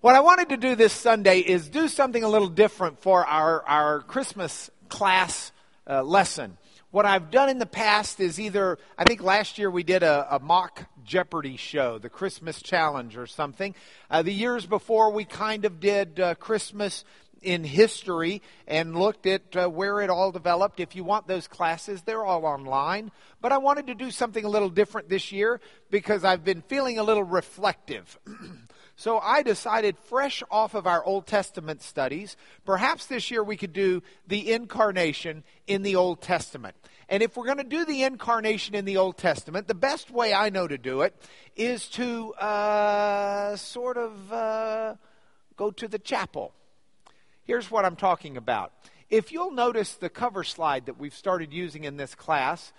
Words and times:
What 0.00 0.14
I 0.14 0.20
wanted 0.20 0.48
to 0.48 0.56
do 0.56 0.76
this 0.76 0.94
Sunday 0.94 1.40
is 1.40 1.68
do 1.68 1.86
something 1.86 2.24
a 2.24 2.28
little 2.28 2.48
different 2.48 3.02
for 3.02 3.26
our, 3.26 3.62
our 3.68 4.00
Christmas 4.00 4.70
class 4.88 5.52
uh, 5.86 6.02
lesson. 6.02 6.56
What 6.90 7.04
I've 7.04 7.30
done 7.30 7.50
in 7.50 7.58
the 7.58 7.66
past 7.66 8.18
is 8.18 8.40
either, 8.40 8.78
I 8.96 9.04
think 9.04 9.22
last 9.22 9.58
year 9.58 9.70
we 9.70 9.82
did 9.82 10.02
a, 10.02 10.36
a 10.36 10.38
mock 10.38 10.86
Jeopardy 11.04 11.58
show, 11.58 11.98
the 11.98 12.08
Christmas 12.08 12.62
Challenge 12.62 13.18
or 13.18 13.26
something. 13.26 13.74
Uh, 14.10 14.22
the 14.22 14.32
years 14.32 14.64
before 14.64 15.12
we 15.12 15.26
kind 15.26 15.66
of 15.66 15.80
did 15.80 16.18
uh, 16.18 16.34
Christmas 16.36 17.04
in 17.42 17.62
history 17.62 18.40
and 18.66 18.98
looked 18.98 19.26
at 19.26 19.54
uh, 19.54 19.68
where 19.68 20.00
it 20.00 20.08
all 20.08 20.32
developed. 20.32 20.80
If 20.80 20.96
you 20.96 21.04
want 21.04 21.28
those 21.28 21.46
classes, 21.46 22.00
they're 22.00 22.24
all 22.24 22.46
online. 22.46 23.10
But 23.42 23.52
I 23.52 23.58
wanted 23.58 23.88
to 23.88 23.94
do 23.94 24.10
something 24.10 24.46
a 24.46 24.48
little 24.48 24.70
different 24.70 25.10
this 25.10 25.30
year 25.30 25.60
because 25.90 26.24
I've 26.24 26.42
been 26.42 26.62
feeling 26.62 26.98
a 26.98 27.02
little 27.02 27.22
reflective. 27.22 28.18
So 29.00 29.18
I 29.18 29.42
decided, 29.42 29.96
fresh 29.96 30.42
off 30.50 30.74
of 30.74 30.86
our 30.86 31.02
Old 31.02 31.26
Testament 31.26 31.80
studies, 31.80 32.36
perhaps 32.66 33.06
this 33.06 33.30
year 33.30 33.42
we 33.42 33.56
could 33.56 33.72
do 33.72 34.02
the 34.26 34.52
incarnation 34.52 35.42
in 35.66 35.80
the 35.80 35.96
Old 35.96 36.20
Testament. 36.20 36.76
And 37.08 37.22
if 37.22 37.34
we're 37.34 37.46
going 37.46 37.56
to 37.56 37.64
do 37.64 37.86
the 37.86 38.02
incarnation 38.02 38.74
in 38.74 38.84
the 38.84 38.98
Old 38.98 39.16
Testament, 39.16 39.68
the 39.68 39.74
best 39.74 40.10
way 40.10 40.34
I 40.34 40.50
know 40.50 40.68
to 40.68 40.76
do 40.76 41.00
it 41.00 41.16
is 41.56 41.88
to 41.92 42.34
uh, 42.34 43.56
sort 43.56 43.96
of 43.96 44.30
uh, 44.30 44.96
go 45.56 45.70
to 45.70 45.88
the 45.88 45.98
chapel. 45.98 46.52
Here's 47.44 47.70
what 47.70 47.86
I'm 47.86 47.96
talking 47.96 48.36
about. 48.36 48.74
If 49.08 49.32
you'll 49.32 49.52
notice 49.52 49.94
the 49.94 50.10
cover 50.10 50.44
slide 50.44 50.84
that 50.84 50.98
we've 50.98 51.14
started 51.14 51.54
using 51.54 51.84
in 51.84 51.96
this 51.96 52.14
class, 52.14 52.70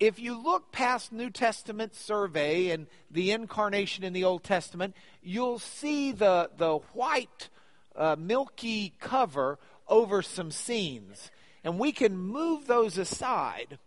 if 0.00 0.20
you 0.20 0.40
look 0.40 0.70
past 0.70 1.12
New 1.12 1.30
Testament 1.30 1.94
survey 1.94 2.70
and 2.70 2.86
the 3.10 3.32
incarnation 3.32 4.04
in 4.04 4.12
the 4.12 4.24
Old 4.24 4.44
Testament, 4.44 4.94
you'll 5.22 5.58
see 5.58 6.12
the, 6.12 6.50
the 6.56 6.78
white, 6.92 7.48
uh, 7.96 8.14
milky 8.16 8.94
cover 9.00 9.58
over 9.88 10.22
some 10.22 10.50
scenes. 10.50 11.30
And 11.64 11.78
we 11.78 11.90
can 11.90 12.16
move 12.16 12.66
those 12.66 12.96
aside. 12.96 13.78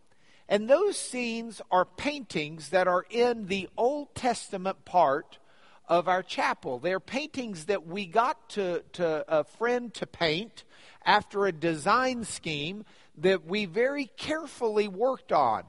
And 0.49 0.69
those 0.69 0.97
scenes 0.97 1.61
are 1.71 1.85
paintings 1.85 2.69
that 2.69 2.87
are 2.87 3.05
in 3.09 3.47
the 3.47 3.69
Old 3.77 4.13
Testament 4.13 4.83
part 4.83 5.39
of 5.87 6.09
our 6.09 6.23
chapel. 6.23 6.79
They're 6.79 6.99
paintings 6.99 7.65
that 7.65 7.87
we 7.87 8.05
got 8.05 8.49
to, 8.51 8.83
to 8.93 9.23
a 9.29 9.45
friend 9.45 9.93
to 9.93 10.05
paint 10.05 10.65
after 11.05 11.45
a 11.45 11.53
design 11.53 12.25
scheme 12.25 12.83
that 13.17 13.45
we 13.45 13.65
very 13.65 14.05
carefully 14.17 14.87
worked 14.89 15.31
on 15.31 15.63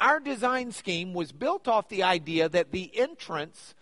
our 0.00 0.20
design 0.20 0.72
scheme 0.72 1.14
was 1.14 1.32
built 1.32 1.68
off 1.68 1.88
the 1.88 2.02
idea 2.02 2.48
that 2.48 2.72
the 2.72 2.90
entrance, 2.96 3.74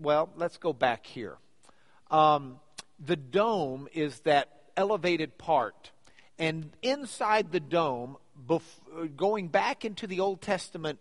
well, 0.00 0.30
let's 0.36 0.58
go 0.58 0.72
back 0.72 1.06
here. 1.06 1.36
Um, 2.10 2.60
the 3.04 3.16
dome 3.16 3.88
is 3.92 4.20
that 4.20 4.48
elevated 4.76 5.38
part. 5.38 5.90
And 6.38 6.70
inside 6.82 7.52
the 7.52 7.60
dome, 7.60 8.16
bef- 8.48 9.16
going 9.16 9.48
back 9.48 9.84
into 9.84 10.06
the 10.06 10.20
Old 10.20 10.40
Testament 10.40 10.98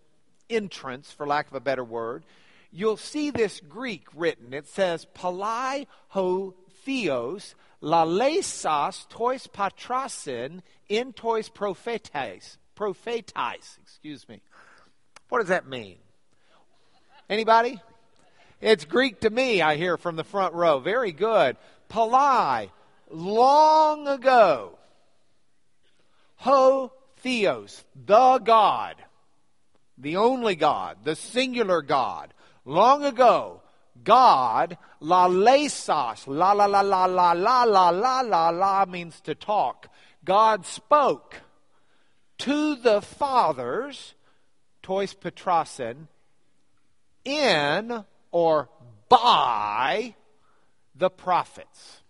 entrance, 0.50 1.12
for 1.12 1.26
lack 1.26 1.48
of 1.48 1.54
a 1.54 1.60
better 1.60 1.84
word, 1.84 2.24
you'll 2.72 2.98
see 2.98 3.32
this 3.32 3.60
Greek 3.60 4.08
written. 4.16 4.54
It 4.54 4.68
says, 4.68 5.08
Palai 5.16 5.88
ho 6.10 6.56
theos, 6.86 7.56
lalesos 7.82 9.08
tois 9.10 9.48
patrasin, 9.48 10.62
in 10.90 11.14
tois 11.14 11.50
prophetes 11.50 12.58
prophetais, 12.76 13.78
excuse 13.82 14.28
me. 14.28 14.42
What 15.30 15.40
does 15.40 15.50
that 15.50 15.68
mean? 15.68 15.98
Anybody? 17.30 17.82
It's 18.60 18.86
Greek 18.86 19.22
to 19.22 19.30
me, 19.30 19.62
I 19.62 19.76
hear 19.76 19.98
from 19.98 20.16
the 20.16 20.24
front 20.24 20.54
row. 20.54 20.80
Very 20.80 21.12
good. 21.12 21.58
Palai, 21.90 22.70
long 23.10 24.08
ago. 24.08 24.78
Ho 26.38 26.92
Theos, 27.18 27.84
the 27.96 28.40
God, 28.40 28.96
the 29.98 30.18
only 30.18 30.56
God, 30.56 30.98
the 31.04 31.16
singular 31.16 31.82
God. 31.82 32.34
Long 32.66 33.04
ago, 33.04 33.62
God, 34.04 34.78
la 35.00 35.28
lesos, 35.28 36.28
la 36.28 36.54
la 36.54 36.66
la 36.66 36.82
la 36.82 37.06
la 37.06 37.34
la 37.34 37.64
la 37.64 38.22
la 38.22 38.50
la 38.50 38.86
means 38.86 39.22
to 39.22 39.36
talk. 39.36 39.88
God 40.24 40.66
spoke 40.66 41.42
to 42.42 42.76
the 42.76 43.02
fathers, 43.02 44.16
tois 44.82 45.14
patrasin, 45.14 46.08
in 47.24 48.04
or 48.32 48.70
by 49.10 50.16
the 50.96 51.10
prophets. 51.10 52.02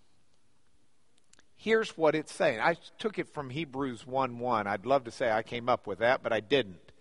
Here's 1.58 1.98
what 1.98 2.16
it's 2.16 2.34
saying. 2.34 2.60
I 2.62 2.78
took 2.98 3.20
it 3.20 3.28
from 3.28 3.50
Hebrews 3.50 4.08
1 4.08 4.40
1. 4.40 4.68
I'd 4.68 4.86
love 4.86 5.04
to 5.04 5.12
say 5.12 5.30
I 5.30 5.44
came 5.44 5.68
up 5.68 5.86
with 5.86 6.00
that, 6.00 6.24
but 6.24 6.32
I 6.32 6.40
didn't. 6.40 6.92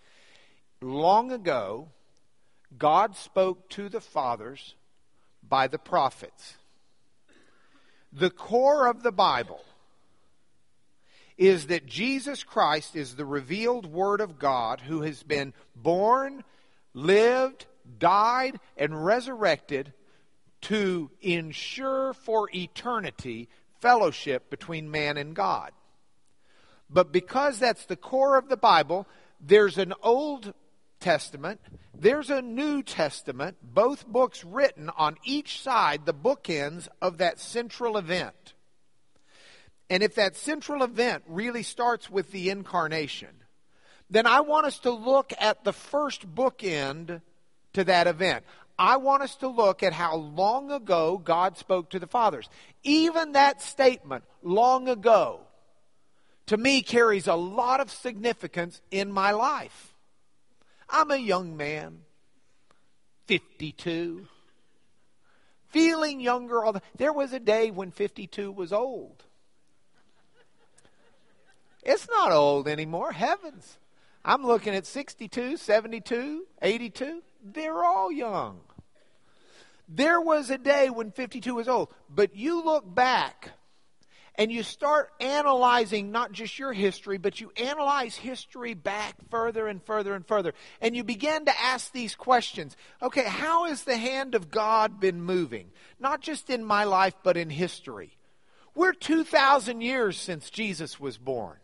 Long 0.83 1.31
ago, 1.31 1.89
God 2.77 3.17
spoke 3.17 3.69
to 3.71 3.89
the 3.89 4.01
fathers 4.01 4.75
by 5.49 5.69
the 5.69 5.79
prophets. 5.79 6.57
The 8.12 8.31
core 8.31 8.89
of 8.89 9.03
the 9.03 9.12
Bible 9.12 9.65
is 11.41 11.69
that 11.69 11.87
Jesus 11.87 12.45
Christ 12.45 12.95
is 12.95 13.17
the 13.17 13.25
revealed 13.25 13.87
Word 13.87 14.21
of 14.21 14.39
God 14.39 14.83
who 14.83 15.01
has 15.01 15.23
been 15.23 15.55
born, 15.75 16.45
lived, 16.93 17.65
died, 17.99 18.61
and 18.77 19.06
resurrected 19.06 19.95
to 20.61 21.11
ensure 21.23 22.12
for 22.12 22.50
eternity 22.55 23.49
fellowship 23.81 24.50
between 24.50 24.91
man 24.91 25.17
and 25.17 25.34
God. 25.34 25.73
But 26.91 27.11
because 27.11 27.59
that's 27.59 27.87
the 27.87 27.97
core 27.97 28.37
of 28.37 28.50
the 28.50 28.59
Bible, 28.59 29.09
there's 29.41 29.79
an 29.79 29.95
Old 30.03 30.53
Testament, 31.00 31.62
there's 31.95 32.29
a 32.29 32.43
New 32.43 32.83
Testament, 32.83 33.56
both 33.62 34.06
books 34.06 34.45
written 34.45 34.91
on 34.91 35.17
each 35.25 35.62
side, 35.62 36.05
the 36.05 36.12
bookends 36.12 36.89
of 37.00 37.17
that 37.17 37.41
central 37.41 37.97
event. 37.97 38.53
And 39.91 40.05
if 40.05 40.15
that 40.15 40.37
central 40.37 40.84
event 40.84 41.25
really 41.27 41.65
starts 41.65 42.09
with 42.09 42.31
the 42.31 42.49
incarnation, 42.49 43.31
then 44.09 44.25
I 44.25 44.41
want 44.41 44.67
us 44.67 44.78
to 44.81 44.91
look 44.93 45.33
at 45.39 45.65
the 45.65 45.73
first 45.73 46.33
bookend 46.33 47.21
to 47.73 47.84
that 47.84 48.06
event. 48.06 48.45
I 48.79 48.97
want 48.97 49.25
us 49.25 49.34
to 49.37 49.49
look 49.49 49.83
at 49.83 49.93
how 49.93 50.17
long 50.17 50.71
ago 50.71 51.19
God 51.19 51.59
spoke 51.59 51.91
to 51.91 51.99
the 51.99 52.06
fathers. 52.06 52.49
Even 52.83 53.33
that 53.33 53.61
statement, 53.61 54.25
long 54.43 54.89
ago, 54.89 55.41
to 56.47 56.56
me 56.56 56.83
carries 56.83 57.27
a 57.27 57.34
lot 57.34 57.81
of 57.81 57.91
significance 57.91 58.81
in 58.91 59.12
my 59.12 59.33
life. 59.33 59.95
I'm 60.89 61.11
a 61.11 61.17
young 61.17 61.56
man, 61.56 62.00
52, 63.27 64.27
feeling 65.69 66.21
younger. 66.21 66.62
There 66.97 67.12
was 67.12 67.33
a 67.33 67.41
day 67.41 67.71
when 67.71 67.91
52 67.91 68.50
was 68.50 68.73
old. 68.73 69.25
It's 71.83 72.09
not 72.09 72.33
old 72.33 72.69
anymore. 72.69 73.13
Heavens. 73.13 73.79
I'm 74.25 74.45
looking 74.45 74.75
at 74.75 74.87
62, 74.87 75.57
72, 75.57 76.47
82. 76.61 77.23
They're 77.43 77.85
all 77.85 78.13
young. 78.13 78.61
There 79.89 80.21
was 80.21 80.51
a 80.51 80.59
day 80.59 80.91
when 80.91 81.11
52 81.11 81.55
was 81.55 81.69
old, 81.69 81.93
but 82.09 82.37
you 82.37 82.65
look 82.65 82.95
back 82.95 83.51
and 84.37 84.53
you 84.53 84.63
start 84.63 85.11
analyzing 85.21 86.13
not 86.13 86.33
just 86.33 86.59
your 86.59 86.73
history, 86.73 87.19
but 87.19 87.41
you 87.41 87.50
analyze 87.56 88.15
history 88.15 88.75
back 88.75 89.17
further 89.31 89.67
and 89.67 89.83
further 89.85 90.15
and 90.15 90.26
further. 90.26 90.55
And 90.81 90.94
you 90.94 91.03
begin 91.03 91.44
to 91.47 91.61
ask 91.61 91.93
these 91.93 92.15
questions. 92.15 92.76
Okay, 93.03 93.25
how 93.25 93.65
has 93.65 93.83
the 93.83 93.97
hand 93.97 94.35
of 94.35 94.50
God 94.50 95.00
been 95.00 95.21
moving? 95.23 95.73
Not 95.99 96.21
just 96.21 96.50
in 96.50 96.65
my 96.65 96.85
life, 96.85 97.15
but 97.25 97.37
in 97.37 97.50
history. 97.50 98.17
We're 98.75 98.93
2,000 98.93 99.81
years 99.81 100.17
since 100.17 100.50
Jesus 100.50 101.00
was 101.00 101.19
born. 101.19 101.56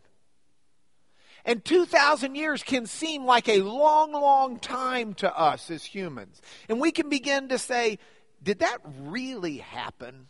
And 1.47 1.63
2,000 1.63 2.35
years 2.35 2.61
can 2.61 2.85
seem 2.85 3.25
like 3.25 3.47
a 3.47 3.61
long, 3.61 4.11
long 4.11 4.59
time 4.59 5.13
to 5.15 5.33
us 5.33 5.71
as 5.71 5.85
humans. 5.85 6.41
And 6.67 6.81
we 6.81 6.91
can 6.91 7.07
begin 7.07 7.47
to 7.47 7.57
say, 7.57 7.99
did 8.43 8.59
that 8.59 8.79
really 8.83 9.59
happen? 9.59 10.27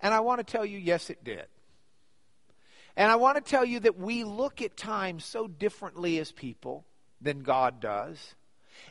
And 0.00 0.14
I 0.14 0.20
want 0.20 0.38
to 0.38 0.44
tell 0.50 0.64
you, 0.64 0.78
yes, 0.78 1.10
it 1.10 1.22
did. 1.22 1.44
And 2.96 3.12
I 3.12 3.16
want 3.16 3.36
to 3.36 3.42
tell 3.42 3.64
you 3.64 3.80
that 3.80 3.98
we 3.98 4.24
look 4.24 4.62
at 4.62 4.78
time 4.78 5.20
so 5.20 5.46
differently 5.46 6.18
as 6.18 6.32
people 6.32 6.86
than 7.20 7.42
God 7.42 7.78
does. 7.80 8.34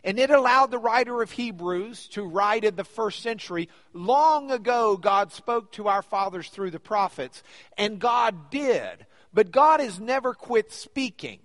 And 0.03 0.19
it 0.19 0.29
allowed 0.29 0.71
the 0.71 0.77
writer 0.77 1.21
of 1.21 1.31
Hebrews 1.31 2.07
to 2.09 2.23
write 2.23 2.63
in 2.63 2.75
the 2.75 2.83
first 2.83 3.21
century 3.21 3.69
long 3.93 4.51
ago, 4.51 4.97
God 4.97 5.31
spoke 5.31 5.71
to 5.73 5.87
our 5.87 6.01
fathers 6.01 6.49
through 6.49 6.71
the 6.71 6.79
prophets, 6.79 7.43
and 7.77 7.99
God 7.99 8.49
did. 8.49 9.05
But 9.33 9.51
God 9.51 9.79
has 9.79 9.99
never 9.99 10.33
quit 10.33 10.71
speaking. 10.71 11.39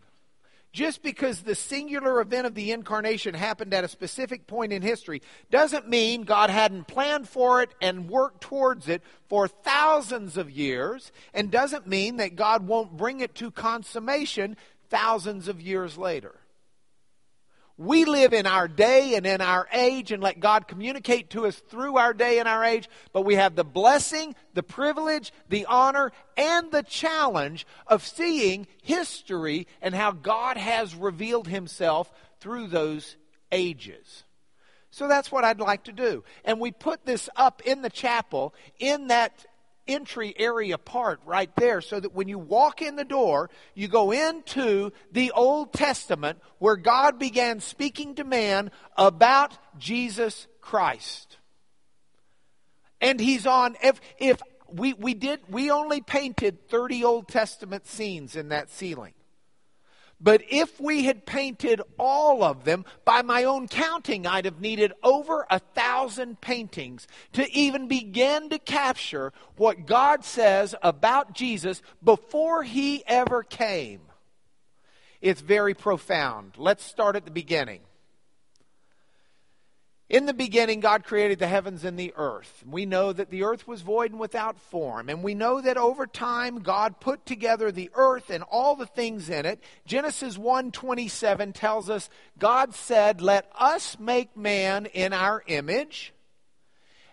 Just 0.72 1.02
because 1.02 1.42
the 1.42 1.56
singular 1.56 2.20
event 2.20 2.46
of 2.46 2.54
the 2.54 2.70
incarnation 2.70 3.34
happened 3.34 3.74
at 3.74 3.82
a 3.82 3.88
specific 3.88 4.46
point 4.46 4.72
in 4.72 4.82
history 4.82 5.20
doesn't 5.50 5.88
mean 5.88 6.22
God 6.22 6.48
hadn't 6.48 6.86
planned 6.86 7.28
for 7.28 7.60
it 7.60 7.70
and 7.82 8.08
worked 8.08 8.42
towards 8.42 8.86
it 8.86 9.02
for 9.28 9.48
thousands 9.48 10.36
of 10.36 10.48
years, 10.48 11.10
and 11.34 11.50
doesn't 11.50 11.88
mean 11.88 12.18
that 12.18 12.36
God 12.36 12.68
won't 12.68 12.96
bring 12.96 13.18
it 13.18 13.34
to 13.36 13.50
consummation 13.50 14.56
thousands 14.90 15.48
of 15.48 15.60
years 15.60 15.98
later. 15.98 16.39
We 17.80 18.04
live 18.04 18.34
in 18.34 18.44
our 18.44 18.68
day 18.68 19.14
and 19.14 19.24
in 19.24 19.40
our 19.40 19.66
age 19.72 20.12
and 20.12 20.22
let 20.22 20.38
God 20.38 20.68
communicate 20.68 21.30
to 21.30 21.46
us 21.46 21.56
through 21.56 21.96
our 21.96 22.12
day 22.12 22.38
and 22.38 22.46
our 22.46 22.62
age, 22.62 22.90
but 23.14 23.22
we 23.22 23.36
have 23.36 23.56
the 23.56 23.64
blessing, 23.64 24.34
the 24.52 24.62
privilege, 24.62 25.32
the 25.48 25.64
honor, 25.64 26.12
and 26.36 26.70
the 26.70 26.82
challenge 26.82 27.66
of 27.86 28.06
seeing 28.06 28.66
history 28.82 29.66
and 29.80 29.94
how 29.94 30.12
God 30.12 30.58
has 30.58 30.94
revealed 30.94 31.48
himself 31.48 32.12
through 32.38 32.66
those 32.66 33.16
ages. 33.50 34.24
So 34.90 35.08
that's 35.08 35.32
what 35.32 35.44
I'd 35.44 35.58
like 35.58 35.84
to 35.84 35.92
do. 35.92 36.22
And 36.44 36.60
we 36.60 36.72
put 36.72 37.06
this 37.06 37.30
up 37.34 37.62
in 37.64 37.80
the 37.80 37.88
chapel 37.88 38.54
in 38.78 39.06
that 39.06 39.46
entry 39.90 40.34
area 40.38 40.78
part 40.78 41.20
right 41.24 41.54
there 41.56 41.80
so 41.80 41.98
that 42.00 42.14
when 42.14 42.28
you 42.28 42.38
walk 42.38 42.82
in 42.82 42.96
the 42.96 43.04
door, 43.04 43.50
you 43.74 43.88
go 43.88 44.10
into 44.10 44.92
the 45.12 45.30
Old 45.32 45.72
Testament 45.72 46.38
where 46.58 46.76
God 46.76 47.18
began 47.18 47.60
speaking 47.60 48.14
to 48.16 48.24
man 48.24 48.70
about 48.96 49.56
Jesus 49.78 50.46
Christ. 50.60 51.38
And 53.00 53.18
he's 53.18 53.46
on, 53.46 53.76
if, 53.82 54.00
if 54.18 54.40
we, 54.68 54.92
we 54.92 55.14
did, 55.14 55.40
we 55.48 55.70
only 55.70 56.00
painted 56.00 56.68
30 56.68 57.04
Old 57.04 57.28
Testament 57.28 57.86
scenes 57.86 58.36
in 58.36 58.50
that 58.50 58.70
ceiling. 58.70 59.14
But 60.20 60.42
if 60.50 60.78
we 60.78 61.04
had 61.04 61.24
painted 61.24 61.80
all 61.98 62.42
of 62.42 62.64
them, 62.64 62.84
by 63.04 63.22
my 63.22 63.44
own 63.44 63.68
counting, 63.68 64.26
I'd 64.26 64.44
have 64.44 64.60
needed 64.60 64.92
over 65.02 65.46
a 65.48 65.58
thousand 65.58 66.40
paintings 66.40 67.08
to 67.32 67.50
even 67.50 67.88
begin 67.88 68.50
to 68.50 68.58
capture 68.58 69.32
what 69.56 69.86
God 69.86 70.24
says 70.24 70.74
about 70.82 71.32
Jesus 71.32 71.80
before 72.04 72.62
he 72.62 73.02
ever 73.06 73.42
came. 73.42 74.00
It's 75.22 75.40
very 75.40 75.74
profound. 75.74 76.52
Let's 76.58 76.84
start 76.84 77.16
at 77.16 77.24
the 77.24 77.30
beginning. 77.30 77.80
In 80.10 80.26
the 80.26 80.34
beginning, 80.34 80.80
God 80.80 81.04
created 81.04 81.38
the 81.38 81.46
heavens 81.46 81.84
and 81.84 81.96
the 81.96 82.12
earth. 82.16 82.64
We 82.68 82.84
know 82.84 83.12
that 83.12 83.30
the 83.30 83.44
earth 83.44 83.68
was 83.68 83.82
void 83.82 84.10
and 84.10 84.18
without 84.18 84.58
form. 84.58 85.08
And 85.08 85.22
we 85.22 85.36
know 85.36 85.60
that 85.60 85.76
over 85.76 86.04
time, 86.04 86.62
God 86.62 86.98
put 86.98 87.24
together 87.24 87.70
the 87.70 87.90
earth 87.94 88.28
and 88.28 88.42
all 88.42 88.74
the 88.74 88.86
things 88.86 89.30
in 89.30 89.46
it. 89.46 89.62
Genesis 89.86 90.36
1.27 90.36 91.54
tells 91.54 91.88
us, 91.88 92.10
God 92.40 92.74
said, 92.74 93.20
let 93.20 93.48
us 93.56 94.00
make 94.00 94.36
man 94.36 94.86
in 94.86 95.12
our 95.12 95.44
image. 95.46 96.12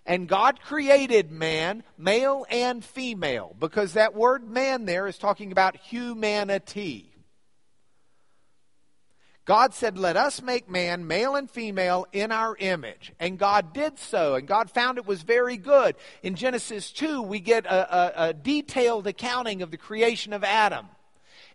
And 0.04 0.28
God 0.28 0.60
created 0.60 1.32
man, 1.32 1.84
male 2.00 2.48
and 2.50 2.84
female, 2.84 3.56
because 3.60 3.94
that 3.94 4.16
word 4.16 4.50
man 4.50 4.86
there 4.86 5.06
is 5.06 5.20
talking 5.20 5.52
about 5.52 5.76
humanity. 5.76 7.07
God 9.48 9.74
said, 9.74 9.98
Let 9.98 10.18
us 10.18 10.42
make 10.42 10.70
man, 10.70 11.08
male 11.08 11.36
and 11.36 11.50
female, 11.50 12.06
in 12.12 12.34
our 12.34 12.56
image. 12.60 13.14
And 13.18 13.40
God 13.40 13.74
did 13.74 13.98
so, 13.98 14.36
and 14.36 14.46
God 14.46 14.70
found 14.70 14.98
it 14.98 15.08
was 15.08 15.24
very 15.24 15.56
good. 15.56 15.96
In 16.22 16.36
Genesis 16.36 16.92
2, 16.92 17.22
we 17.22 17.40
get 17.40 17.66
a, 17.66 18.26
a, 18.26 18.30
a 18.30 18.34
detailed 18.34 19.08
accounting 19.08 19.62
of 19.62 19.72
the 19.72 19.78
creation 19.78 20.34
of 20.34 20.44
Adam. 20.44 20.88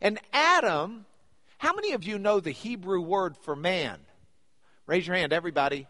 And 0.01 0.19
Adam, 0.33 1.05
how 1.59 1.75
many 1.75 1.93
of 1.93 2.03
you 2.03 2.19
know 2.19 2.41
the 2.41 2.51
Hebrew 2.51 3.03
word 3.03 3.37
for 3.37 3.55
man? 3.55 3.99
Raise 4.87 5.07
your 5.07 5.15
hand, 5.15 5.35
everybody. 5.35 5.87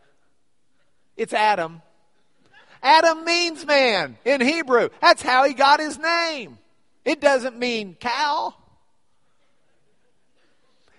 It's 1.16 1.32
Adam. 1.32 1.82
Adam 2.82 3.25
means 3.25 3.64
man 3.64 4.19
in 4.25 4.40
Hebrew. 4.40 4.88
That's 5.00 5.22
how 5.22 5.44
he 5.44 5.55
got 5.55 5.78
his 5.78 6.00
name. 6.00 6.58
It 7.05 7.20
doesn't 7.20 7.56
mean 7.56 7.94
cow. 7.94 8.55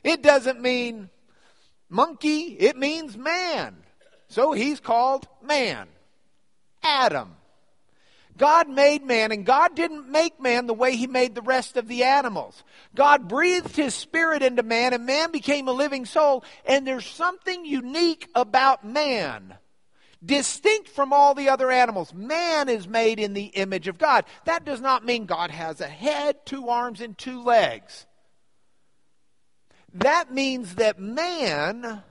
It 0.03 0.21
doesn't 0.21 0.61
mean 0.61 1.09
monkey, 1.89 2.57
it 2.59 2.75
means 2.75 3.17
man. 3.17 3.77
So 4.27 4.51
he's 4.51 4.79
called 4.79 5.27
man. 5.41 5.87
Adam. 6.83 7.35
God 8.35 8.67
made 8.67 9.03
man, 9.03 9.31
and 9.31 9.45
God 9.45 9.75
didn't 9.75 10.09
make 10.09 10.39
man 10.39 10.65
the 10.65 10.73
way 10.73 10.95
he 10.95 11.05
made 11.05 11.35
the 11.35 11.41
rest 11.41 11.77
of 11.77 11.87
the 11.87 12.03
animals. 12.03 12.63
God 12.95 13.27
breathed 13.27 13.75
his 13.75 13.93
spirit 13.93 14.41
into 14.41 14.63
man, 14.63 14.91
and 14.93 15.05
man 15.05 15.31
became 15.31 15.67
a 15.67 15.71
living 15.71 16.05
soul. 16.05 16.43
And 16.65 16.85
there's 16.85 17.05
something 17.05 17.63
unique 17.63 18.27
about 18.33 18.83
man, 18.83 19.55
distinct 20.25 20.89
from 20.89 21.13
all 21.13 21.35
the 21.35 21.49
other 21.49 21.69
animals. 21.69 22.11
Man 22.11 22.69
is 22.69 22.87
made 22.87 23.19
in 23.19 23.33
the 23.33 23.45
image 23.45 23.87
of 23.87 23.99
God. 23.99 24.25
That 24.45 24.65
does 24.65 24.81
not 24.81 25.05
mean 25.05 25.27
God 25.27 25.51
has 25.51 25.79
a 25.79 25.87
head, 25.87 26.43
two 26.43 26.69
arms, 26.69 27.01
and 27.01 27.15
two 27.15 27.43
legs 27.43 28.07
that 29.93 30.33
means 30.33 30.75
that 30.75 30.99
man 30.99 32.01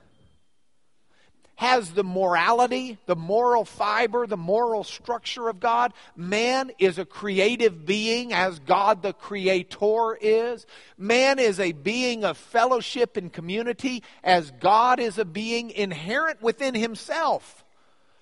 has 1.55 1.91
the 1.91 2.03
morality, 2.03 2.97
the 3.05 3.15
moral 3.15 3.63
fiber, 3.63 4.25
the 4.25 4.37
moral 4.37 4.83
structure 4.83 5.49
of 5.49 5.59
God. 5.59 5.93
Man 6.15 6.71
is 6.79 6.97
a 6.97 7.05
creative 7.05 7.85
being 7.85 8.33
as 8.33 8.59
God 8.59 9.01
the 9.01 9.13
Creator 9.13 10.17
is. 10.19 10.65
Man 10.97 11.39
is 11.39 11.59
a 11.59 11.71
being 11.71 12.25
of 12.25 12.37
fellowship 12.37 13.17
and 13.17 13.31
community 13.31 14.03
as 14.23 14.51
God 14.51 14.99
is 14.99 15.17
a 15.17 15.25
being 15.25 15.69
inherent 15.69 16.41
within 16.41 16.73
himself 16.73 17.63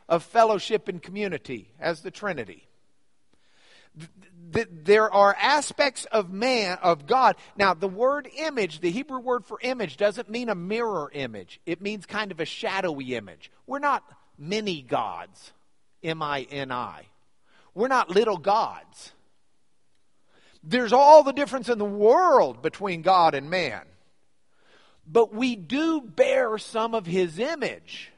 of 0.09 0.23
fellowship 0.23 0.87
and 0.87 1.01
community 1.01 1.71
as 1.79 2.01
the 2.01 2.11
Trinity 2.11 2.67
there 4.51 5.11
are 5.11 5.35
aspects 5.39 6.05
of 6.05 6.31
man, 6.31 6.77
of 6.81 7.07
God. 7.07 7.35
Now, 7.57 7.73
the 7.73 7.87
word 7.87 8.27
image, 8.37 8.79
the 8.79 8.91
Hebrew 8.91 9.19
word 9.19 9.45
for 9.45 9.59
image, 9.61 9.97
doesn't 9.97 10.29
mean 10.29 10.49
a 10.49 10.55
mirror 10.55 11.09
image. 11.13 11.59
It 11.65 11.81
means 11.81 12.05
kind 12.05 12.31
of 12.31 12.39
a 12.39 12.45
shadowy 12.45 13.15
image. 13.15 13.51
We're 13.67 13.79
not 13.79 14.03
mini 14.37 14.81
gods, 14.81 15.51
M 16.03 16.21
I 16.21 16.47
N 16.49 16.71
I. 16.71 17.05
We're 17.73 17.87
not 17.87 18.09
little 18.09 18.37
gods. 18.37 19.11
There's 20.63 20.93
all 20.93 21.23
the 21.23 21.33
difference 21.33 21.69
in 21.69 21.77
the 21.77 21.85
world 21.85 22.61
between 22.61 23.01
God 23.01 23.33
and 23.33 23.49
man. 23.49 23.81
But 25.07 25.33
we 25.33 25.55
do 25.55 26.01
bear 26.01 26.57
some 26.57 26.93
of 26.93 27.05
his 27.05 27.39
image. 27.39 28.11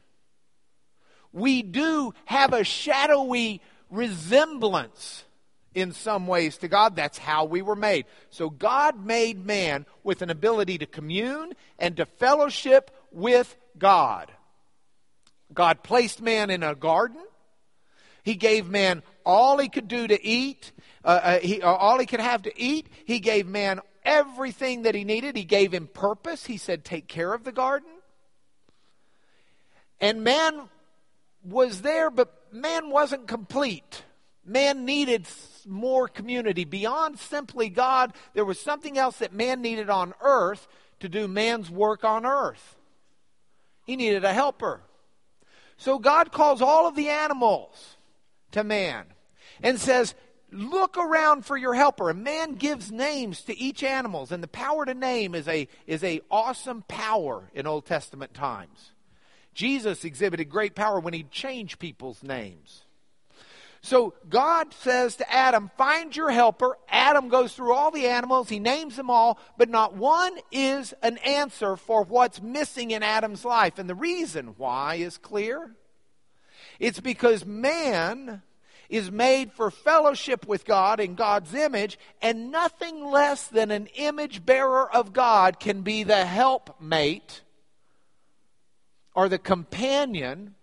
We 1.31 1.61
do 1.63 2.13
have 2.25 2.53
a 2.53 2.63
shadowy 2.63 3.61
resemblance 3.89 5.23
in 5.73 5.91
some 5.91 6.27
ways 6.27 6.57
to 6.57 6.67
God. 6.67 6.95
That's 6.95 7.17
how 7.17 7.45
we 7.45 7.61
were 7.61 7.75
made. 7.75 8.05
So 8.29 8.49
God 8.49 9.05
made 9.05 9.45
man 9.45 9.85
with 10.03 10.21
an 10.21 10.29
ability 10.29 10.77
to 10.79 10.85
commune 10.85 11.53
and 11.79 11.97
to 11.97 12.05
fellowship 12.05 12.91
with 13.11 13.55
God. 13.77 14.31
God 15.53 15.83
placed 15.83 16.21
man 16.21 16.49
in 16.49 16.63
a 16.63 16.75
garden. 16.75 17.21
He 18.23 18.35
gave 18.35 18.69
man 18.69 19.03
all 19.25 19.57
he 19.57 19.69
could 19.69 19.87
do 19.87 20.07
to 20.07 20.25
eat, 20.25 20.71
uh, 21.03 21.19
uh, 21.23 21.39
he, 21.39 21.61
uh, 21.61 21.69
all 21.69 21.99
he 21.99 22.05
could 22.05 22.19
have 22.19 22.43
to 22.43 22.61
eat. 22.61 22.87
He 23.05 23.19
gave 23.19 23.47
man 23.47 23.81
everything 24.03 24.83
that 24.83 24.95
he 24.95 25.03
needed. 25.03 25.35
He 25.35 25.43
gave 25.43 25.73
him 25.73 25.87
purpose. 25.87 26.45
He 26.45 26.57
said, 26.57 26.83
Take 26.83 27.07
care 27.07 27.33
of 27.33 27.43
the 27.43 27.51
garden. 27.51 27.89
And 29.99 30.23
man 30.23 30.69
was 31.43 31.81
there, 31.81 32.09
but 32.09 32.33
man 32.51 32.89
wasn't 32.89 33.27
complete. 33.27 34.03
Man 34.45 34.85
needed 34.85 35.27
more 35.65 36.07
community. 36.07 36.65
Beyond 36.65 37.19
simply 37.19 37.69
God, 37.69 38.13
there 38.33 38.45
was 38.45 38.59
something 38.59 38.97
else 38.97 39.17
that 39.17 39.33
man 39.33 39.61
needed 39.61 39.89
on 39.89 40.13
earth 40.21 40.67
to 40.99 41.09
do 41.09 41.27
man's 41.27 41.69
work 41.69 42.03
on 42.03 42.25
earth. 42.25 42.77
He 43.85 43.95
needed 43.95 44.23
a 44.23 44.33
helper. 44.33 44.81
So 45.77 45.99
God 45.99 46.31
calls 46.31 46.61
all 46.61 46.87
of 46.87 46.95
the 46.95 47.09
animals 47.09 47.97
to 48.51 48.63
man 48.63 49.05
and 49.61 49.79
says, 49.79 50.15
Look 50.51 50.97
around 50.97 51.45
for 51.45 51.57
your 51.57 51.73
helper. 51.73 52.11
And 52.11 52.23
man 52.23 52.53
gives 52.53 52.91
names 52.91 53.41
to 53.43 53.57
each 53.57 53.81
animals, 53.81 54.31
and 54.31 54.43
the 54.43 54.47
power 54.47 54.85
to 54.85 54.93
name 54.93 55.33
is 55.33 55.47
a 55.47 55.67
is 55.87 56.03
a 56.03 56.21
awesome 56.29 56.83
power 56.87 57.49
in 57.55 57.65
Old 57.65 57.87
Testament 57.87 58.35
times. 58.35 58.91
Jesus 59.55 60.05
exhibited 60.05 60.49
great 60.49 60.75
power 60.75 60.99
when 60.99 61.13
he 61.13 61.23
changed 61.23 61.79
people's 61.79 62.21
names. 62.21 62.82
So 63.83 64.13
God 64.29 64.73
says 64.73 65.17
to 65.17 65.31
Adam, 65.31 65.69
Find 65.77 66.15
your 66.15 66.31
helper. 66.31 66.77
Adam 66.87 67.27
goes 67.27 67.53
through 67.53 67.73
all 67.73 67.91
the 67.91 68.07
animals, 68.07 68.47
he 68.47 68.59
names 68.59 68.95
them 68.95 69.09
all, 69.09 69.37
but 69.57 69.69
not 69.69 69.93
one 69.93 70.37
is 70.53 70.93
an 71.03 71.17
answer 71.17 71.75
for 71.75 72.03
what's 72.03 72.41
missing 72.41 72.91
in 72.91 73.03
Adam's 73.03 73.43
life. 73.43 73.77
And 73.77 73.89
the 73.89 73.95
reason 73.95 74.55
why 74.57 74.95
is 74.95 75.17
clear. 75.17 75.75
It's 76.79 77.01
because 77.01 77.45
man 77.45 78.41
is 78.87 79.11
made 79.11 79.51
for 79.51 79.69
fellowship 79.69 80.47
with 80.47 80.65
God 80.65 81.01
in 81.01 81.15
God's 81.15 81.53
image, 81.53 81.99
and 82.21 82.51
nothing 82.51 83.03
less 83.03 83.47
than 83.47 83.69
an 83.69 83.87
image 83.95 84.45
bearer 84.45 84.89
of 84.95 85.11
God 85.11 85.59
can 85.59 85.81
be 85.81 86.03
the 86.03 86.25
helpmate 86.25 87.41
or 89.13 89.27
the 89.27 89.37
companion 89.37 90.55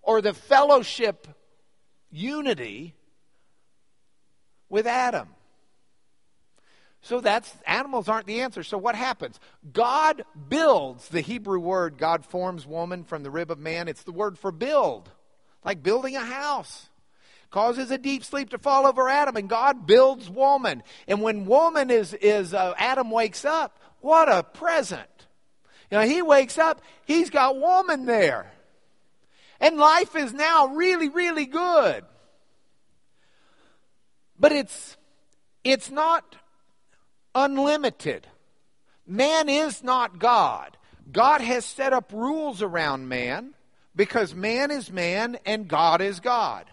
or 0.00 0.20
the 0.20 0.34
fellowship 0.34 1.26
unity 2.12 2.94
with 4.68 4.86
Adam. 4.86 5.28
So 7.02 7.20
that's 7.20 7.52
animals 7.66 8.08
aren't 8.08 8.26
the 8.26 8.42
answer. 8.42 8.62
So 8.62 8.78
what 8.78 8.94
happens? 8.94 9.40
God 9.72 10.22
builds 10.48 11.08
the 11.08 11.20
Hebrew 11.20 11.58
word 11.58 11.98
God 11.98 12.24
forms 12.24 12.64
woman 12.64 13.02
from 13.02 13.24
the 13.24 13.30
rib 13.30 13.50
of 13.50 13.58
man. 13.58 13.88
It's 13.88 14.04
the 14.04 14.12
word 14.12 14.38
for 14.38 14.52
build, 14.52 15.10
like 15.64 15.82
building 15.82 16.14
a 16.14 16.24
house. 16.24 16.88
Causes 17.50 17.90
a 17.90 17.98
deep 17.98 18.24
sleep 18.24 18.50
to 18.50 18.58
fall 18.58 18.86
over 18.86 19.10
Adam, 19.10 19.36
and 19.36 19.46
God 19.46 19.86
builds 19.86 20.30
woman. 20.30 20.82
And 21.06 21.20
when 21.20 21.44
woman 21.44 21.90
is 21.90 22.14
is 22.14 22.54
uh, 22.54 22.72
Adam 22.78 23.10
wakes 23.10 23.44
up, 23.44 23.78
what 24.00 24.32
a 24.32 24.42
present! 24.42 25.26
You 25.90 25.98
know, 25.98 26.06
he 26.06 26.22
wakes 26.22 26.56
up, 26.56 26.80
he's 27.04 27.28
got 27.28 27.60
woman 27.60 28.06
there, 28.06 28.50
and 29.62 29.78
life 29.78 30.16
is 30.16 30.34
now 30.34 30.66
really, 30.66 31.08
really 31.08 31.46
good. 31.46 32.04
But 34.38 34.52
it's 34.52 34.96
it's 35.64 35.90
not 35.90 36.36
unlimited. 37.34 38.26
Man 39.06 39.48
is 39.48 39.82
not 39.82 40.18
God. 40.18 40.76
God 41.10 41.40
has 41.40 41.64
set 41.64 41.92
up 41.92 42.12
rules 42.12 42.60
around 42.60 43.08
man 43.08 43.54
because 43.94 44.34
man 44.34 44.70
is 44.70 44.90
man 44.90 45.38
and 45.46 45.68
God 45.68 46.00
is 46.00 46.20
God. 46.20 46.66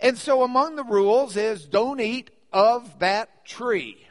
And 0.00 0.18
so 0.18 0.42
among 0.42 0.76
the 0.76 0.84
rules 0.84 1.36
is 1.36 1.66
don't 1.66 2.00
eat 2.00 2.30
of 2.52 2.98
that 2.98 3.44
tree. 3.44 4.06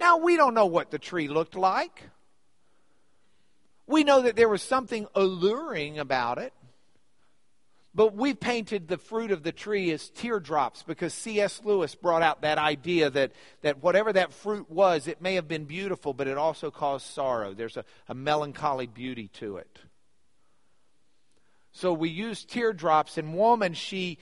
Now, 0.00 0.18
we 0.18 0.36
don't 0.36 0.54
know 0.54 0.66
what 0.66 0.90
the 0.90 0.98
tree 0.98 1.28
looked 1.28 1.54
like. 1.54 2.02
We 3.86 4.04
know 4.04 4.22
that 4.22 4.36
there 4.36 4.48
was 4.48 4.62
something 4.62 5.06
alluring 5.14 5.98
about 5.98 6.38
it. 6.38 6.52
But 7.96 8.16
we've 8.16 8.38
painted 8.38 8.88
the 8.88 8.98
fruit 8.98 9.30
of 9.30 9.44
the 9.44 9.52
tree 9.52 9.92
as 9.92 10.08
teardrops 10.10 10.82
because 10.82 11.14
C.S. 11.14 11.62
Lewis 11.64 11.94
brought 11.94 12.22
out 12.22 12.42
that 12.42 12.58
idea 12.58 13.08
that, 13.10 13.30
that 13.62 13.84
whatever 13.84 14.12
that 14.12 14.32
fruit 14.32 14.68
was, 14.68 15.06
it 15.06 15.22
may 15.22 15.36
have 15.36 15.46
been 15.46 15.64
beautiful, 15.64 16.12
but 16.12 16.26
it 16.26 16.36
also 16.36 16.72
caused 16.72 17.06
sorrow. 17.06 17.54
There's 17.54 17.76
a, 17.76 17.84
a 18.08 18.14
melancholy 18.14 18.88
beauty 18.88 19.28
to 19.34 19.58
it. 19.58 19.78
So 21.70 21.92
we 21.92 22.08
use 22.08 22.44
teardrops, 22.44 23.16
and 23.16 23.34
woman, 23.34 23.74
she, 23.74 24.18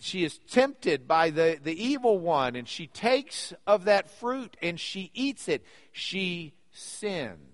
she 0.00 0.22
is 0.22 0.38
tempted 0.50 1.08
by 1.08 1.30
the, 1.30 1.58
the 1.62 1.82
evil 1.82 2.18
one, 2.18 2.56
and 2.56 2.68
she 2.68 2.88
takes 2.88 3.54
of 3.66 3.84
that 3.84 4.10
fruit 4.10 4.54
and 4.60 4.78
she 4.78 5.10
eats 5.14 5.48
it. 5.48 5.64
She 5.92 6.52
sins. 6.72 7.53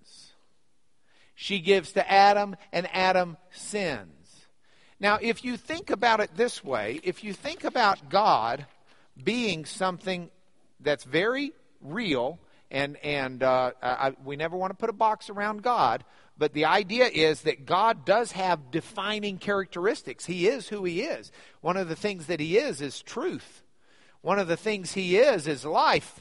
She 1.42 1.60
gives 1.60 1.92
to 1.92 2.12
Adam, 2.12 2.54
and 2.70 2.86
Adam 2.92 3.38
sins. 3.50 4.44
Now, 5.00 5.18
if 5.22 5.42
you 5.42 5.56
think 5.56 5.88
about 5.88 6.20
it 6.20 6.36
this 6.36 6.62
way, 6.62 7.00
if 7.02 7.24
you 7.24 7.32
think 7.32 7.64
about 7.64 8.10
God 8.10 8.66
being 9.24 9.64
something 9.64 10.28
that's 10.80 11.04
very 11.04 11.52
real, 11.80 12.38
and, 12.70 12.98
and 12.98 13.42
uh, 13.42 13.70
I, 13.82 14.12
we 14.22 14.36
never 14.36 14.54
want 14.54 14.72
to 14.72 14.76
put 14.76 14.90
a 14.90 14.92
box 14.92 15.30
around 15.30 15.62
God, 15.62 16.04
but 16.36 16.52
the 16.52 16.66
idea 16.66 17.06
is 17.06 17.40
that 17.42 17.64
God 17.64 18.04
does 18.04 18.32
have 18.32 18.70
defining 18.70 19.38
characteristics. 19.38 20.26
He 20.26 20.46
is 20.46 20.68
who 20.68 20.84
He 20.84 21.00
is. 21.00 21.32
One 21.62 21.78
of 21.78 21.88
the 21.88 21.96
things 21.96 22.26
that 22.26 22.38
He 22.38 22.58
is 22.58 22.82
is 22.82 23.00
truth. 23.00 23.62
One 24.20 24.38
of 24.38 24.46
the 24.46 24.58
things 24.58 24.92
He 24.92 25.16
is 25.16 25.46
is 25.46 25.64
life. 25.64 26.20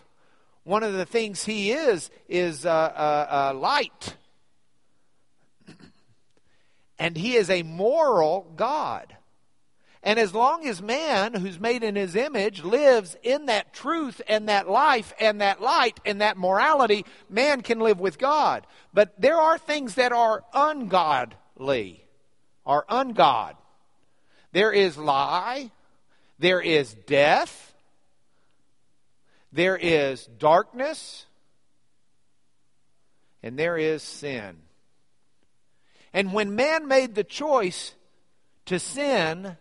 One 0.64 0.84
of 0.84 0.94
the 0.94 1.06
things 1.06 1.44
He 1.44 1.74
is 1.74 2.10
is 2.30 2.66
uh, 2.66 2.70
uh, 2.70 3.52
uh 3.52 3.58
light 3.58 4.16
and 7.00 7.16
he 7.18 7.36
is 7.36 7.50
a 7.50 7.64
moral 7.64 8.52
God. 8.56 9.16
And 10.04 10.20
as 10.20 10.34
long 10.34 10.66
as 10.66 10.82
man, 10.82 11.34
who's 11.34 11.60
made 11.60 11.84
in 11.84 11.96
his 11.96 12.16
image, 12.16 12.64
lives 12.64 13.18
in 13.24 13.48
that 13.48 13.74
truth 13.74 14.22
and 14.28 14.48
that 14.48 14.70
life 14.70 15.14
and 15.20 15.42
that 15.42 15.62
light 15.62 16.00
and 16.06 16.22
that 16.22 16.38
morality, 16.38 17.06
man 17.30 17.62
can 17.62 17.80
live 17.80 18.00
with 18.00 18.18
God. 18.18 18.66
But 18.94 19.20
there 19.20 19.38
are 19.38 19.58
things 19.58 19.96
that 19.96 20.12
are 20.12 20.44
ungodly, 20.54 22.06
are 22.66 22.86
ungod. 22.90 23.56
There 24.52 24.72
is 24.72 24.98
lie, 24.98 25.72
there 26.38 26.62
is 26.62 26.94
death, 26.94 27.74
there 29.52 29.78
is 29.78 30.26
darkness, 30.38 31.26
and 33.44 33.60
there 33.60 33.78
is 33.78 34.02
sin. 34.02 34.58
And 36.14 36.34
when 36.34 36.56
man 36.56 36.88
made 36.88 37.16
the 37.16 37.24
choice 37.24 37.94
to 38.66 38.80
sin, 38.80 39.58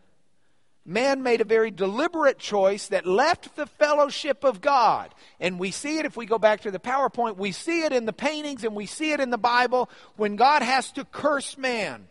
man 0.85 1.23
made 1.23 1.41
a 1.41 1.45
very 1.45 1.71
deliberate 1.71 2.39
choice 2.39 2.89
that 2.89 3.07
left 3.07 3.57
the 3.57 3.67
fellowship 3.67 4.45
of 4.45 4.61
God. 4.61 5.15
And 5.39 5.59
we 5.59 5.71
see 5.71 5.99
it, 5.99 6.07
if 6.07 6.17
we 6.17 6.27
go 6.27 6.39
back 6.39 6.63
to 6.63 6.71
the 6.71 6.81
PowerPoint, 6.81 7.37
we 7.37 7.53
see 7.53 7.83
it 7.85 7.93
in 7.93 8.07
the 8.07 8.13
paintings 8.13 8.65
and 8.65 8.75
we 8.75 8.87
see 8.87 9.13
it 9.13 9.21
in 9.21 9.31
the 9.31 9.39
Bible 9.39 9.91
when 10.17 10.37
God 10.37 10.63
has 10.63 10.91
to 10.93 11.05
curse 11.05 11.59
man. 11.59 12.09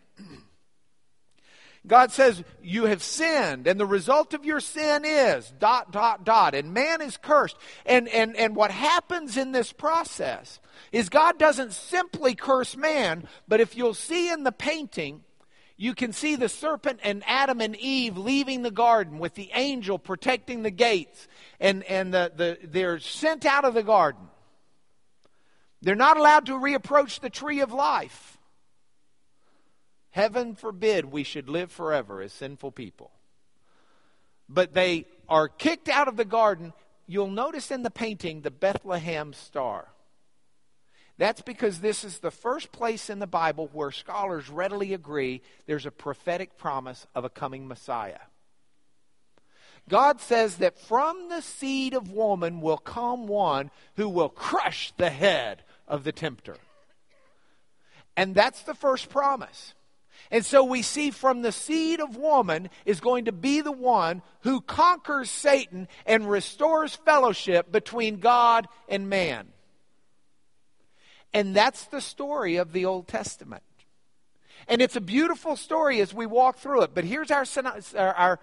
God 1.87 2.11
says, 2.11 2.43
You 2.61 2.85
have 2.85 3.01
sinned, 3.01 3.67
and 3.67 3.79
the 3.79 3.85
result 3.85 4.33
of 4.33 4.45
your 4.45 4.59
sin 4.59 5.03
is 5.05 5.51
dot, 5.57 5.91
dot, 5.91 6.23
dot. 6.23 6.53
And 6.53 6.73
man 6.73 7.01
is 7.01 7.17
cursed. 7.17 7.57
And, 7.85 8.07
and, 8.09 8.35
and 8.35 8.55
what 8.55 8.71
happens 8.71 9.37
in 9.37 9.51
this 9.53 9.71
process 9.71 10.59
is 10.91 11.09
God 11.09 11.39
doesn't 11.39 11.73
simply 11.73 12.35
curse 12.35 12.75
man, 12.75 13.27
but 13.47 13.61
if 13.61 13.75
you'll 13.75 13.93
see 13.93 14.29
in 14.29 14.43
the 14.43 14.51
painting, 14.51 15.23
you 15.77 15.93
can 15.93 16.11
see 16.11 16.35
the 16.35 16.49
serpent 16.49 16.99
and 17.03 17.23
Adam 17.25 17.61
and 17.61 17.75
Eve 17.75 18.17
leaving 18.17 18.63
the 18.63 18.71
garden 18.71 19.19
with 19.19 19.35
the 19.35 19.51
angel 19.53 19.99
protecting 19.99 20.63
the 20.63 20.71
gates, 20.71 21.27
and, 21.59 21.83
and 21.83 22.13
the, 22.13 22.31
the, 22.35 22.57
they're 22.63 22.99
sent 22.99 23.45
out 23.45 23.63
of 23.63 23.73
the 23.73 23.83
garden. 23.83 24.27
They're 25.81 25.95
not 25.95 26.17
allowed 26.17 26.47
to 26.47 26.53
reapproach 26.53 27.19
the 27.19 27.29
tree 27.29 27.61
of 27.61 27.71
life. 27.71 28.36
Heaven 30.17 30.55
forbid 30.55 31.05
we 31.05 31.21
should 31.21 31.47
live 31.47 31.71
forever 31.71 32.23
as 32.23 32.33
sinful 32.33 32.71
people. 32.71 33.11
But 34.49 34.73
they 34.73 35.05
are 35.29 35.47
kicked 35.47 35.87
out 35.87 36.07
of 36.07 36.17
the 36.17 36.25
garden. 36.25 36.73
You'll 37.05 37.29
notice 37.29 37.69
in 37.69 37.83
the 37.83 37.91
painting 37.91 38.41
the 38.41 38.49
Bethlehem 38.49 39.31
star. 39.33 39.89
That's 41.19 41.43
because 41.43 41.81
this 41.81 42.03
is 42.03 42.17
the 42.17 42.31
first 42.31 42.71
place 42.71 43.11
in 43.11 43.19
the 43.19 43.27
Bible 43.27 43.69
where 43.73 43.91
scholars 43.91 44.49
readily 44.49 44.95
agree 44.95 45.43
there's 45.67 45.85
a 45.85 45.91
prophetic 45.91 46.57
promise 46.57 47.05
of 47.13 47.23
a 47.23 47.29
coming 47.29 47.67
Messiah. 47.67 48.25
God 49.87 50.19
says 50.19 50.55
that 50.55 50.79
from 50.79 51.29
the 51.29 51.41
seed 51.43 51.93
of 51.93 52.09
woman 52.09 52.59
will 52.59 52.79
come 52.79 53.27
one 53.27 53.69
who 53.97 54.09
will 54.09 54.29
crush 54.29 54.91
the 54.97 55.11
head 55.11 55.61
of 55.87 56.03
the 56.03 56.11
tempter. 56.11 56.57
And 58.15 58.33
that's 58.33 58.63
the 58.63 58.73
first 58.73 59.09
promise. 59.09 59.75
And 60.31 60.45
so 60.45 60.63
we 60.63 60.81
see 60.81 61.11
from 61.11 61.41
the 61.41 61.51
seed 61.51 61.99
of 61.99 62.17
woman 62.17 62.69
is 62.85 62.99
going 62.99 63.25
to 63.25 63.31
be 63.31 63.61
the 63.61 63.71
one 63.71 64.21
who 64.41 64.61
conquers 64.61 65.29
Satan 65.29 65.87
and 66.05 66.29
restores 66.29 66.95
fellowship 66.95 67.71
between 67.71 68.19
God 68.19 68.67
and 68.89 69.09
man. 69.09 69.47
And 71.33 71.55
that's 71.55 71.85
the 71.85 72.01
story 72.01 72.57
of 72.57 72.73
the 72.73 72.85
Old 72.85 73.07
Testament. 73.07 73.63
And 74.67 74.81
it's 74.81 74.95
a 74.95 75.01
beautiful 75.01 75.55
story 75.55 76.01
as 76.01 76.13
we 76.13 76.25
walk 76.25 76.57
through 76.57 76.81
it. 76.83 76.91
But 76.93 77.05
here's 77.05 77.31
our, 77.31 77.45
our, 77.95 78.39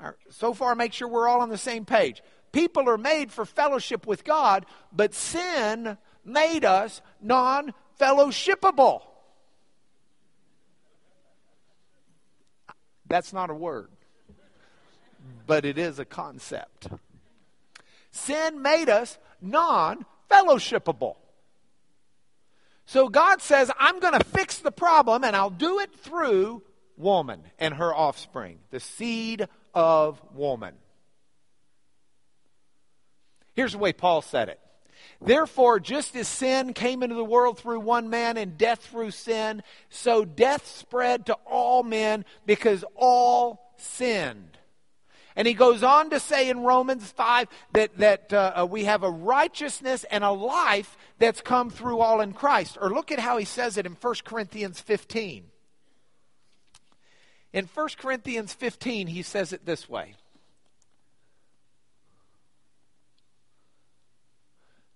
our, 0.00 0.16
so 0.30 0.54
far, 0.54 0.74
make 0.74 0.92
sure 0.92 1.06
we're 1.06 1.28
all 1.28 1.40
on 1.40 1.50
the 1.50 1.58
same 1.58 1.84
page. 1.84 2.22
People 2.50 2.88
are 2.88 2.98
made 2.98 3.30
for 3.30 3.44
fellowship 3.44 4.06
with 4.06 4.24
God, 4.24 4.66
but 4.92 5.14
sin 5.14 5.98
made 6.24 6.64
us 6.64 7.00
non 7.20 7.74
fellowshipable. 8.00 9.02
That's 13.08 13.32
not 13.32 13.50
a 13.50 13.54
word, 13.54 13.88
but 15.46 15.64
it 15.64 15.78
is 15.78 15.98
a 15.98 16.04
concept. 16.04 16.88
Sin 18.10 18.62
made 18.62 18.88
us 18.88 19.18
non 19.40 20.04
fellowshipable. 20.30 21.16
So 22.86 23.08
God 23.08 23.42
says, 23.42 23.70
I'm 23.78 24.00
going 24.00 24.18
to 24.18 24.24
fix 24.24 24.58
the 24.58 24.72
problem, 24.72 25.24
and 25.24 25.36
I'll 25.36 25.50
do 25.50 25.80
it 25.80 25.94
through 25.94 26.62
woman 26.96 27.42
and 27.58 27.74
her 27.74 27.94
offspring, 27.94 28.58
the 28.70 28.80
seed 28.80 29.46
of 29.74 30.20
woman. 30.34 30.74
Here's 33.54 33.72
the 33.72 33.78
way 33.78 33.92
Paul 33.92 34.22
said 34.22 34.48
it 34.48 34.60
Therefore, 35.20 35.80
just 35.80 36.14
as 36.16 36.28
sin 36.28 36.72
came 36.74 37.02
into 37.02 37.14
the 37.14 37.24
world 37.24 37.58
through 37.58 37.80
one 37.80 38.08
man 38.10 38.36
and 38.36 38.56
death 38.56 38.80
through 38.80 39.10
sin, 39.10 39.62
so 39.90 40.24
death 40.24 40.66
spread 40.66 41.26
to 41.26 41.34
all 41.44 41.82
men 41.82 42.24
because 42.46 42.84
all 42.94 43.72
sinned. 43.76 44.58
And 45.38 45.46
he 45.46 45.54
goes 45.54 45.84
on 45.84 46.10
to 46.10 46.18
say 46.18 46.50
in 46.50 46.64
Romans 46.64 47.12
5 47.12 47.46
that, 47.72 47.96
that 47.98 48.32
uh, 48.32 48.52
uh, 48.62 48.66
we 48.66 48.84
have 48.84 49.04
a 49.04 49.10
righteousness 49.10 50.04
and 50.10 50.24
a 50.24 50.32
life 50.32 50.96
that's 51.20 51.40
come 51.40 51.70
through 51.70 52.00
all 52.00 52.20
in 52.20 52.32
Christ. 52.32 52.76
Or 52.80 52.90
look 52.90 53.12
at 53.12 53.20
how 53.20 53.36
he 53.36 53.44
says 53.44 53.78
it 53.78 53.86
in 53.86 53.92
1 53.92 54.14
Corinthians 54.24 54.80
15. 54.80 55.44
In 57.52 57.64
1 57.66 57.88
Corinthians 57.98 58.52
15, 58.52 59.06
he 59.06 59.22
says 59.22 59.52
it 59.52 59.64
this 59.64 59.88
way 59.88 60.16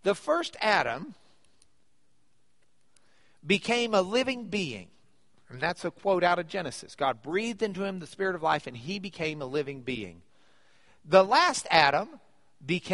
The 0.02 0.14
first 0.14 0.56
Adam 0.61 1.14
became 3.47 3.94
a 3.94 4.02
living 4.02 4.47
being. 4.47 4.88
And 5.49 5.61
that's 5.61 5.85
a 5.85 5.90
quote 5.90 6.25
out 6.25 6.38
of 6.38 6.49
Genesis. 6.49 6.94
God 6.94 7.23
breathed 7.23 7.62
into 7.62 7.85
him 7.85 7.99
the 7.99 8.06
spirit 8.06 8.35
of 8.35 8.42
life, 8.42 8.66
and 8.66 8.76
he 8.76 8.99
became 8.99 9.42
a 9.42 9.47
living 9.47 9.82
being. 9.82 10.23
The 11.04 11.23
last 11.23 11.66
Adam, 11.71 12.09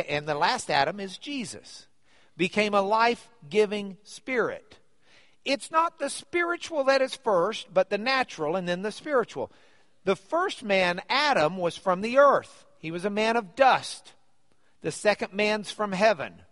and 0.08 0.26
the 0.26 0.34
last 0.34 0.68
Adam 0.68 0.98
is 0.98 1.18
Jesus, 1.18 1.86
became 2.36 2.74
a 2.74 2.82
life 2.82 3.28
giving 3.48 3.96
spirit. 4.02 4.78
It's 5.44 5.70
not 5.70 5.98
the 5.98 6.10
spiritual 6.10 6.84
that 6.84 7.00
is 7.00 7.14
first, 7.14 7.72
but 7.72 7.90
the 7.90 7.98
natural 7.98 8.56
and 8.56 8.68
then 8.68 8.82
the 8.82 8.92
spiritual. 8.92 9.52
The 10.04 10.16
first 10.16 10.64
man, 10.64 11.00
Adam, 11.08 11.58
was 11.58 11.76
from 11.76 12.00
the 12.00 12.18
earth. 12.18 12.66
He 12.78 12.90
was 12.90 13.04
a 13.04 13.10
man 13.10 13.36
of 13.36 13.54
dust. 13.54 14.14
The 14.82 14.90
second 14.90 15.32
man's 15.32 15.70
from 15.70 15.92
heaven. 15.92 16.42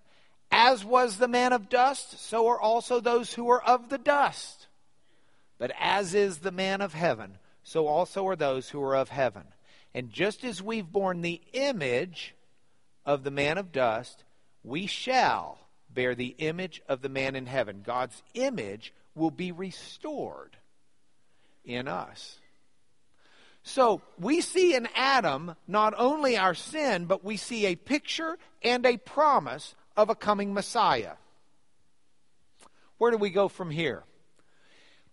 As 0.51 0.85
was 0.85 1.17
the 1.17 1.29
man 1.29 1.53
of 1.53 1.69
dust, 1.69 2.21
so 2.21 2.47
are 2.49 2.61
also 2.61 3.01
those 3.01 3.35
who 3.35 3.49
are 3.51 3.63
of 3.63 3.89
the 3.89 3.99
dust. 3.99 4.67
But 5.59 5.73
as 5.79 6.15
is 6.15 6.39
the 6.39 6.53
man 6.53 6.81
of 6.81 6.95
heaven, 6.95 7.39
so 7.63 7.87
also 7.87 8.27
are 8.27 8.37
those 8.37 8.69
who 8.69 8.83
are 8.83 8.97
of 8.97 9.09
heaven. 9.09 9.45
And 9.95 10.11
just 10.11 10.45
as 10.45 10.63
we've 10.63 10.91
borne 10.91 11.23
the 11.23 11.41
image 11.53 12.35
of 13.05 13.25
the 13.25 13.31
man 13.31 13.59
of 13.59 13.73
dust, 13.73 14.25
we 14.63 14.87
shall 14.87 15.59
bear 15.89 16.15
the 16.15 16.35
image 16.39 16.83
of 16.89 17.01
the 17.01 17.09
man 17.09 17.35
in 17.35 17.47
heaven. 17.47 17.83
God's 17.85 18.23
image 18.35 18.93
will 19.15 19.31
be 19.31 19.53
restored 19.53 20.57
in 21.65 21.89
us. 21.89 22.39
So 23.63 24.03
we 24.19 24.43
see 24.43 24.75
in 24.75 24.89
Adam 24.95 25.57
not 25.67 25.95
only 25.97 26.37
our 26.37 26.55
sin, 26.55 27.07
but 27.07 27.25
we 27.25 27.37
see 27.37 27.67
a 27.67 27.75
picture 27.75 28.39
and 28.63 28.87
a 28.87 28.97
promise 28.99 29.75
of 29.97 30.11
a 30.11 30.15
coming 30.15 30.53
Messiah. 30.53 31.15
Where 32.99 33.11
do 33.11 33.17
we 33.17 33.31
go 33.31 33.49
from 33.49 33.71
here? 33.71 34.05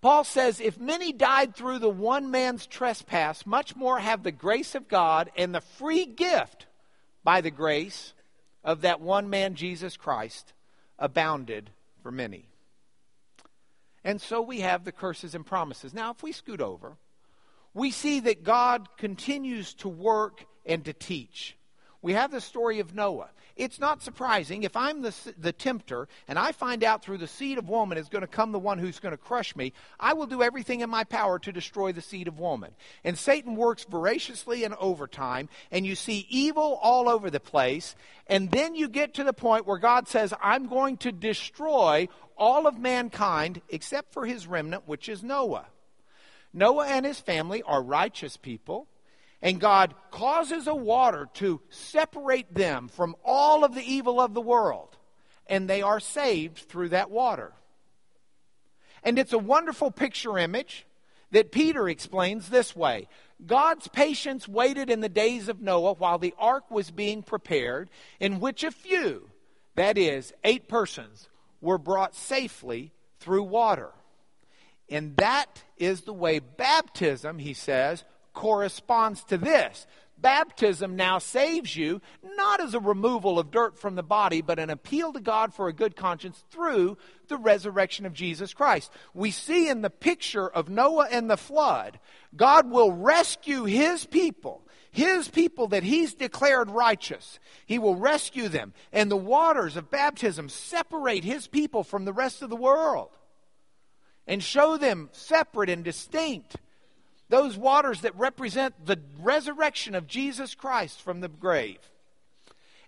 Paul 0.01 0.23
says, 0.25 0.59
If 0.59 0.79
many 0.79 1.13
died 1.13 1.55
through 1.55 1.79
the 1.79 1.89
one 1.89 2.29
man's 2.29 2.65
trespass, 2.65 3.45
much 3.45 3.75
more 3.75 3.99
have 3.99 4.23
the 4.23 4.31
grace 4.31 4.75
of 4.75 4.87
God 4.87 5.31
and 5.37 5.55
the 5.55 5.61
free 5.61 6.05
gift 6.05 6.65
by 7.23 7.41
the 7.41 7.51
grace 7.51 8.13
of 8.63 8.81
that 8.81 9.01
one 9.01 9.29
man, 9.29 9.55
Jesus 9.55 9.95
Christ, 9.95 10.53
abounded 10.99 11.69
for 12.01 12.11
many. 12.11 12.49
And 14.03 14.19
so 14.19 14.41
we 14.41 14.59
have 14.59 14.83
the 14.83 14.91
curses 14.91 15.35
and 15.35 15.45
promises. 15.45 15.93
Now, 15.93 16.11
if 16.11 16.21
we 16.21 16.33
scoot 16.33 16.59
over, 16.59 16.97
we 17.73 17.91
see 17.91 18.19
that 18.21 18.43
God 18.43 18.89
continues 18.97 19.73
to 19.75 19.87
work 19.87 20.45
and 20.65 20.83
to 20.85 20.93
teach. 20.93 21.55
We 22.01 22.13
have 22.13 22.31
the 22.31 22.41
story 22.41 22.79
of 22.79 22.93
Noah. 22.93 23.29
It's 23.55 23.79
not 23.79 24.01
surprising 24.01 24.63
if 24.63 24.75
I'm 24.75 25.03
the, 25.03 25.13
the 25.37 25.51
tempter 25.51 26.07
and 26.27 26.39
I 26.39 26.51
find 26.53 26.83
out 26.83 27.03
through 27.03 27.19
the 27.19 27.27
seed 27.27 27.59
of 27.59 27.69
woman 27.69 27.99
is 27.99 28.09
going 28.09 28.23
to 28.23 28.27
come 28.27 28.51
the 28.51 28.57
one 28.57 28.79
who's 28.79 28.99
going 28.99 29.11
to 29.11 29.17
crush 29.17 29.55
me, 29.55 29.73
I 29.99 30.13
will 30.13 30.25
do 30.25 30.41
everything 30.41 30.81
in 30.81 30.89
my 30.89 31.03
power 31.03 31.37
to 31.39 31.51
destroy 31.51 31.91
the 31.91 32.01
seed 32.01 32.27
of 32.27 32.39
woman. 32.39 32.71
And 33.03 33.15
Satan 33.15 33.55
works 33.55 33.83
voraciously 33.83 34.63
and 34.63 34.73
overtime, 34.75 35.49
and 35.71 35.85
you 35.85 35.93
see 35.93 36.25
evil 36.29 36.79
all 36.81 37.07
over 37.07 37.29
the 37.29 37.39
place. 37.39 37.95
And 38.25 38.49
then 38.49 38.73
you 38.73 38.87
get 38.87 39.13
to 39.15 39.23
the 39.23 39.33
point 39.33 39.67
where 39.67 39.77
God 39.77 40.07
says, 40.07 40.33
I'm 40.41 40.67
going 40.67 40.97
to 40.97 41.11
destroy 41.11 42.07
all 42.35 42.65
of 42.65 42.79
mankind 42.79 43.61
except 43.69 44.13
for 44.13 44.25
his 44.25 44.47
remnant, 44.47 44.87
which 44.87 45.07
is 45.07 45.21
Noah. 45.21 45.67
Noah 46.53 46.87
and 46.87 47.05
his 47.05 47.19
family 47.19 47.61
are 47.63 47.83
righteous 47.83 48.35
people 48.35 48.87
and 49.43 49.59
God 49.59 49.93
causes 50.09 50.67
a 50.67 50.73
water 50.73 51.27
to 51.33 51.59
separate 51.69 52.55
them 52.55 52.87
from 52.87 53.13
all 53.25 53.65
of 53.65 53.75
the 53.75 53.83
evil 53.83 54.21
of 54.21 54.33
the 54.33 54.41
world, 54.41 54.95
and 55.45 55.69
they 55.69 55.81
are 55.81 55.99
saved 55.99 56.59
through 56.59 56.89
that 56.89 57.11
water. 57.11 57.51
And 59.03 59.19
it's 59.19 59.33
a 59.33 59.37
wonderful 59.37 59.91
picture 59.91 60.37
image 60.37 60.87
that 61.31 61.51
Peter 61.51 61.89
explains 61.89 62.49
this 62.49 62.73
way 62.73 63.09
God's 63.45 63.89
patience 63.89 64.47
waited 64.47 64.89
in 64.89 65.01
the 65.01 65.09
days 65.09 65.49
of 65.49 65.59
Noah 65.59 65.93
while 65.93 66.17
the 66.17 66.33
ark 66.39 66.71
was 66.71 66.89
being 66.89 67.21
prepared, 67.21 67.89
in 68.21 68.39
which 68.39 68.63
a 68.63 68.71
few, 68.71 69.29
that 69.75 69.97
is, 69.97 70.33
eight 70.45 70.69
persons, 70.69 71.27
were 71.59 71.77
brought 71.77 72.15
safely 72.15 72.93
through 73.19 73.43
water. 73.43 73.91
And 74.89 75.17
that 75.17 75.63
is 75.75 76.01
the 76.01 76.13
way 76.13 76.39
baptism, 76.39 77.39
he 77.39 77.53
says, 77.53 78.05
corresponds 78.33 79.23
to 79.25 79.37
this. 79.37 79.87
Baptism 80.17 80.95
now 80.95 81.19
saves 81.19 81.75
you, 81.75 82.01
not 82.23 82.61
as 82.61 82.73
a 82.73 82.79
removal 82.79 83.37
of 83.39 83.51
dirt 83.51 83.77
from 83.77 83.95
the 83.95 84.03
body, 84.03 84.41
but 84.41 84.57
an 84.57 84.69
appeal 84.69 85.11
to 85.11 85.19
God 85.19 85.53
for 85.53 85.67
a 85.67 85.73
good 85.73 85.97
conscience 85.97 86.45
through 86.49 86.97
the 87.27 87.37
resurrection 87.37 88.05
of 88.05 88.13
Jesus 88.13 88.53
Christ. 88.53 88.89
We 89.13 89.31
see 89.31 89.67
in 89.67 89.81
the 89.81 89.89
picture 89.89 90.47
of 90.47 90.69
Noah 90.69 91.09
and 91.11 91.29
the 91.29 91.35
flood, 91.35 91.99
God 92.35 92.71
will 92.71 92.91
rescue 92.91 93.65
his 93.65 94.05
people 94.05 94.63
his 94.93 95.27
people 95.27 95.69
that 95.69 95.81
he's 95.81 96.13
declared 96.13 96.69
righteous. 96.69 97.39
He 97.65 97.79
will 97.79 97.95
rescue 97.95 98.47
them. 98.47 98.73
And 98.91 99.09
the 99.09 99.17
waters 99.17 99.75
of 99.75 99.89
baptism 99.89 100.49
separate 100.49 101.23
his 101.23 101.47
people 101.47 101.83
from 101.83 102.05
the 102.05 102.13
rest 102.13 102.43
of 102.43 102.51
the 102.51 102.55
world 102.55 103.09
and 104.27 104.41
show 104.41 104.77
them 104.77 105.09
separate 105.11 105.71
and 105.71 105.83
distinct 105.83 106.57
those 107.33 107.57
waters 107.57 108.01
that 108.01 108.15
represent 108.15 108.85
the 108.85 108.99
resurrection 109.19 109.95
of 109.95 110.05
Jesus 110.05 110.53
Christ 110.53 111.01
from 111.01 111.19
the 111.19 111.27
grave. 111.27 111.79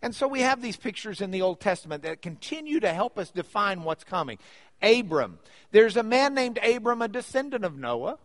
And 0.04 0.14
so 0.14 0.28
we 0.28 0.42
have 0.42 0.62
these 0.62 0.78
pictures 0.78 1.20
in 1.20 1.32
the 1.32 1.42
Old 1.42 1.60
Testament 1.60 2.04
that 2.04 2.22
continue 2.22 2.80
to 2.80 2.94
help 2.94 3.18
us 3.18 3.32
define 3.32 3.82
what's 3.82 4.04
coming. 4.04 4.38
Abram. 4.84 5.40
There's 5.72 5.98
a 5.98 6.04
man 6.04 6.36
named 6.36 6.60
Abram, 6.64 7.02
a 7.02 7.08
descendant 7.08 7.66
of 7.66 7.76
Noah. 7.76 8.20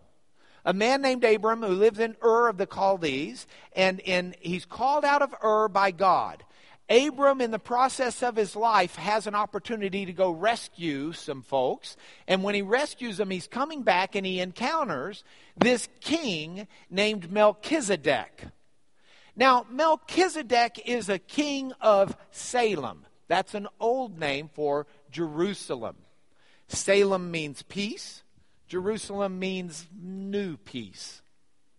A 0.67 0.75
man 0.75 1.01
named 1.01 1.25
Abram 1.25 1.63
who 1.63 1.69
lives 1.69 1.99
in 1.99 2.17
Ur 2.23 2.49
of 2.49 2.59
the 2.59 2.69
Chaldees, 2.71 3.47
and 3.75 3.99
in, 4.01 4.35
he's 4.41 4.67
called 4.67 5.07
out 5.07 5.23
of 5.23 5.35
Ur 5.43 5.69
by 5.69 5.91
God. 5.91 6.45
Abram, 6.91 7.41
in 7.41 7.53
the 7.53 7.59
process 7.61 8.23
of 8.23 8.35
his 8.35 8.57
life, 8.57 8.97
has 8.97 9.29
an 9.29 9.37
opportunity 9.37 10.05
to 10.07 10.13
go 10.13 10.31
rescue 10.31 11.13
some 11.13 11.43
folks. 11.43 11.97
And 12.27 12.43
when 12.43 12.57
he 12.57 12.63
rescues 12.63 13.17
them, 13.17 13.31
he's 13.31 13.47
coming 13.47 13.83
back 13.83 14.17
and 14.17 14.27
he 14.27 14.41
encounters 14.41 15.23
this 15.57 15.89
king 16.01 16.67
named 16.91 17.31
Melchizedek. 17.31 18.47
Now, 19.37 19.65
Melchizedek 19.71 20.83
is 20.85 21.09
a 21.09 21.21
king 21.21 21.73
of 21.81 22.17
Salem. 22.33 23.07
That's 23.29 23.55
an 23.55 23.69
old 23.79 24.19
name 24.19 24.51
for 24.53 24.89
Jerusalem. 25.13 25.97
Salem 26.67 27.31
means 27.31 27.63
peace, 27.63 28.23
Jerusalem 28.67 29.39
means 29.39 29.87
new 30.01 30.57
peace 30.57 31.23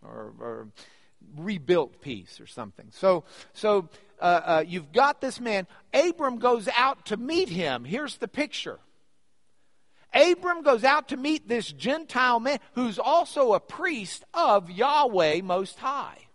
or, 0.01 0.33
or 0.39 0.67
rebuilt 1.37 2.01
peace 2.01 2.39
or 2.39 2.47
something. 2.47 2.87
So, 2.91 3.23
so 3.53 3.89
uh, 4.21 4.41
uh, 4.45 4.63
you've 4.65 4.91
got 4.91 5.19
this 5.19 5.39
man. 5.39 5.67
Abram 5.93 6.37
goes 6.37 6.69
out 6.77 7.07
to 7.07 7.17
meet 7.17 7.49
him. 7.49 7.83
Here's 7.83 8.17
the 8.17 8.27
picture. 8.27 8.79
Abram 10.13 10.61
goes 10.61 10.83
out 10.83 11.09
to 11.09 11.17
meet 11.17 11.47
this 11.47 11.71
Gentile 11.71 12.39
man 12.39 12.59
who's 12.73 12.99
also 12.99 13.53
a 13.53 13.59
priest 13.59 14.23
of 14.33 14.69
Yahweh 14.69 15.41
Most 15.41 15.79
High. 15.79 16.27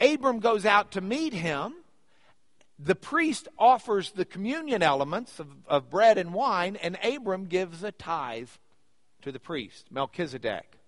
Abram 0.00 0.40
goes 0.40 0.66
out 0.66 0.92
to 0.92 1.00
meet 1.00 1.32
him. 1.32 1.74
The 2.78 2.96
priest 2.96 3.46
offers 3.56 4.10
the 4.10 4.24
communion 4.24 4.82
elements 4.82 5.38
of, 5.38 5.48
of 5.68 5.90
bread 5.90 6.18
and 6.18 6.34
wine, 6.34 6.76
and 6.76 6.98
Abram 7.04 7.46
gives 7.46 7.84
a 7.84 7.92
tithe 7.92 8.48
to 9.22 9.30
the 9.30 9.38
priest, 9.38 9.86
Melchizedek. 9.92 10.78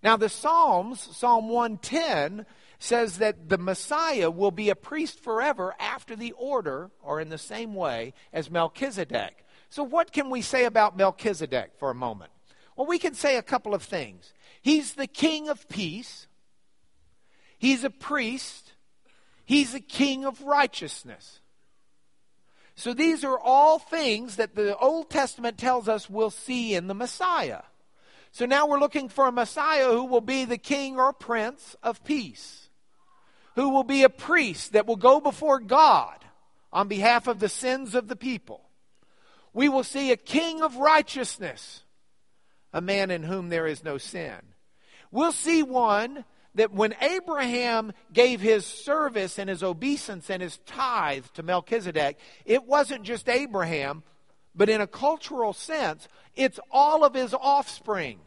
Now, 0.00 0.16
the 0.16 0.28
Psalms, 0.28 1.00
Psalm 1.00 1.48
110, 1.48 2.46
says 2.78 3.18
that 3.18 3.48
the 3.48 3.58
Messiah 3.58 4.30
will 4.30 4.50
be 4.50 4.70
a 4.70 4.76
priest 4.76 5.20
forever 5.20 5.74
after 5.80 6.14
the 6.14 6.32
order 6.32 6.90
or 7.02 7.20
in 7.20 7.28
the 7.28 7.38
same 7.38 7.74
way 7.74 8.14
as 8.32 8.50
Melchizedek. 8.50 9.44
So, 9.68 9.82
what 9.82 10.12
can 10.12 10.30
we 10.30 10.42
say 10.42 10.64
about 10.64 10.96
Melchizedek 10.96 11.72
for 11.78 11.90
a 11.90 11.94
moment? 11.94 12.30
Well, 12.76 12.86
we 12.86 12.98
can 12.98 13.14
say 13.14 13.36
a 13.36 13.42
couple 13.42 13.74
of 13.74 13.82
things. 13.82 14.32
He's 14.62 14.94
the 14.94 15.08
king 15.08 15.48
of 15.48 15.68
peace, 15.68 16.28
he's 17.58 17.84
a 17.84 17.90
priest, 17.90 18.72
he's 19.44 19.74
a 19.74 19.80
king 19.80 20.24
of 20.24 20.42
righteousness. 20.42 21.40
So, 22.76 22.94
these 22.94 23.24
are 23.24 23.38
all 23.38 23.80
things 23.80 24.36
that 24.36 24.54
the 24.54 24.76
Old 24.78 25.10
Testament 25.10 25.58
tells 25.58 25.88
us 25.88 26.08
we'll 26.08 26.30
see 26.30 26.74
in 26.74 26.86
the 26.86 26.94
Messiah. 26.94 27.62
So 28.30 28.44
now 28.44 28.66
we're 28.66 28.78
looking 28.78 29.08
for 29.08 29.26
a 29.26 29.32
Messiah 29.32 29.86
who 29.86 30.04
will 30.04 30.20
be 30.20 30.44
the 30.44 30.58
king 30.58 30.98
or 30.98 31.14
prince 31.14 31.74
of 31.82 32.04
peace 32.04 32.67
who 33.58 33.70
will 33.70 33.82
be 33.82 34.04
a 34.04 34.08
priest 34.08 34.74
that 34.74 34.86
will 34.86 34.94
go 34.94 35.18
before 35.18 35.58
God 35.58 36.24
on 36.72 36.86
behalf 36.86 37.26
of 37.26 37.40
the 37.40 37.48
sins 37.48 37.96
of 37.96 38.06
the 38.06 38.14
people. 38.14 38.60
We 39.52 39.68
will 39.68 39.82
see 39.82 40.12
a 40.12 40.16
king 40.16 40.62
of 40.62 40.76
righteousness, 40.76 41.82
a 42.72 42.80
man 42.80 43.10
in 43.10 43.24
whom 43.24 43.48
there 43.48 43.66
is 43.66 43.82
no 43.82 43.98
sin. 43.98 44.38
We'll 45.10 45.32
see 45.32 45.64
one 45.64 46.24
that 46.54 46.72
when 46.72 46.94
Abraham 47.00 47.92
gave 48.12 48.40
his 48.40 48.64
service 48.64 49.40
and 49.40 49.50
his 49.50 49.64
obeisance 49.64 50.30
and 50.30 50.40
his 50.40 50.58
tithe 50.58 51.26
to 51.34 51.42
Melchizedek, 51.42 52.16
it 52.44 52.64
wasn't 52.64 53.02
just 53.02 53.28
Abraham, 53.28 54.04
but 54.54 54.68
in 54.68 54.80
a 54.80 54.86
cultural 54.86 55.52
sense, 55.52 56.06
it's 56.36 56.60
all 56.70 57.04
of 57.04 57.12
his 57.12 57.34
offspring. 57.34 58.20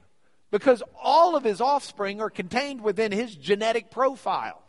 Because 0.52 0.84
all 1.02 1.38
of 1.38 1.46
his 1.46 1.62
offspring 1.62 2.20
are 2.20 2.30
contained 2.30 2.82
within 2.82 3.14
his 3.14 3.34
genetic 3.34 3.92
profile, 3.92 4.62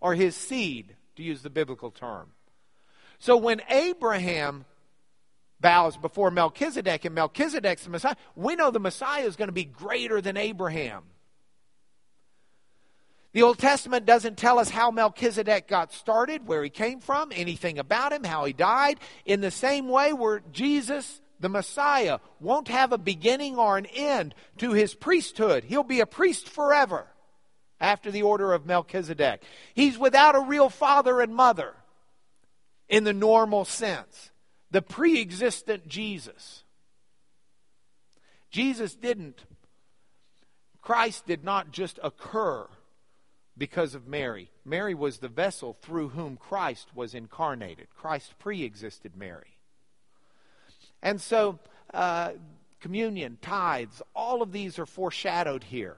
or 0.00 0.14
his 0.14 0.36
seed, 0.36 0.96
to 1.16 1.22
use 1.22 1.42
the 1.42 1.50
biblical 1.50 1.90
term. 1.90 2.32
So 3.18 3.36
when 3.36 3.60
Abraham 3.68 4.64
bows 5.60 5.96
before 5.96 6.30
Melchizedek 6.30 7.04
and 7.04 7.14
Melchizedek's 7.14 7.84
the 7.84 7.90
Messiah, 7.90 8.14
we 8.36 8.54
know 8.54 8.70
the 8.70 8.78
Messiah 8.78 9.24
is 9.24 9.36
going 9.36 9.48
to 9.48 9.52
be 9.52 9.64
greater 9.64 10.20
than 10.20 10.36
Abraham. 10.36 11.02
The 13.32 13.42
Old 13.42 13.58
Testament 13.58 14.06
doesn't 14.06 14.38
tell 14.38 14.58
us 14.58 14.70
how 14.70 14.90
Melchizedek 14.90 15.68
got 15.68 15.92
started, 15.92 16.46
where 16.46 16.62
he 16.62 16.70
came 16.70 17.00
from, 17.00 17.30
anything 17.34 17.78
about 17.78 18.12
him, 18.12 18.24
how 18.24 18.44
he 18.44 18.52
died. 18.52 18.98
In 19.26 19.40
the 19.40 19.50
same 19.50 19.88
way, 19.88 20.12
where 20.12 20.40
Jesus, 20.52 21.20
the 21.38 21.48
Messiah, 21.48 22.20
won't 22.40 22.68
have 22.68 22.92
a 22.92 22.98
beginning 22.98 23.56
or 23.56 23.76
an 23.76 23.86
end 23.86 24.34
to 24.58 24.72
his 24.72 24.94
priesthood. 24.94 25.64
He'll 25.64 25.82
be 25.82 26.00
a 26.00 26.06
priest 26.06 26.48
forever 26.48 27.06
after 27.80 28.10
the 28.10 28.22
order 28.22 28.52
of 28.52 28.66
Melchizedek. 28.66 29.42
He's 29.74 29.98
without 29.98 30.34
a 30.34 30.40
real 30.40 30.68
father 30.68 31.20
and 31.20 31.34
mother 31.34 31.74
in 32.88 33.04
the 33.04 33.12
normal 33.12 33.64
sense. 33.64 34.30
The 34.70 34.82
pre 34.82 35.20
existent 35.20 35.88
Jesus. 35.88 36.64
Jesus 38.50 38.94
didn't, 38.94 39.44
Christ 40.80 41.26
did 41.26 41.44
not 41.44 41.70
just 41.70 41.98
occur 42.02 42.66
because 43.56 43.94
of 43.94 44.06
Mary. 44.06 44.50
Mary 44.64 44.94
was 44.94 45.18
the 45.18 45.28
vessel 45.28 45.76
through 45.82 46.10
whom 46.10 46.36
Christ 46.36 46.94
was 46.94 47.14
incarnated. 47.14 47.88
Christ 47.96 48.34
pre 48.38 48.62
existed 48.62 49.12
Mary. 49.16 49.58
And 51.02 51.20
so, 51.20 51.58
uh, 51.92 52.32
communion, 52.80 53.38
tithes, 53.40 54.02
all 54.14 54.42
of 54.42 54.52
these 54.52 54.78
are 54.78 54.86
foreshadowed 54.86 55.64
here. 55.64 55.96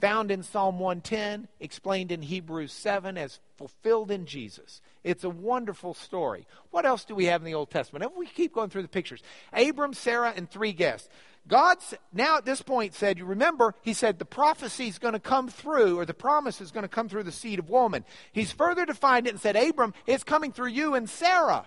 Found 0.00 0.30
in 0.30 0.42
Psalm 0.42 0.78
110, 0.78 1.48
explained 1.60 2.10
in 2.10 2.22
Hebrews 2.22 2.72
7 2.72 3.18
as 3.18 3.38
fulfilled 3.56 4.10
in 4.10 4.24
Jesus. 4.24 4.80
It's 5.04 5.24
a 5.24 5.30
wonderful 5.30 5.92
story. 5.92 6.46
What 6.70 6.86
else 6.86 7.04
do 7.04 7.14
we 7.14 7.26
have 7.26 7.42
in 7.42 7.46
the 7.46 7.54
Old 7.54 7.70
Testament? 7.70 8.04
If 8.04 8.16
we 8.16 8.26
keep 8.26 8.54
going 8.54 8.70
through 8.70 8.82
the 8.82 8.88
pictures, 8.88 9.22
Abram, 9.52 9.92
Sarah, 9.92 10.32
and 10.34 10.50
three 10.50 10.72
guests. 10.72 11.08
God 11.48 11.78
now 12.12 12.36
at 12.36 12.44
this 12.44 12.62
point 12.62 12.94
said, 12.94 13.18
you 13.18 13.24
remember, 13.24 13.74
he 13.82 13.92
said 13.92 14.18
the 14.18 14.24
prophecy 14.24 14.88
is 14.88 14.98
going 14.98 15.14
to 15.14 15.20
come 15.20 15.48
through, 15.48 15.98
or 15.98 16.06
the 16.06 16.14
promise 16.14 16.60
is 16.60 16.70
going 16.70 16.82
to 16.82 16.88
come 16.88 17.08
through 17.08 17.24
the 17.24 17.32
seed 17.32 17.58
of 17.58 17.68
woman. 17.68 18.04
He's 18.32 18.52
further 18.52 18.86
defined 18.86 19.26
it 19.26 19.30
and 19.30 19.40
said, 19.40 19.56
Abram, 19.56 19.94
it's 20.06 20.24
coming 20.24 20.52
through 20.52 20.68
you 20.68 20.94
and 20.94 21.08
Sarah. 21.08 21.66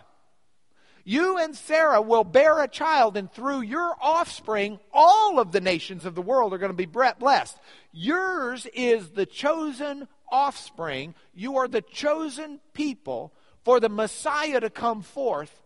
You 1.04 1.38
and 1.38 1.56
Sarah 1.56 2.02
will 2.02 2.24
bear 2.24 2.62
a 2.62 2.68
child, 2.68 3.18
and 3.18 3.32
through 3.32 3.62
your 3.62 3.96
offspring, 4.02 4.80
all 4.94 5.40
of 5.40 5.52
the 5.52 5.60
nations 5.60 6.06
of 6.06 6.16
the 6.16 6.22
world 6.22 6.54
are 6.54 6.58
going 6.58 6.72
to 6.72 6.78
be 6.78 6.86
blessed. 6.86 7.58
Yours 7.92 8.66
is 8.74 9.10
the 9.10 9.26
chosen 9.26 10.08
offspring. 10.32 11.14
You 11.34 11.58
are 11.58 11.68
the 11.68 11.82
chosen 11.82 12.62
people 12.74 13.34
for 13.64 13.80
the 13.80 13.90
Messiah 13.90 14.62
to 14.62 14.70
come 14.70 15.02
forth 15.02 15.62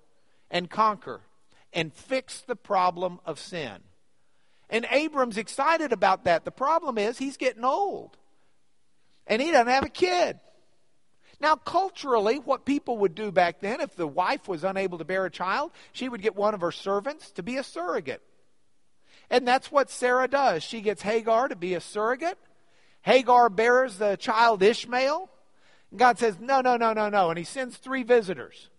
and 0.49 0.69
conquer 0.69 1.21
and 1.71 1.93
fix 1.93 2.41
the 2.41 2.55
problem 2.55 3.19
of 3.25 3.39
sin. 3.39 3.77
And 4.69 4.87
Abram's 4.91 5.37
excited 5.37 5.93
about 5.93 6.25
that. 6.25 6.45
The 6.45 6.51
problem 6.51 6.97
is 6.97 7.17
he's 7.17 7.37
getting 7.37 7.63
old. 7.63 8.17
And 9.27 9.41
he 9.41 9.51
doesn't 9.51 9.67
have 9.67 9.85
a 9.85 9.89
kid. 9.89 10.39
Now, 11.39 11.55
culturally, 11.55 12.39
what 12.39 12.65
people 12.65 12.97
would 12.99 13.13
do 13.13 13.31
back 13.31 13.59
then, 13.59 13.79
if 13.79 13.95
the 13.95 14.07
wife 14.07 14.47
was 14.47 14.63
unable 14.63 14.97
to 14.97 15.05
bear 15.05 15.25
a 15.25 15.31
child, 15.31 15.71
she 15.91 16.09
would 16.09 16.21
get 16.21 16.35
one 16.35 16.53
of 16.53 16.61
her 16.61 16.71
servants 16.71 17.31
to 17.31 17.43
be 17.43 17.57
a 17.57 17.63
surrogate. 17.63 18.23
And 19.29 19.47
that's 19.47 19.71
what 19.71 19.89
Sarah 19.89 20.27
does. 20.27 20.63
She 20.63 20.81
gets 20.81 21.01
Hagar 21.01 21.49
to 21.49 21.55
be 21.55 21.73
a 21.75 21.81
surrogate. 21.81 22.37
Hagar 23.01 23.49
bears 23.49 23.97
the 23.97 24.15
child 24.17 24.63
Ishmael. 24.63 25.29
And 25.91 25.99
God 25.99 26.17
says, 26.17 26.39
No, 26.39 26.61
no, 26.61 26.77
no, 26.77 26.93
no, 26.93 27.09
no. 27.09 27.29
And 27.29 27.37
he 27.37 27.43
sends 27.43 27.77
three 27.77 28.03
visitors. 28.03 28.69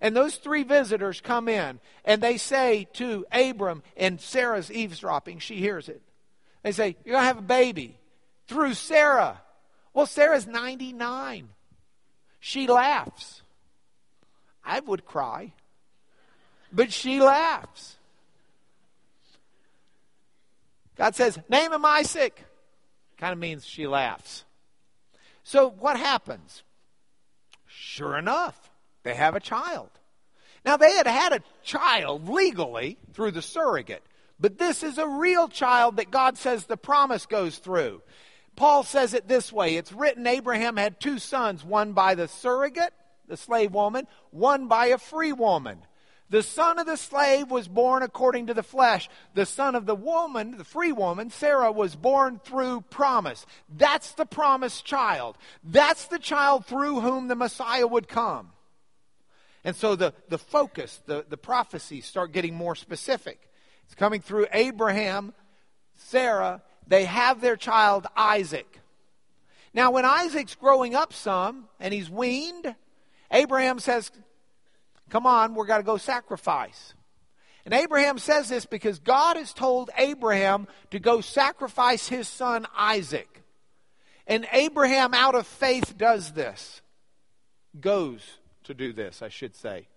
And 0.00 0.14
those 0.14 0.36
three 0.36 0.64
visitors 0.64 1.20
come 1.20 1.48
in 1.48 1.80
and 2.04 2.20
they 2.20 2.36
say 2.36 2.88
to 2.94 3.24
Abram, 3.32 3.82
and 3.96 4.20
Sarah's 4.20 4.70
eavesdropping, 4.70 5.38
she 5.38 5.56
hears 5.56 5.88
it. 5.88 6.02
They 6.62 6.72
say, 6.72 6.96
You're 7.04 7.14
going 7.14 7.22
to 7.22 7.28
have 7.28 7.38
a 7.38 7.42
baby 7.42 7.98
through 8.48 8.74
Sarah. 8.74 9.40
Well, 9.94 10.06
Sarah's 10.06 10.46
99. 10.46 11.48
She 12.40 12.66
laughs. 12.66 13.42
I 14.64 14.80
would 14.80 15.04
cry, 15.06 15.52
but 16.72 16.92
she 16.92 17.20
laughs. 17.20 17.96
God 20.96 21.14
says, 21.14 21.38
Name 21.48 21.72
him 21.72 21.84
Isaac. 21.84 22.44
Kind 23.18 23.32
of 23.32 23.38
means 23.38 23.64
she 23.64 23.86
laughs. 23.86 24.44
So 25.42 25.68
what 25.68 25.98
happens? 25.98 26.62
Sure 27.66 28.16
enough, 28.16 28.70
they 29.02 29.14
have 29.14 29.36
a 29.36 29.40
child. 29.40 29.90
Now, 30.64 30.78
they 30.78 30.92
had 30.92 31.06
had 31.06 31.32
a 31.34 31.42
child 31.62 32.28
legally 32.28 32.96
through 33.12 33.32
the 33.32 33.42
surrogate, 33.42 34.02
but 34.40 34.56
this 34.56 34.82
is 34.82 34.96
a 34.96 35.06
real 35.06 35.48
child 35.48 35.96
that 35.96 36.10
God 36.10 36.38
says 36.38 36.64
the 36.64 36.78
promise 36.78 37.26
goes 37.26 37.58
through. 37.58 38.00
Paul 38.56 38.84
says 38.84 39.14
it 39.14 39.28
this 39.28 39.52
way 39.52 39.76
it's 39.76 39.92
written 39.92 40.26
Abraham 40.26 40.76
had 40.76 41.00
two 41.00 41.18
sons, 41.18 41.64
one 41.64 41.92
by 41.92 42.14
the 42.14 42.28
surrogate, 42.28 42.92
the 43.26 43.36
slave 43.36 43.72
woman, 43.72 44.06
one 44.30 44.68
by 44.68 44.86
a 44.86 44.98
free 44.98 45.32
woman. 45.32 45.78
The 46.30 46.42
son 46.42 46.78
of 46.78 46.86
the 46.86 46.96
slave 46.96 47.50
was 47.50 47.68
born 47.68 48.02
according 48.02 48.46
to 48.46 48.54
the 48.54 48.62
flesh. 48.62 49.08
The 49.34 49.46
son 49.46 49.74
of 49.74 49.86
the 49.86 49.94
woman, 49.94 50.56
the 50.56 50.64
free 50.64 50.90
woman, 50.90 51.30
Sarah, 51.30 51.70
was 51.70 51.94
born 51.94 52.40
through 52.42 52.80
promise. 52.82 53.44
That's 53.68 54.12
the 54.12 54.26
promised 54.26 54.84
child. 54.84 55.36
That's 55.62 56.06
the 56.06 56.18
child 56.18 56.64
through 56.66 57.00
whom 57.00 57.28
the 57.28 57.36
Messiah 57.36 57.86
would 57.86 58.08
come. 58.08 58.52
And 59.64 59.76
so 59.76 59.96
the, 59.96 60.14
the 60.28 60.38
focus, 60.38 61.00
the, 61.06 61.24
the 61.28 61.36
prophecies 61.36 62.06
start 62.06 62.32
getting 62.32 62.54
more 62.54 62.74
specific. 62.74 63.50
It's 63.84 63.94
coming 63.94 64.20
through 64.20 64.46
Abraham, 64.52 65.34
Sarah, 65.96 66.62
they 66.86 67.04
have 67.04 67.40
their 67.40 67.56
child 67.56 68.06
Isaac. 68.16 68.80
Now, 69.72 69.90
when 69.90 70.04
Isaac's 70.04 70.54
growing 70.54 70.94
up 70.94 71.12
some 71.12 71.68
and 71.80 71.92
he's 71.92 72.08
weaned, 72.08 72.74
Abraham 73.30 73.78
says, 73.78 74.10
Come 75.10 75.26
on, 75.26 75.54
we're 75.54 75.66
got 75.66 75.78
to 75.78 75.82
go 75.82 75.96
sacrifice. 75.96 76.94
And 77.64 77.72
Abraham 77.72 78.18
says 78.18 78.48
this 78.48 78.66
because 78.66 78.98
God 78.98 79.36
has 79.36 79.52
told 79.52 79.90
Abraham 79.96 80.68
to 80.90 80.98
go 80.98 81.20
sacrifice 81.20 82.08
his 82.08 82.28
son 82.28 82.66
Isaac. 82.76 83.42
And 84.26 84.46
Abraham, 84.52 85.14
out 85.14 85.34
of 85.34 85.46
faith, 85.46 85.96
does 85.96 86.32
this. 86.32 86.82
Goes 87.78 88.38
to 88.64 88.74
do 88.74 88.92
this, 88.92 89.22
I 89.22 89.28
should 89.28 89.54
say. 89.54 89.88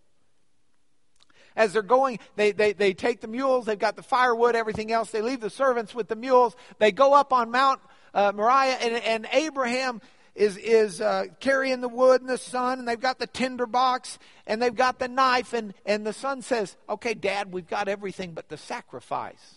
As 1.57 1.73
they're 1.73 1.81
going, 1.81 2.19
they, 2.37 2.53
they, 2.53 2.71
they 2.71 2.93
take 2.93 3.19
the 3.19 3.27
mules, 3.27 3.65
they've 3.65 3.77
got 3.77 3.97
the 3.97 4.03
firewood, 4.03 4.55
everything 4.55 4.93
else. 4.93 5.11
They 5.11 5.21
leave 5.21 5.41
the 5.41 5.49
servants 5.49 5.93
with 5.93 6.07
the 6.07 6.15
mules. 6.15 6.55
They 6.77 6.93
go 6.93 7.13
up 7.13 7.33
on 7.33 7.51
Mount 7.51 7.81
uh, 8.13 8.31
Moriah, 8.33 8.77
and, 8.81 8.95
and 8.95 9.27
Abraham 9.31 10.01
is, 10.35 10.57
is 10.57 11.01
uh, 11.01 11.25
carrying 11.39 11.81
the 11.81 11.89
wood 11.89 12.21
and 12.21 12.29
the 12.29 12.37
son, 12.37 12.79
and 12.79 12.87
they've 12.87 12.99
got 12.99 13.19
the 13.19 13.27
tinder 13.27 13.65
box, 13.65 14.19
and 14.45 14.61
they've 14.61 14.75
got 14.75 14.99
the 14.99 15.07
knife, 15.07 15.53
and, 15.53 15.73
and 15.85 16.05
the 16.05 16.13
son 16.13 16.41
says, 16.41 16.77
Okay, 16.87 17.13
Dad, 17.13 17.51
we've 17.51 17.67
got 17.67 17.87
everything 17.87 18.33
but 18.33 18.49
the 18.49 18.57
sacrifice. 18.57 19.55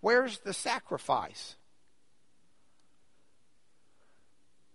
Where's 0.00 0.38
the 0.38 0.52
sacrifice? 0.52 1.56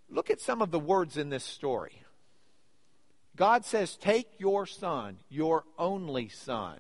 Look 0.10 0.30
at 0.30 0.42
some 0.42 0.62
of 0.62 0.72
the 0.72 0.80
words 0.80 1.16
in 1.16 1.30
this 1.30 1.46
story. 1.46 2.04
God 3.36 3.66
says, 3.66 3.96
Take 3.96 4.28
your 4.40 4.66
son, 4.66 5.18
your 5.30 5.64
only 5.78 6.30
son, 6.30 6.80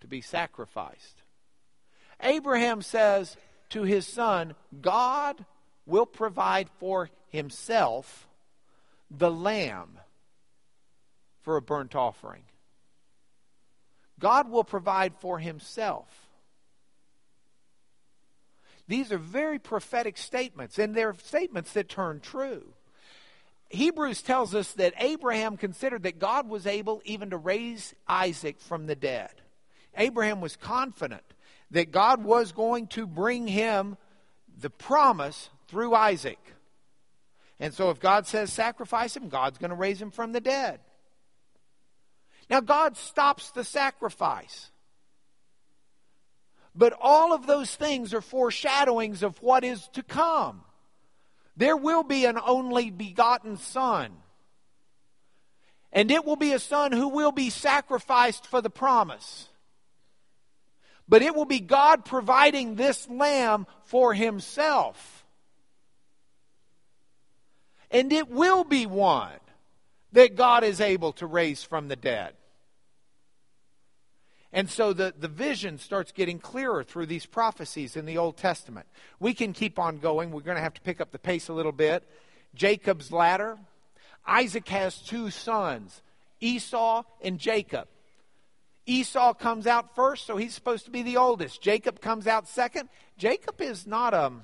to 0.00 0.06
be 0.06 0.20
sacrificed. 0.20 1.22
Abraham 2.20 2.82
says 2.82 3.36
to 3.70 3.82
his 3.82 4.06
son, 4.06 4.54
God 4.80 5.44
will 5.86 6.06
provide 6.06 6.68
for 6.78 7.10
himself 7.28 8.28
the 9.10 9.30
lamb 9.30 9.98
for 11.42 11.56
a 11.56 11.62
burnt 11.62 11.94
offering. 11.94 12.42
God 14.18 14.50
will 14.50 14.64
provide 14.64 15.14
for 15.14 15.38
himself. 15.38 16.28
These 18.88 19.12
are 19.12 19.18
very 19.18 19.58
prophetic 19.58 20.16
statements, 20.16 20.78
and 20.78 20.94
they're 20.94 21.14
statements 21.14 21.72
that 21.74 21.88
turn 21.88 22.20
true. 22.20 22.72
Hebrews 23.70 24.22
tells 24.22 24.54
us 24.54 24.72
that 24.74 24.94
Abraham 24.98 25.56
considered 25.56 26.04
that 26.04 26.18
God 26.18 26.48
was 26.48 26.66
able 26.66 27.02
even 27.04 27.30
to 27.30 27.36
raise 27.36 27.94
Isaac 28.06 28.60
from 28.60 28.86
the 28.86 28.96
dead. 28.96 29.30
Abraham 29.96 30.40
was 30.40 30.56
confident 30.56 31.22
that 31.70 31.90
God 31.90 32.24
was 32.24 32.52
going 32.52 32.86
to 32.88 33.06
bring 33.06 33.46
him 33.46 33.96
the 34.58 34.70
promise 34.70 35.50
through 35.68 35.94
Isaac. 35.94 36.38
And 37.60 37.74
so 37.74 37.90
if 37.90 38.00
God 38.00 38.26
says 38.26 38.52
sacrifice 38.52 39.16
him, 39.16 39.28
God's 39.28 39.58
going 39.58 39.70
to 39.70 39.76
raise 39.76 40.00
him 40.00 40.10
from 40.10 40.32
the 40.32 40.40
dead. 40.40 40.80
Now, 42.48 42.60
God 42.60 42.96
stops 42.96 43.50
the 43.50 43.64
sacrifice. 43.64 44.70
But 46.74 46.94
all 47.00 47.34
of 47.34 47.46
those 47.46 47.74
things 47.74 48.14
are 48.14 48.20
foreshadowings 48.20 49.22
of 49.22 49.42
what 49.42 49.64
is 49.64 49.88
to 49.88 50.02
come. 50.02 50.62
There 51.58 51.76
will 51.76 52.04
be 52.04 52.24
an 52.24 52.38
only 52.38 52.90
begotten 52.90 53.56
Son. 53.56 54.12
And 55.92 56.08
it 56.10 56.24
will 56.24 56.36
be 56.36 56.52
a 56.52 56.60
son 56.60 56.92
who 56.92 57.08
will 57.08 57.32
be 57.32 57.50
sacrificed 57.50 58.46
for 58.46 58.60
the 58.60 58.70
promise. 58.70 59.48
But 61.08 61.22
it 61.22 61.34
will 61.34 61.46
be 61.46 61.58
God 61.58 62.04
providing 62.04 62.76
this 62.76 63.08
lamb 63.08 63.66
for 63.84 64.14
himself. 64.14 65.24
And 67.90 68.12
it 68.12 68.28
will 68.30 68.62
be 68.62 68.86
one 68.86 69.40
that 70.12 70.36
God 70.36 70.62
is 70.62 70.80
able 70.80 71.12
to 71.14 71.26
raise 71.26 71.64
from 71.64 71.88
the 71.88 71.96
dead. 71.96 72.34
And 74.52 74.70
so 74.70 74.92
the, 74.92 75.12
the 75.18 75.28
vision 75.28 75.78
starts 75.78 76.10
getting 76.10 76.38
clearer 76.38 76.82
through 76.82 77.06
these 77.06 77.26
prophecies 77.26 77.96
in 77.96 78.06
the 78.06 78.16
Old 78.16 78.38
Testament. 78.38 78.86
We 79.20 79.34
can 79.34 79.52
keep 79.52 79.78
on 79.78 79.98
going. 79.98 80.30
We're 80.30 80.40
going 80.40 80.56
to 80.56 80.62
have 80.62 80.74
to 80.74 80.80
pick 80.80 81.00
up 81.00 81.10
the 81.10 81.18
pace 81.18 81.48
a 81.48 81.52
little 81.52 81.72
bit. 81.72 82.08
Jacob's 82.54 83.12
ladder. 83.12 83.58
Isaac 84.26 84.68
has 84.68 85.00
two 85.00 85.30
sons, 85.30 86.02
Esau 86.40 87.02
and 87.22 87.38
Jacob. 87.38 87.88
Esau 88.86 89.34
comes 89.34 89.66
out 89.66 89.94
first, 89.94 90.26
so 90.26 90.38
he's 90.38 90.54
supposed 90.54 90.86
to 90.86 90.90
be 90.90 91.02
the 91.02 91.18
oldest. 91.18 91.60
Jacob 91.60 92.00
comes 92.00 92.26
out 92.26 92.48
second. 92.48 92.88
Jacob 93.18 93.60
is 93.60 93.86
not 93.86 94.14
a. 94.14 94.26
Um, 94.26 94.42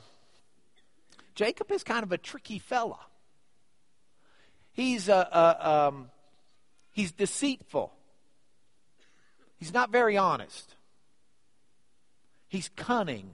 Jacob 1.34 1.72
is 1.72 1.82
kind 1.82 2.02
of 2.02 2.12
a 2.12 2.18
tricky 2.18 2.58
fella. 2.58 2.98
He's 4.72 5.08
a, 5.08 5.28
a 5.32 5.70
um, 5.70 6.10
he's 6.92 7.10
deceitful. 7.10 7.93
He's 9.56 9.72
not 9.72 9.90
very 9.90 10.16
honest. 10.16 10.74
He's 12.48 12.68
cunning. 12.76 13.30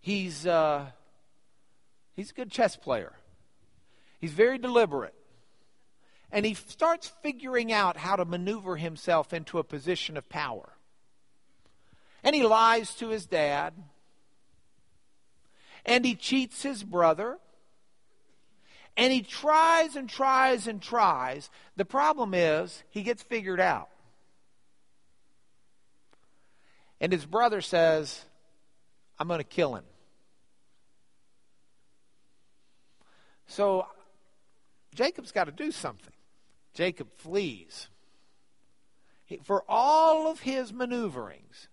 He's, 0.00 0.46
uh, 0.46 0.86
he's 2.14 2.30
a 2.30 2.34
good 2.34 2.50
chess 2.50 2.76
player. 2.76 3.12
He's 4.20 4.32
very 4.32 4.58
deliberate. 4.58 5.14
And 6.30 6.44
he 6.44 6.54
starts 6.54 7.12
figuring 7.22 7.72
out 7.72 7.96
how 7.96 8.16
to 8.16 8.24
maneuver 8.24 8.76
himself 8.76 9.32
into 9.32 9.58
a 9.58 9.64
position 9.64 10.16
of 10.16 10.28
power. 10.28 10.74
And 12.22 12.34
he 12.34 12.42
lies 12.42 12.94
to 12.96 13.08
his 13.08 13.26
dad. 13.26 13.74
And 15.84 16.04
he 16.04 16.14
cheats 16.14 16.62
his 16.62 16.82
brother. 16.82 17.38
And 18.96 19.12
he 19.12 19.22
tries 19.22 19.96
and 19.96 20.08
tries 20.08 20.66
and 20.66 20.80
tries. 20.80 21.50
The 21.76 21.84
problem 21.84 22.32
is, 22.32 22.82
he 22.90 23.02
gets 23.02 23.22
figured 23.22 23.60
out. 23.60 23.88
And 27.00 27.12
his 27.12 27.26
brother 27.26 27.60
says, 27.60 28.24
I'm 29.18 29.28
going 29.28 29.38
to 29.38 29.44
kill 29.44 29.74
him. 29.74 29.84
So 33.46 33.86
Jacob's 34.94 35.32
got 35.32 35.44
to 35.44 35.52
do 35.52 35.70
something. 35.70 36.12
Jacob 36.72 37.08
flees. 37.16 37.88
He, 39.26 39.38
for 39.38 39.64
all 39.68 40.30
of 40.30 40.40
his 40.40 40.72
maneuverings, 40.72 41.68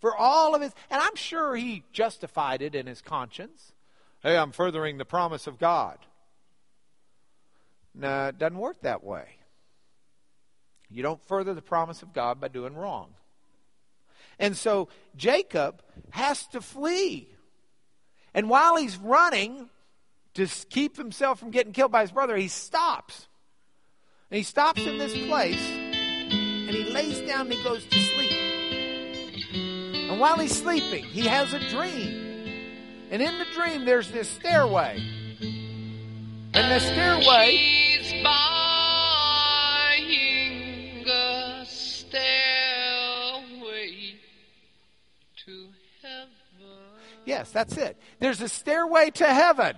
for 0.00 0.14
all 0.16 0.54
of 0.54 0.62
his, 0.62 0.72
and 0.90 1.00
I'm 1.00 1.16
sure 1.16 1.56
he 1.56 1.82
justified 1.92 2.62
it 2.62 2.74
in 2.74 2.86
his 2.86 3.00
conscience. 3.00 3.72
Hey, 4.22 4.36
I'm 4.36 4.52
furthering 4.52 4.98
the 4.98 5.04
promise 5.04 5.46
of 5.46 5.58
God. 5.58 5.98
No, 7.94 8.28
it 8.28 8.38
doesn't 8.38 8.58
work 8.58 8.82
that 8.82 9.04
way. 9.04 9.24
You 10.90 11.02
don't 11.02 11.20
further 11.26 11.54
the 11.54 11.62
promise 11.62 12.02
of 12.02 12.12
God 12.12 12.40
by 12.40 12.48
doing 12.48 12.74
wrong. 12.74 13.14
And 14.38 14.56
so 14.56 14.88
Jacob 15.16 15.82
has 16.10 16.46
to 16.48 16.60
flee. 16.60 17.28
And 18.32 18.50
while 18.50 18.76
he's 18.76 18.96
running 18.96 19.68
to 20.34 20.46
keep 20.68 20.96
himself 20.96 21.38
from 21.38 21.50
getting 21.50 21.72
killed 21.72 21.92
by 21.92 22.02
his 22.02 22.10
brother, 22.10 22.36
he 22.36 22.48
stops. 22.48 23.28
And 24.30 24.38
he 24.38 24.42
stops 24.42 24.84
in 24.84 24.98
this 24.98 25.16
place 25.26 25.64
and 25.68 26.70
he 26.70 26.90
lays 26.90 27.20
down 27.20 27.42
and 27.42 27.52
he 27.52 27.62
goes 27.62 27.84
to 27.84 28.00
sleep. 28.00 28.32
And 30.10 30.18
while 30.18 30.38
he's 30.38 30.56
sleeping, 30.56 31.04
he 31.04 31.22
has 31.22 31.54
a 31.54 31.60
dream. 31.70 32.20
And 33.10 33.22
in 33.22 33.38
the 33.38 33.46
dream, 33.54 33.84
there's 33.84 34.10
this 34.10 34.28
stairway. 34.28 34.98
And 36.52 36.70
the 36.70 36.80
stairway 36.80 37.83
Yes, 47.34 47.50
that's 47.50 47.76
it. 47.76 47.98
There's 48.20 48.40
a 48.40 48.48
stairway 48.48 49.10
to 49.10 49.26
heaven. 49.26 49.74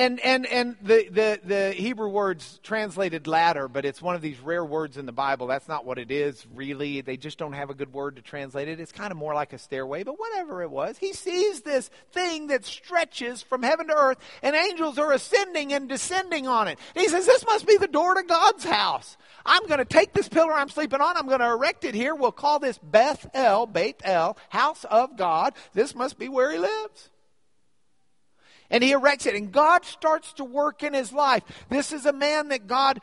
And 0.00 0.18
and 0.20 0.46
and 0.46 0.76
the, 0.80 1.08
the, 1.10 1.40
the 1.44 1.72
Hebrew 1.72 2.08
words 2.08 2.58
translated 2.62 3.26
ladder, 3.26 3.68
but 3.68 3.84
it's 3.84 4.00
one 4.00 4.14
of 4.14 4.22
these 4.22 4.40
rare 4.40 4.64
words 4.64 4.96
in 4.96 5.04
the 5.04 5.12
Bible. 5.12 5.46
That's 5.46 5.68
not 5.68 5.84
what 5.84 5.98
it 5.98 6.10
is, 6.10 6.46
really. 6.54 7.02
They 7.02 7.18
just 7.18 7.36
don't 7.36 7.52
have 7.52 7.68
a 7.68 7.74
good 7.74 7.92
word 7.92 8.16
to 8.16 8.22
translate 8.22 8.68
it. 8.68 8.80
It's 8.80 8.92
kind 8.92 9.10
of 9.10 9.18
more 9.18 9.34
like 9.34 9.52
a 9.52 9.58
stairway, 9.58 10.02
but 10.02 10.18
whatever 10.18 10.62
it 10.62 10.70
was. 10.70 10.96
He 10.96 11.12
sees 11.12 11.60
this 11.60 11.90
thing 12.12 12.46
that 12.46 12.64
stretches 12.64 13.42
from 13.42 13.62
heaven 13.62 13.88
to 13.88 13.94
earth, 13.94 14.16
and 14.42 14.56
angels 14.56 14.96
are 14.96 15.12
ascending 15.12 15.74
and 15.74 15.86
descending 15.86 16.48
on 16.48 16.66
it. 16.66 16.78
He 16.94 17.06
says, 17.06 17.26
This 17.26 17.44
must 17.44 17.66
be 17.66 17.76
the 17.76 17.86
door 17.86 18.14
to 18.14 18.22
God's 18.22 18.64
house. 18.64 19.18
I'm 19.44 19.66
going 19.66 19.80
to 19.80 19.84
take 19.84 20.14
this 20.14 20.30
pillar 20.30 20.54
I'm 20.54 20.70
sleeping 20.70 21.02
on, 21.02 21.18
I'm 21.18 21.26
going 21.26 21.40
to 21.40 21.52
erect 21.52 21.84
it 21.84 21.94
here. 21.94 22.14
We'll 22.14 22.32
call 22.32 22.58
this 22.58 22.78
Beth 22.78 23.28
El, 23.34 23.66
Beit 23.66 24.00
El, 24.02 24.38
house 24.48 24.84
of 24.84 25.18
God. 25.18 25.52
This 25.74 25.94
must 25.94 26.18
be 26.18 26.30
where 26.30 26.50
he 26.50 26.58
lives 26.58 27.10
and 28.70 28.82
he 28.82 28.92
erects 28.92 29.26
it. 29.26 29.34
And 29.34 29.52
God 29.52 29.84
starts 29.84 30.32
to 30.34 30.44
work 30.44 30.82
in 30.82 30.94
his 30.94 31.12
life. 31.12 31.42
This 31.68 31.92
is 31.92 32.06
a 32.06 32.12
man 32.12 32.48
that 32.48 32.66
God, 32.66 33.00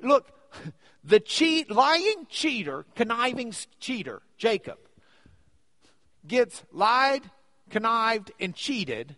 look, 0.00 0.30
the 1.04 1.20
cheat, 1.20 1.70
lying 1.70 2.26
cheater, 2.28 2.84
conniving 2.94 3.54
cheater, 3.80 4.22
Jacob, 4.36 4.78
gets 6.26 6.62
lied, 6.72 7.22
connived, 7.70 8.32
and 8.40 8.54
cheated 8.54 9.16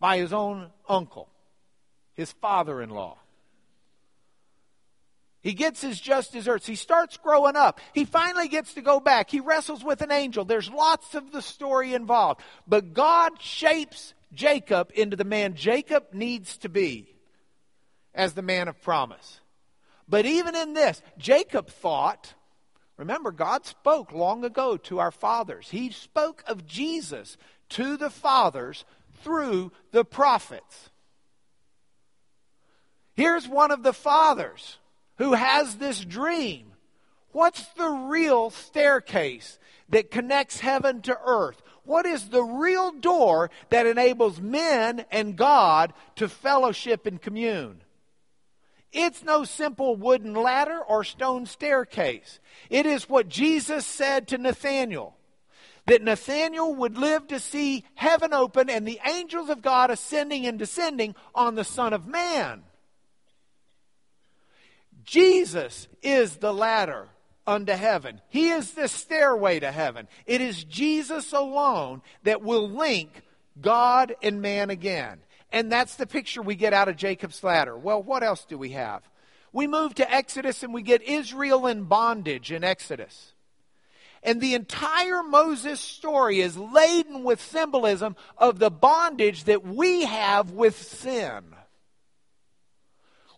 by 0.00 0.18
his 0.18 0.32
own 0.32 0.70
uncle, 0.88 1.28
his 2.14 2.32
father 2.32 2.82
in 2.82 2.90
law. 2.90 3.18
He 5.40 5.52
gets 5.52 5.82
his 5.82 6.00
just 6.00 6.32
deserts. 6.32 6.66
He 6.66 6.74
starts 6.74 7.18
growing 7.18 7.54
up. 7.54 7.78
He 7.92 8.06
finally 8.06 8.48
gets 8.48 8.72
to 8.74 8.80
go 8.80 8.98
back. 8.98 9.28
He 9.28 9.40
wrestles 9.40 9.84
with 9.84 10.00
an 10.00 10.10
angel. 10.10 10.46
There's 10.46 10.70
lots 10.70 11.14
of 11.14 11.32
the 11.32 11.42
story 11.42 11.92
involved. 11.92 12.40
But 12.66 12.94
God 12.94 13.32
shapes 13.42 14.14
Jacob 14.34 14.90
into 14.94 15.16
the 15.16 15.24
man 15.24 15.54
Jacob 15.54 16.12
needs 16.12 16.56
to 16.58 16.68
be 16.68 17.14
as 18.14 18.34
the 18.34 18.42
man 18.42 18.68
of 18.68 18.80
promise. 18.82 19.40
But 20.08 20.26
even 20.26 20.54
in 20.54 20.74
this, 20.74 21.02
Jacob 21.18 21.68
thought, 21.68 22.34
remember, 22.96 23.32
God 23.32 23.64
spoke 23.64 24.12
long 24.12 24.44
ago 24.44 24.76
to 24.76 24.98
our 24.98 25.10
fathers. 25.10 25.70
He 25.70 25.90
spoke 25.90 26.44
of 26.46 26.66
Jesus 26.66 27.36
to 27.70 27.96
the 27.96 28.10
fathers 28.10 28.84
through 29.22 29.72
the 29.92 30.04
prophets. 30.04 30.90
Here's 33.14 33.48
one 33.48 33.70
of 33.70 33.82
the 33.82 33.92
fathers 33.92 34.78
who 35.18 35.34
has 35.34 35.76
this 35.76 36.04
dream. 36.04 36.72
What's 37.32 37.64
the 37.74 37.88
real 37.88 38.50
staircase 38.50 39.58
that 39.88 40.10
connects 40.10 40.60
heaven 40.60 41.00
to 41.02 41.18
earth? 41.24 41.62
What 41.84 42.06
is 42.06 42.28
the 42.28 42.42
real 42.42 42.92
door 42.92 43.50
that 43.70 43.86
enables 43.86 44.40
men 44.40 45.04
and 45.10 45.36
God 45.36 45.92
to 46.16 46.28
fellowship 46.28 47.06
and 47.06 47.20
commune? 47.20 47.82
It's 48.92 49.24
no 49.24 49.44
simple 49.44 49.96
wooden 49.96 50.34
ladder 50.34 50.78
or 50.78 51.04
stone 51.04 51.46
staircase. 51.46 52.38
It 52.70 52.86
is 52.86 53.08
what 53.08 53.28
Jesus 53.28 53.84
said 53.84 54.28
to 54.28 54.38
Nathanael 54.38 55.16
that 55.86 56.02
Nathanael 56.02 56.74
would 56.76 56.96
live 56.96 57.26
to 57.28 57.38
see 57.38 57.84
heaven 57.94 58.32
open 58.32 58.70
and 58.70 58.86
the 58.86 59.00
angels 59.06 59.50
of 59.50 59.60
God 59.60 59.90
ascending 59.90 60.46
and 60.46 60.58
descending 60.58 61.14
on 61.34 61.56
the 61.56 61.64
Son 61.64 61.92
of 61.92 62.06
Man. 62.06 62.62
Jesus 65.04 65.86
is 66.02 66.36
the 66.36 66.54
ladder 66.54 67.08
unto 67.46 67.72
heaven. 67.72 68.20
He 68.28 68.48
is 68.48 68.72
the 68.72 68.88
stairway 68.88 69.60
to 69.60 69.70
heaven. 69.70 70.08
It 70.26 70.40
is 70.40 70.64
Jesus 70.64 71.32
alone 71.32 72.02
that 72.22 72.42
will 72.42 72.68
link 72.68 73.22
God 73.60 74.14
and 74.22 74.42
man 74.42 74.70
again. 74.70 75.20
And 75.52 75.70
that's 75.70 75.96
the 75.96 76.06
picture 76.06 76.42
we 76.42 76.56
get 76.56 76.72
out 76.72 76.88
of 76.88 76.96
Jacob's 76.96 77.44
ladder. 77.44 77.76
Well, 77.76 78.02
what 78.02 78.22
else 78.22 78.44
do 78.44 78.58
we 78.58 78.70
have? 78.70 79.02
We 79.52 79.66
move 79.68 79.94
to 79.96 80.12
Exodus 80.12 80.62
and 80.62 80.74
we 80.74 80.82
get 80.82 81.02
Israel 81.02 81.66
in 81.66 81.84
bondage 81.84 82.50
in 82.50 82.64
Exodus. 82.64 83.34
And 84.24 84.40
the 84.40 84.54
entire 84.54 85.22
Moses 85.22 85.80
story 85.80 86.40
is 86.40 86.56
laden 86.56 87.24
with 87.24 87.40
symbolism 87.40 88.16
of 88.38 88.58
the 88.58 88.70
bondage 88.70 89.44
that 89.44 89.64
we 89.64 90.06
have 90.06 90.50
with 90.50 90.76
sin. 90.76 91.44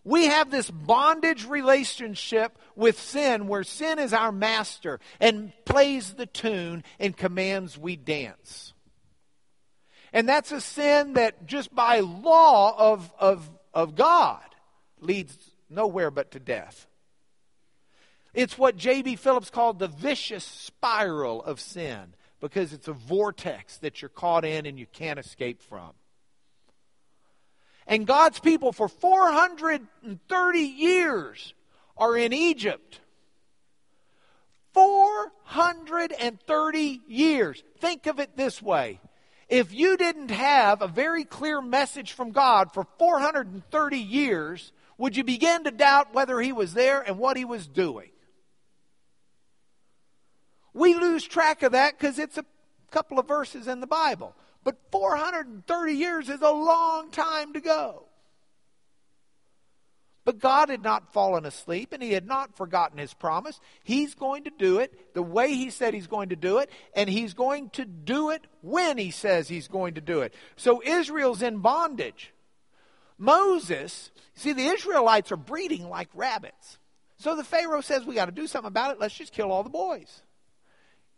We 0.07 0.27
have 0.27 0.49
this 0.49 0.71
bondage 0.71 1.45
relationship 1.45 2.57
with 2.77 2.97
sin 2.97 3.49
where 3.49 3.65
sin 3.65 3.99
is 3.99 4.13
our 4.13 4.31
master 4.31 5.01
and 5.19 5.51
plays 5.65 6.13
the 6.13 6.25
tune 6.25 6.85
and 6.97 7.15
commands 7.15 7.77
we 7.77 7.97
dance. 7.97 8.73
And 10.13 10.29
that's 10.29 10.53
a 10.53 10.61
sin 10.61 11.15
that 11.15 11.45
just 11.45 11.75
by 11.75 11.99
law 11.99 12.73
of, 12.93 13.11
of, 13.19 13.49
of 13.73 13.95
God 13.95 14.45
leads 15.01 15.37
nowhere 15.69 16.09
but 16.09 16.31
to 16.31 16.39
death. 16.39 16.87
It's 18.33 18.57
what 18.57 18.77
J.B. 18.77 19.17
Phillips 19.17 19.49
called 19.49 19.77
the 19.77 19.89
vicious 19.89 20.45
spiral 20.45 21.43
of 21.43 21.59
sin 21.59 22.13
because 22.39 22.71
it's 22.71 22.87
a 22.87 22.93
vortex 22.93 23.77
that 23.79 24.01
you're 24.01 24.07
caught 24.07 24.45
in 24.45 24.65
and 24.65 24.79
you 24.79 24.85
can't 24.85 25.19
escape 25.19 25.61
from. 25.61 25.91
And 27.87 28.05
God's 28.05 28.39
people 28.39 28.71
for 28.73 28.89
430 28.89 30.59
years 30.59 31.53
are 31.95 32.17
in 32.17 32.33
Egypt. 32.33 32.99
430 34.73 37.01
years. 37.07 37.63
Think 37.79 38.05
of 38.05 38.19
it 38.19 38.35
this 38.35 38.61
way. 38.61 38.99
If 39.47 39.73
you 39.73 39.95
didn't 39.95 40.31
have 40.31 40.81
a 40.81 40.87
very 40.87 41.23
clear 41.23 41.61
message 41.61 42.11
from 42.11 42.31
God 42.31 42.73
for 42.73 42.85
430 42.99 43.97
years, 43.97 44.73
would 44.97 45.15
you 45.15 45.23
begin 45.23 45.63
to 45.63 45.71
doubt 45.71 46.13
whether 46.13 46.41
He 46.41 46.51
was 46.51 46.73
there 46.73 47.01
and 47.01 47.17
what 47.17 47.37
He 47.37 47.45
was 47.45 47.65
doing? 47.65 48.09
We 50.73 50.93
lose 50.93 51.23
track 51.23 51.63
of 51.63 51.71
that 51.71 51.97
because 51.97 52.19
it's 52.19 52.37
a 52.37 52.45
couple 52.91 53.17
of 53.17 53.27
verses 53.27 53.67
in 53.67 53.79
the 53.79 53.87
Bible. 53.87 54.35
But 54.67 54.75
430 54.91 55.93
years 55.93 56.27
is 56.27 56.41
a 56.41 56.51
long 56.51 57.09
time 57.09 57.53
to 57.53 57.61
go. 57.61 58.03
But 60.25 60.39
God 60.39 60.67
had 60.67 60.83
not 60.83 61.13
fallen 61.13 61.45
asleep 61.45 61.93
and 61.93 62.03
he 62.03 62.11
had 62.11 62.27
not 62.27 62.57
forgotten 62.57 62.97
his 62.97 63.13
promise. 63.13 63.61
He's 63.85 64.13
going 64.13 64.43
to 64.43 64.49
do 64.49 64.79
it 64.79 65.13
the 65.13 65.23
way 65.23 65.53
he 65.53 65.69
said 65.69 65.93
he's 65.93 66.07
going 66.07 66.27
to 66.29 66.35
do 66.35 66.57
it, 66.57 66.69
and 66.93 67.09
he's 67.09 67.33
going 67.33 67.69
to 67.69 67.85
do 67.85 68.31
it 68.31 68.45
when 68.59 68.97
he 68.97 69.09
says 69.09 69.47
he's 69.47 69.69
going 69.69 69.93
to 69.93 70.01
do 70.01 70.19
it. 70.19 70.33
So 70.57 70.81
Israel's 70.83 71.41
in 71.41 71.59
bondage. 71.59 72.33
Moses, 73.17 74.11
see, 74.35 74.51
the 74.51 74.65
Israelites 74.65 75.31
are 75.31 75.37
breeding 75.37 75.87
like 75.87 76.09
rabbits. 76.13 76.77
So 77.19 77.37
the 77.37 77.45
Pharaoh 77.45 77.79
says, 77.79 78.03
We 78.03 78.15
got 78.15 78.25
to 78.25 78.33
do 78.33 78.47
something 78.47 78.67
about 78.67 78.91
it. 78.91 78.99
Let's 78.99 79.15
just 79.15 79.31
kill 79.31 79.49
all 79.49 79.63
the 79.63 79.69
boys. 79.69 80.23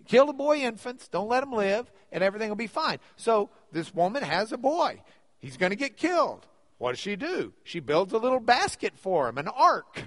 Kill 0.07 0.25
the 0.25 0.33
boy 0.33 0.57
infants, 0.57 1.07
don't 1.07 1.29
let 1.29 1.41
them 1.41 1.53
live, 1.53 1.91
and 2.11 2.23
everything 2.23 2.49
will 2.49 2.55
be 2.55 2.67
fine. 2.67 2.99
So 3.15 3.49
this 3.71 3.93
woman 3.93 4.23
has 4.23 4.51
a 4.51 4.57
boy. 4.57 5.01
He's 5.39 5.57
going 5.57 5.71
to 5.71 5.75
get 5.75 5.97
killed. 5.97 6.45
What 6.77 6.91
does 6.91 6.99
she 6.99 7.15
do? 7.15 7.53
She 7.63 7.79
builds 7.79 8.13
a 8.13 8.17
little 8.17 8.39
basket 8.39 8.93
for 8.97 9.27
him, 9.27 9.37
an 9.37 9.47
ark, 9.47 10.03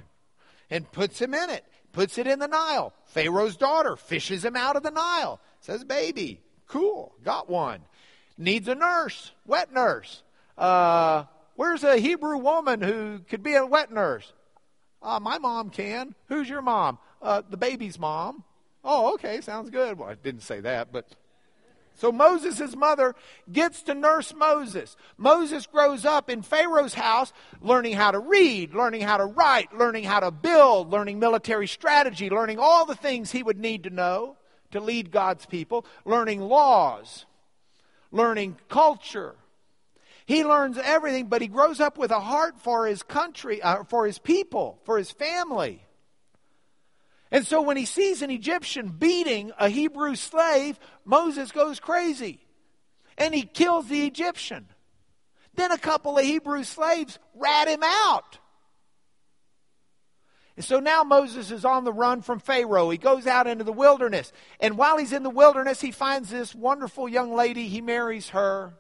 and 0.70 0.90
puts 0.90 1.20
him 1.20 1.34
in 1.34 1.50
it, 1.50 1.64
puts 1.92 2.18
it 2.18 2.26
in 2.26 2.38
the 2.38 2.48
Nile. 2.48 2.92
Pharaoh's 3.04 3.56
daughter 3.56 3.96
fishes 3.96 4.44
him 4.44 4.56
out 4.56 4.76
of 4.76 4.82
the 4.82 4.90
Nile. 4.90 5.38
Says, 5.60 5.84
Baby, 5.84 6.40
cool, 6.66 7.14
got 7.22 7.48
one. 7.48 7.80
Needs 8.38 8.68
a 8.68 8.74
nurse, 8.74 9.32
wet 9.46 9.72
nurse. 9.72 10.22
Uh, 10.56 11.24
where's 11.56 11.84
a 11.84 11.98
Hebrew 11.98 12.38
woman 12.38 12.80
who 12.80 13.20
could 13.28 13.42
be 13.42 13.54
a 13.54 13.66
wet 13.66 13.92
nurse? 13.92 14.32
Uh, 15.02 15.20
my 15.20 15.38
mom 15.38 15.70
can. 15.70 16.14
Who's 16.28 16.48
your 16.48 16.62
mom? 16.62 16.98
Uh, 17.20 17.42
the 17.48 17.56
baby's 17.56 17.98
mom. 17.98 18.44
Oh, 18.84 19.14
okay, 19.14 19.40
sounds 19.40 19.70
good. 19.70 19.98
Well, 19.98 20.08
I 20.08 20.14
didn't 20.14 20.42
say 20.42 20.60
that, 20.60 20.92
but. 20.92 21.06
So 21.94 22.10
Moses' 22.10 22.74
mother 22.74 23.14
gets 23.52 23.82
to 23.82 23.94
nurse 23.94 24.34
Moses. 24.34 24.96
Moses 25.18 25.66
grows 25.66 26.04
up 26.04 26.30
in 26.30 26.42
Pharaoh's 26.42 26.94
house, 26.94 27.32
learning 27.60 27.94
how 27.94 28.10
to 28.10 28.18
read, 28.18 28.74
learning 28.74 29.02
how 29.02 29.18
to 29.18 29.26
write, 29.26 29.76
learning 29.76 30.04
how 30.04 30.20
to 30.20 30.30
build, 30.30 30.90
learning 30.90 31.18
military 31.18 31.68
strategy, 31.68 32.30
learning 32.30 32.58
all 32.58 32.86
the 32.86 32.94
things 32.94 33.30
he 33.30 33.42
would 33.42 33.58
need 33.58 33.84
to 33.84 33.90
know 33.90 34.36
to 34.70 34.80
lead 34.80 35.10
God's 35.10 35.46
people, 35.46 35.84
learning 36.04 36.40
laws, 36.40 37.26
learning 38.10 38.56
culture. 38.68 39.36
He 40.24 40.44
learns 40.44 40.78
everything, 40.78 41.26
but 41.26 41.42
he 41.42 41.48
grows 41.48 41.78
up 41.78 41.98
with 41.98 42.10
a 42.10 42.20
heart 42.20 42.58
for 42.58 42.86
his 42.86 43.02
country, 43.02 43.60
uh, 43.60 43.84
for 43.84 44.06
his 44.06 44.18
people, 44.18 44.78
for 44.84 44.96
his 44.96 45.10
family. 45.10 45.84
And 47.32 47.46
so 47.46 47.62
when 47.62 47.78
he 47.78 47.86
sees 47.86 48.20
an 48.20 48.30
Egyptian 48.30 48.88
beating 48.90 49.52
a 49.58 49.70
Hebrew 49.70 50.14
slave, 50.14 50.78
Moses 51.06 51.50
goes 51.50 51.80
crazy 51.80 52.40
and 53.16 53.34
he 53.34 53.42
kills 53.42 53.88
the 53.88 54.06
Egyptian. 54.06 54.68
Then 55.54 55.72
a 55.72 55.78
couple 55.78 56.18
of 56.18 56.24
Hebrew 56.24 56.62
slaves 56.62 57.18
rat 57.34 57.68
him 57.68 57.82
out. 57.82 58.38
And 60.56 60.64
so 60.64 60.78
now 60.78 61.04
Moses 61.04 61.50
is 61.50 61.64
on 61.64 61.84
the 61.84 61.92
run 61.92 62.20
from 62.20 62.38
Pharaoh. 62.38 62.90
He 62.90 62.98
goes 62.98 63.26
out 63.26 63.46
into 63.46 63.64
the 63.64 63.72
wilderness. 63.72 64.30
And 64.60 64.76
while 64.76 64.98
he's 64.98 65.14
in 65.14 65.22
the 65.22 65.30
wilderness, 65.30 65.80
he 65.80 65.90
finds 65.90 66.28
this 66.28 66.54
wonderful 66.54 67.08
young 67.08 67.34
lady. 67.34 67.66
He 67.66 67.80
marries 67.80 68.28
her. 68.28 68.74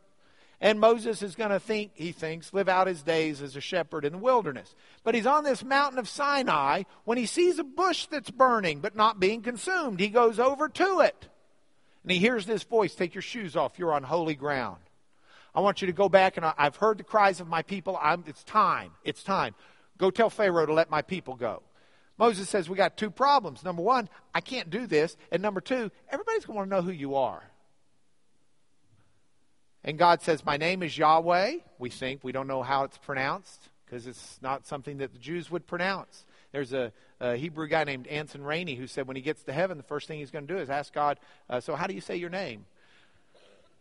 And 0.62 0.78
Moses 0.78 1.22
is 1.22 1.34
going 1.34 1.50
to 1.50 1.58
think, 1.58 1.90
he 1.94 2.12
thinks, 2.12 2.54
live 2.54 2.68
out 2.68 2.86
his 2.86 3.02
days 3.02 3.42
as 3.42 3.56
a 3.56 3.60
shepherd 3.60 4.04
in 4.04 4.12
the 4.12 4.18
wilderness. 4.18 4.76
But 5.02 5.16
he's 5.16 5.26
on 5.26 5.42
this 5.42 5.64
mountain 5.64 5.98
of 5.98 6.08
Sinai 6.08 6.84
when 7.04 7.18
he 7.18 7.26
sees 7.26 7.58
a 7.58 7.64
bush 7.64 8.06
that's 8.06 8.30
burning 8.30 8.78
but 8.78 8.94
not 8.94 9.18
being 9.18 9.42
consumed. 9.42 9.98
He 9.98 10.08
goes 10.08 10.38
over 10.38 10.68
to 10.68 11.00
it. 11.00 11.28
And 12.04 12.12
he 12.12 12.18
hears 12.18 12.46
this 12.46 12.62
voice 12.62 12.94
Take 12.94 13.12
your 13.12 13.22
shoes 13.22 13.56
off. 13.56 13.76
You're 13.76 13.92
on 13.92 14.04
holy 14.04 14.36
ground. 14.36 14.78
I 15.52 15.60
want 15.60 15.82
you 15.82 15.86
to 15.86 15.92
go 15.92 16.08
back, 16.08 16.36
and 16.36 16.46
I've 16.56 16.76
heard 16.76 16.98
the 16.98 17.04
cries 17.04 17.40
of 17.40 17.48
my 17.48 17.62
people. 17.62 17.98
I'm, 18.00 18.22
it's 18.28 18.44
time. 18.44 18.92
It's 19.02 19.24
time. 19.24 19.56
Go 19.98 20.12
tell 20.12 20.30
Pharaoh 20.30 20.64
to 20.64 20.72
let 20.72 20.90
my 20.90 21.02
people 21.02 21.34
go. 21.34 21.62
Moses 22.18 22.48
says, 22.48 22.70
We 22.70 22.76
got 22.76 22.96
two 22.96 23.10
problems. 23.10 23.64
Number 23.64 23.82
one, 23.82 24.08
I 24.32 24.40
can't 24.40 24.70
do 24.70 24.86
this. 24.86 25.16
And 25.32 25.42
number 25.42 25.60
two, 25.60 25.90
everybody's 26.08 26.44
going 26.44 26.54
to 26.54 26.58
want 26.58 26.70
to 26.70 26.76
know 26.76 26.82
who 26.82 26.92
you 26.92 27.16
are. 27.16 27.42
And 29.84 29.98
God 29.98 30.22
says, 30.22 30.44
My 30.44 30.56
name 30.56 30.82
is 30.82 30.96
Yahweh. 30.96 31.56
We 31.78 31.90
think, 31.90 32.22
we 32.22 32.32
don't 32.32 32.46
know 32.46 32.62
how 32.62 32.84
it's 32.84 32.98
pronounced 32.98 33.68
because 33.84 34.06
it's 34.06 34.38
not 34.40 34.66
something 34.66 34.98
that 34.98 35.12
the 35.12 35.18
Jews 35.18 35.50
would 35.50 35.66
pronounce. 35.66 36.24
There's 36.52 36.72
a, 36.72 36.92
a, 37.20 37.36
Hebrew 37.36 37.66
guy 37.66 37.84
named 37.84 38.06
Anson 38.06 38.42
Rainey 38.42 38.74
who 38.74 38.86
said 38.86 39.06
when 39.06 39.16
he 39.16 39.22
gets 39.22 39.42
to 39.44 39.52
heaven, 39.52 39.76
the 39.78 39.82
first 39.82 40.06
thing 40.06 40.18
he's 40.18 40.30
going 40.30 40.46
to 40.46 40.54
do 40.54 40.60
is 40.60 40.70
ask 40.70 40.92
God, 40.92 41.18
uh, 41.48 41.60
So, 41.60 41.74
how 41.74 41.86
do 41.86 41.94
you 41.94 42.00
say 42.00 42.16
your 42.16 42.30
name? 42.30 42.64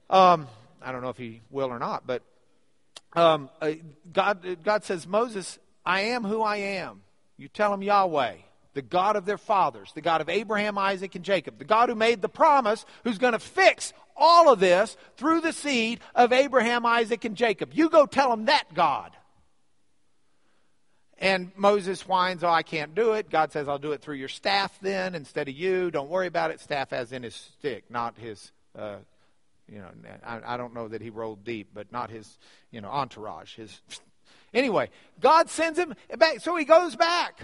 Um, 0.09 0.47
I 0.81 0.91
don't 0.91 1.01
know 1.01 1.09
if 1.09 1.17
he 1.17 1.41
will 1.51 1.69
or 1.69 1.79
not, 1.79 2.07
but 2.07 2.23
um, 3.13 3.49
uh, 3.61 3.73
God, 4.11 4.57
God 4.63 4.83
says, 4.83 5.05
Moses, 5.05 5.59
I 5.85 6.01
am 6.01 6.23
who 6.23 6.41
I 6.41 6.57
am. 6.57 7.01
You 7.37 7.47
tell 7.47 7.73
him 7.73 7.81
Yahweh 7.81 8.35
the 8.73 8.81
God 8.81 9.15
of 9.15 9.25
their 9.25 9.37
fathers, 9.37 9.91
the 9.93 10.01
God 10.01 10.21
of 10.21 10.29
Abraham, 10.29 10.77
Isaac, 10.77 11.15
and 11.15 11.25
Jacob, 11.25 11.57
the 11.57 11.65
God 11.65 11.89
who 11.89 11.95
made 11.95 12.21
the 12.21 12.29
promise, 12.29 12.85
who's 13.03 13.17
going 13.17 13.33
to 13.33 13.39
fix 13.39 13.93
all 14.15 14.51
of 14.51 14.59
this 14.59 14.97
through 15.17 15.41
the 15.41 15.53
seed 15.53 15.99
of 16.15 16.33
Abraham, 16.33 16.85
Isaac, 16.85 17.25
and 17.25 17.35
Jacob. 17.35 17.71
You 17.73 17.89
go 17.89 18.05
tell 18.05 18.29
them 18.29 18.45
that 18.45 18.73
God. 18.73 19.11
And 21.21 21.51
Moses 21.55 22.07
whines, 22.07 22.43
Oh, 22.43 22.49
I 22.49 22.63
can't 22.63 22.95
do 22.95 23.13
it. 23.13 23.29
God 23.29 23.51
says, 23.51 23.67
I'll 23.67 23.77
do 23.77 23.91
it 23.91 24.01
through 24.01 24.15
your 24.15 24.27
staff 24.27 24.77
then 24.81 25.13
instead 25.13 25.47
of 25.47 25.53
you. 25.53 25.91
Don't 25.91 26.09
worry 26.09 26.27
about 26.27 26.49
it. 26.49 26.59
Staff 26.59 26.93
as 26.93 27.11
in 27.11 27.21
his 27.21 27.35
stick, 27.35 27.83
not 27.91 28.17
his, 28.17 28.51
uh, 28.77 28.95
you 29.71 29.77
know, 29.77 29.89
I, 30.25 30.55
I 30.55 30.57
don't 30.57 30.73
know 30.73 30.87
that 30.87 31.01
he 31.01 31.11
rolled 31.11 31.43
deep, 31.43 31.69
but 31.73 31.91
not 31.91 32.09
his, 32.09 32.39
you 32.71 32.81
know, 32.81 32.89
entourage. 32.89 33.55
His. 33.55 33.81
Anyway, 34.53 34.89
God 35.19 35.49
sends 35.49 35.77
him 35.77 35.93
back. 36.17 36.39
So 36.41 36.55
he 36.55 36.65
goes 36.65 36.95
back. 36.95 37.39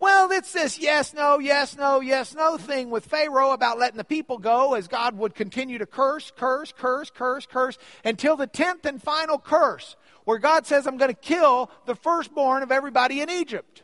Well, 0.00 0.32
it's 0.32 0.52
this 0.52 0.78
yes, 0.78 1.12
no, 1.12 1.38
yes, 1.38 1.76
no, 1.76 2.00
yes, 2.00 2.34
no 2.34 2.56
thing 2.56 2.88
with 2.88 3.04
Pharaoh 3.04 3.52
about 3.52 3.78
letting 3.78 3.98
the 3.98 4.04
people 4.04 4.38
go 4.38 4.72
as 4.72 4.88
God 4.88 5.18
would 5.18 5.34
continue 5.34 5.76
to 5.76 5.84
curse, 5.84 6.32
curse, 6.34 6.72
curse, 6.72 7.10
curse, 7.10 7.44
curse 7.44 7.76
until 8.02 8.34
the 8.34 8.46
tenth 8.46 8.86
and 8.86 9.00
final 9.00 9.38
curse, 9.38 9.96
where 10.24 10.38
God 10.38 10.66
says, 10.66 10.86
I'm 10.86 10.96
going 10.96 11.10
to 11.10 11.20
kill 11.20 11.70
the 11.84 11.94
firstborn 11.94 12.62
of 12.62 12.72
everybody 12.72 13.20
in 13.20 13.28
Egypt. 13.28 13.82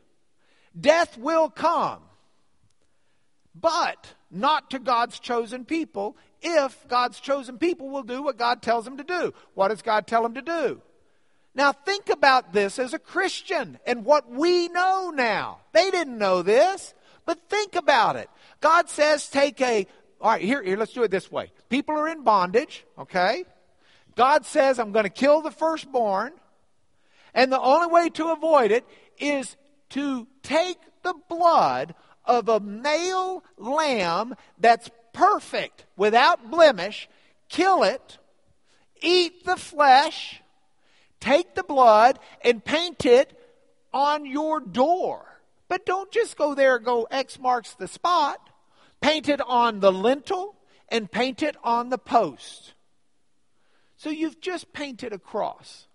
Death 0.78 1.18
will 1.18 1.50
come, 1.50 2.00
but 3.54 4.14
not 4.30 4.70
to 4.70 4.78
God's 4.78 5.18
chosen 5.18 5.66
people 5.66 6.16
if 6.40 6.88
God's 6.88 7.20
chosen 7.20 7.58
people 7.58 7.90
will 7.90 8.02
do 8.02 8.22
what 8.22 8.38
God 8.38 8.62
tells 8.62 8.86
them 8.86 8.96
to 8.96 9.04
do. 9.04 9.34
What 9.52 9.68
does 9.68 9.82
God 9.82 10.06
tell 10.06 10.22
them 10.22 10.34
to 10.34 10.42
do? 10.42 10.80
Now, 11.56 11.72
think 11.72 12.10
about 12.10 12.52
this 12.52 12.78
as 12.78 12.92
a 12.92 12.98
Christian 12.98 13.78
and 13.86 14.04
what 14.04 14.30
we 14.30 14.68
know 14.68 15.10
now. 15.10 15.60
They 15.72 15.90
didn't 15.90 16.18
know 16.18 16.42
this, 16.42 16.92
But 17.26 17.50
think 17.50 17.74
about 17.74 18.16
it. 18.16 18.30
God 18.60 18.88
says 18.88 19.28
take 19.28 19.60
a, 19.60 19.86
all 20.20 20.30
right, 20.30 20.40
here, 20.40 20.62
here, 20.62 20.78
let's 20.78 20.92
do 20.92 21.02
it 21.02 21.10
this 21.10 21.30
way. 21.30 21.50
People 21.68 21.96
are 21.96 22.08
in 22.08 22.22
bondage, 22.22 22.86
okay? 22.96 23.44
God 24.14 24.46
says, 24.46 24.78
I'm 24.78 24.92
going 24.92 25.04
to 25.04 25.10
kill 25.10 25.42
the 25.42 25.50
firstborn. 25.50 26.32
And 27.34 27.52
the 27.52 27.60
only 27.60 27.88
way 27.88 28.08
to 28.10 28.28
avoid 28.28 28.70
it 28.70 28.86
is 29.18 29.56
to 29.90 30.26
take 30.42 30.78
the 31.02 31.14
blood 31.28 31.94
of 32.24 32.48
a 32.48 32.60
male 32.60 33.44
lamb 33.58 34.34
that's 34.58 34.88
perfect, 35.12 35.84
without 35.96 36.50
blemish, 36.50 37.08
kill 37.48 37.82
it, 37.82 38.18
eat 39.02 39.44
the 39.44 39.56
flesh, 39.56 40.42
take 41.26 41.54
the 41.54 41.64
blood, 41.64 42.18
and 42.42 42.64
paint 42.64 43.04
it 43.04 43.38
on 43.92 44.24
your 44.26 44.60
door. 44.60 45.40
But 45.68 45.84
don't 45.84 46.10
just 46.12 46.36
go 46.36 46.54
there 46.54 46.76
and 46.76 46.84
go 46.84 47.08
X 47.10 47.38
marks 47.38 47.74
the 47.74 47.88
spot. 47.88 48.38
Paint 49.00 49.28
it 49.28 49.40
on 49.40 49.80
the 49.80 49.92
lintel 49.92 50.54
and 50.88 51.10
paint 51.10 51.42
it 51.42 51.56
on 51.64 51.90
the 51.90 51.98
post. 51.98 52.74
So 53.96 54.10
you've 54.10 54.40
just 54.40 54.72
painted 54.72 55.12
a 55.12 55.18
cross. 55.18 55.86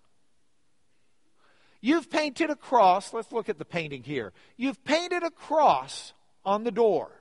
You've 1.80 2.12
painted 2.12 2.50
a 2.50 2.56
cross. 2.56 3.14
Let's 3.14 3.32
look 3.32 3.50
at 3.50 3.58
the 3.58 3.66
painting 3.66 4.04
here. 4.04 4.34
You've 4.58 4.84
painted 4.84 5.24
a 5.24 5.32
cross 5.32 6.14
on 6.46 6.64
the 6.64 6.72
door. 6.72 7.12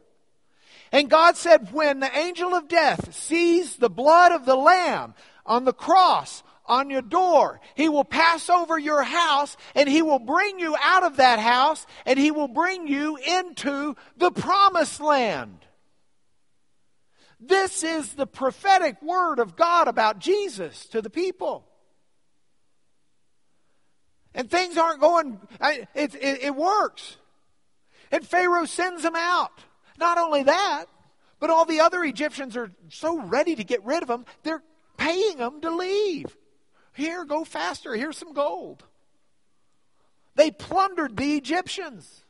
And 0.92 1.08
God 1.08 1.36
said, 1.36 1.72
when 1.72 2.00
the 2.00 2.14
angel 2.16 2.54
of 2.54 2.68
death 2.68 3.14
sees 3.14 3.76
the 3.76 3.90
blood 3.90 4.32
of 4.32 4.44
the 4.44 4.56
lamb 4.56 5.14
on 5.46 5.64
the 5.64 5.72
cross, 5.72 6.42
on 6.70 6.88
your 6.88 7.02
door, 7.02 7.60
he 7.74 7.88
will 7.88 8.04
pass 8.04 8.48
over 8.48 8.78
your 8.78 9.02
house 9.02 9.56
and 9.74 9.88
he 9.88 10.02
will 10.02 10.20
bring 10.20 10.58
you 10.60 10.76
out 10.80 11.02
of 11.02 11.16
that 11.16 11.40
house 11.40 11.84
and 12.06 12.18
he 12.18 12.30
will 12.30 12.48
bring 12.48 12.86
you 12.86 13.16
into 13.16 13.96
the 14.16 14.30
promised 14.30 15.00
land. 15.00 15.58
This 17.40 17.82
is 17.82 18.12
the 18.14 18.26
prophetic 18.26 19.02
word 19.02 19.40
of 19.40 19.56
God 19.56 19.88
about 19.88 20.20
Jesus 20.20 20.86
to 20.86 21.02
the 21.02 21.10
people. 21.10 21.66
And 24.32 24.48
things 24.48 24.76
aren't 24.76 25.00
going, 25.00 25.40
it, 25.60 25.88
it, 26.14 26.42
it 26.42 26.54
works. 26.54 27.16
And 28.12 28.24
Pharaoh 28.24 28.64
sends 28.64 29.02
them 29.02 29.16
out. 29.16 29.64
Not 29.98 30.18
only 30.18 30.44
that, 30.44 30.86
but 31.40 31.50
all 31.50 31.64
the 31.64 31.80
other 31.80 32.04
Egyptians 32.04 32.56
are 32.56 32.70
so 32.90 33.20
ready 33.20 33.56
to 33.56 33.64
get 33.64 33.84
rid 33.84 34.02
of 34.02 34.08
them, 34.08 34.24
they're 34.44 34.62
paying 34.96 35.38
them 35.38 35.60
to 35.62 35.70
leave. 35.70 36.36
Here, 37.00 37.24
go 37.24 37.44
faster. 37.44 37.94
Here's 37.94 38.18
some 38.18 38.34
gold. 38.34 38.84
They 40.34 40.50
plundered 40.50 41.16
the 41.16 41.34
Egyptians. 41.36 42.24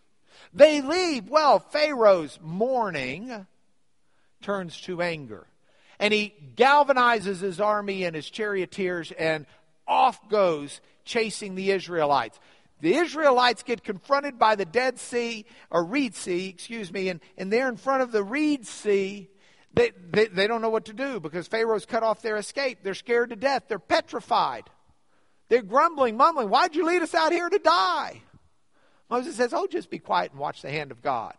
They 0.54 0.80
leave. 0.80 1.28
Well, 1.28 1.58
Pharaoh's 1.58 2.38
mourning 2.40 3.46
turns 4.42 4.80
to 4.82 5.02
anger. 5.02 5.46
And 5.98 6.14
he 6.14 6.34
galvanizes 6.56 7.40
his 7.40 7.60
army 7.60 8.04
and 8.04 8.14
his 8.14 8.30
charioteers, 8.30 9.12
and 9.12 9.44
off 9.86 10.28
goes 10.28 10.80
chasing 11.04 11.56
the 11.56 11.72
Israelites. 11.72 12.38
The 12.80 12.94
Israelites 12.94 13.62
get 13.62 13.82
confronted 13.82 14.38
by 14.38 14.54
the 14.54 14.64
Dead 14.64 14.98
Sea, 14.98 15.44
or 15.68 15.84
Reed 15.84 16.14
Sea, 16.14 16.48
excuse 16.48 16.92
me, 16.92 17.08
and, 17.08 17.20
and 17.36 17.52
they're 17.52 17.68
in 17.68 17.76
front 17.76 18.02
of 18.02 18.12
the 18.12 18.22
Reed 18.22 18.66
Sea. 18.66 19.28
They, 19.72 19.92
they, 20.10 20.26
they 20.26 20.46
don't 20.46 20.62
know 20.62 20.70
what 20.70 20.86
to 20.86 20.92
do 20.92 21.20
because 21.20 21.46
Pharaoh's 21.46 21.86
cut 21.86 22.02
off 22.02 22.22
their 22.22 22.36
escape. 22.36 22.78
They're 22.82 22.94
scared 22.94 23.30
to 23.30 23.36
death. 23.36 23.64
They're 23.68 23.78
petrified. 23.78 24.68
They're 25.48 25.62
grumbling, 25.62 26.16
mumbling, 26.16 26.48
Why'd 26.48 26.74
you 26.74 26.84
lead 26.84 27.02
us 27.02 27.14
out 27.14 27.32
here 27.32 27.48
to 27.48 27.58
die? 27.58 28.22
Moses 29.08 29.36
says, 29.36 29.52
Oh, 29.52 29.66
just 29.66 29.90
be 29.90 29.98
quiet 29.98 30.32
and 30.32 30.40
watch 30.40 30.62
the 30.62 30.70
hand 30.70 30.90
of 30.90 31.02
God. 31.02 31.34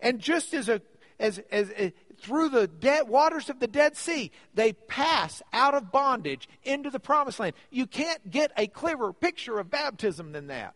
And 0.00 0.20
just 0.20 0.54
as 0.54 0.68
a 0.68 0.80
as, 1.18 1.38
as, 1.50 1.70
as, 1.70 1.92
through 2.18 2.48
the 2.48 2.66
dead 2.66 3.08
waters 3.08 3.48
of 3.48 3.60
the 3.60 3.66
Dead 3.66 3.96
Sea, 3.96 4.30
they 4.54 4.72
pass 4.72 5.42
out 5.52 5.74
of 5.74 5.92
bondage 5.92 6.48
into 6.62 6.90
the 6.90 7.00
promised 7.00 7.38
land. 7.38 7.54
You 7.70 7.86
can't 7.86 8.30
get 8.30 8.50
a 8.56 8.66
clearer 8.66 9.12
picture 9.12 9.58
of 9.58 9.70
baptism 9.70 10.32
than 10.32 10.48
that. 10.48 10.74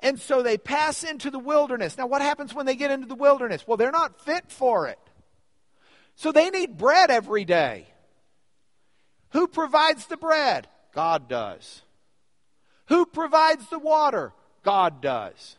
And 0.00 0.20
so 0.20 0.42
they 0.42 0.58
pass 0.58 1.02
into 1.02 1.30
the 1.30 1.38
wilderness. 1.38 1.96
Now, 1.96 2.06
what 2.06 2.22
happens 2.22 2.54
when 2.54 2.66
they 2.66 2.76
get 2.76 2.90
into 2.90 3.06
the 3.06 3.14
wilderness? 3.14 3.66
Well, 3.66 3.76
they're 3.76 3.90
not 3.90 4.24
fit 4.24 4.50
for 4.50 4.86
it. 4.88 4.98
So 6.16 6.30
they 6.30 6.50
need 6.50 6.76
bread 6.76 7.10
every 7.10 7.44
day. 7.44 7.86
Who 9.30 9.48
provides 9.48 10.06
the 10.06 10.16
bread? 10.16 10.68
God 10.94 11.28
does. 11.28 11.82
Who 12.86 13.06
provides 13.06 13.68
the 13.68 13.78
water? 13.78 14.32
God 14.62 15.00
does. 15.00 15.56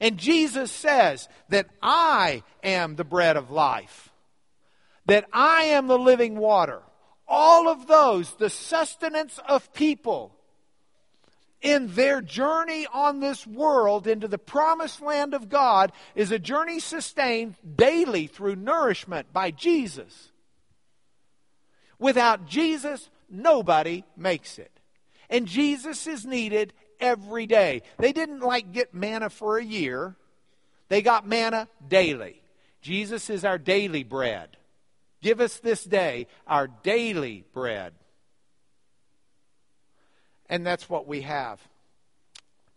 And 0.00 0.18
Jesus 0.18 0.70
says 0.70 1.28
that 1.50 1.68
I 1.82 2.42
am 2.62 2.96
the 2.96 3.04
bread 3.04 3.36
of 3.36 3.50
life, 3.50 4.10
that 5.06 5.26
I 5.32 5.64
am 5.64 5.86
the 5.86 5.98
living 5.98 6.36
water. 6.36 6.80
All 7.28 7.68
of 7.68 7.86
those, 7.86 8.34
the 8.34 8.50
sustenance 8.50 9.38
of 9.46 9.72
people 9.72 10.34
in 11.62 11.94
their 11.94 12.22
journey 12.22 12.86
on 12.92 13.20
this 13.20 13.46
world 13.46 14.06
into 14.06 14.28
the 14.28 14.38
promised 14.38 15.02
land 15.02 15.34
of 15.34 15.48
God 15.48 15.92
is 16.14 16.30
a 16.30 16.38
journey 16.38 16.80
sustained 16.80 17.54
daily 17.76 18.26
through 18.26 18.56
nourishment 18.56 19.32
by 19.32 19.50
Jesus. 19.50 20.30
Without 21.98 22.46
Jesus, 22.46 23.10
nobody 23.28 24.04
makes 24.16 24.58
it. 24.58 24.72
And 25.28 25.46
Jesus 25.46 26.06
is 26.06 26.24
needed 26.24 26.72
every 26.98 27.46
day. 27.46 27.82
They 27.98 28.12
didn't 28.12 28.40
like 28.40 28.72
get 28.72 28.94
manna 28.94 29.30
for 29.30 29.58
a 29.58 29.64
year, 29.64 30.16
they 30.88 31.02
got 31.02 31.26
manna 31.26 31.68
daily. 31.86 32.42
Jesus 32.82 33.28
is 33.28 33.44
our 33.44 33.58
daily 33.58 34.02
bread. 34.02 34.56
Give 35.22 35.40
us 35.40 35.58
this 35.58 35.84
day 35.84 36.26
our 36.46 36.66
daily 36.66 37.44
bread. 37.52 37.92
And 40.50 40.66
that's 40.66 40.90
what 40.90 41.06
we 41.06 41.22
have. 41.22 41.60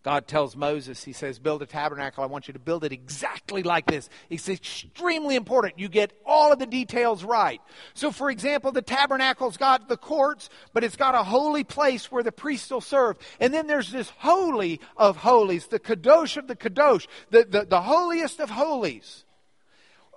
God 0.04 0.28
tells 0.28 0.54
Moses, 0.54 1.02
He 1.02 1.14
says, 1.14 1.38
Build 1.38 1.62
a 1.62 1.66
tabernacle. 1.66 2.22
I 2.22 2.26
want 2.26 2.46
you 2.46 2.52
to 2.52 2.60
build 2.60 2.84
it 2.84 2.92
exactly 2.92 3.62
like 3.62 3.86
this. 3.86 4.10
It's 4.28 4.50
extremely 4.50 5.34
important. 5.34 5.78
You 5.78 5.88
get 5.88 6.12
all 6.26 6.52
of 6.52 6.58
the 6.58 6.66
details 6.66 7.24
right. 7.24 7.60
So, 7.94 8.12
for 8.12 8.30
example, 8.30 8.70
the 8.70 8.82
tabernacle's 8.82 9.56
got 9.56 9.88
the 9.88 9.96
courts, 9.96 10.50
but 10.74 10.84
it's 10.84 10.96
got 10.96 11.14
a 11.14 11.22
holy 11.22 11.64
place 11.64 12.12
where 12.12 12.22
the 12.22 12.32
priests 12.32 12.70
will 12.70 12.82
serve. 12.82 13.16
And 13.40 13.52
then 13.52 13.66
there's 13.66 13.90
this 13.90 14.10
holy 14.18 14.78
of 14.96 15.16
holies, 15.16 15.66
the 15.68 15.80
Kadosh 15.80 16.36
of 16.36 16.46
the 16.48 16.56
Kadosh, 16.56 17.06
the, 17.30 17.44
the, 17.44 17.64
the 17.64 17.80
holiest 17.80 18.40
of 18.40 18.50
holies 18.50 19.24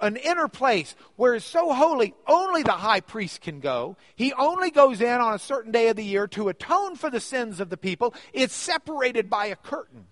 an 0.01 0.15
inner 0.15 0.47
place 0.47 0.95
where 1.15 1.35
it's 1.35 1.45
so 1.45 1.73
holy, 1.73 2.13
only 2.27 2.63
the 2.63 2.71
high 2.71 3.01
priest 3.01 3.41
can 3.41 3.59
go. 3.59 3.97
He 4.15 4.33
only 4.33 4.71
goes 4.71 5.01
in 5.01 5.19
on 5.19 5.33
a 5.33 5.39
certain 5.39 5.71
day 5.71 5.89
of 5.89 5.95
the 5.95 6.03
year 6.03 6.27
to 6.27 6.49
atone 6.49 6.95
for 6.95 7.09
the 7.09 7.19
sins 7.19 7.59
of 7.59 7.69
the 7.69 7.77
people. 7.77 8.13
It's 8.33 8.53
separated 8.53 9.29
by 9.29 9.47
a 9.47 9.55
curtain 9.55 10.05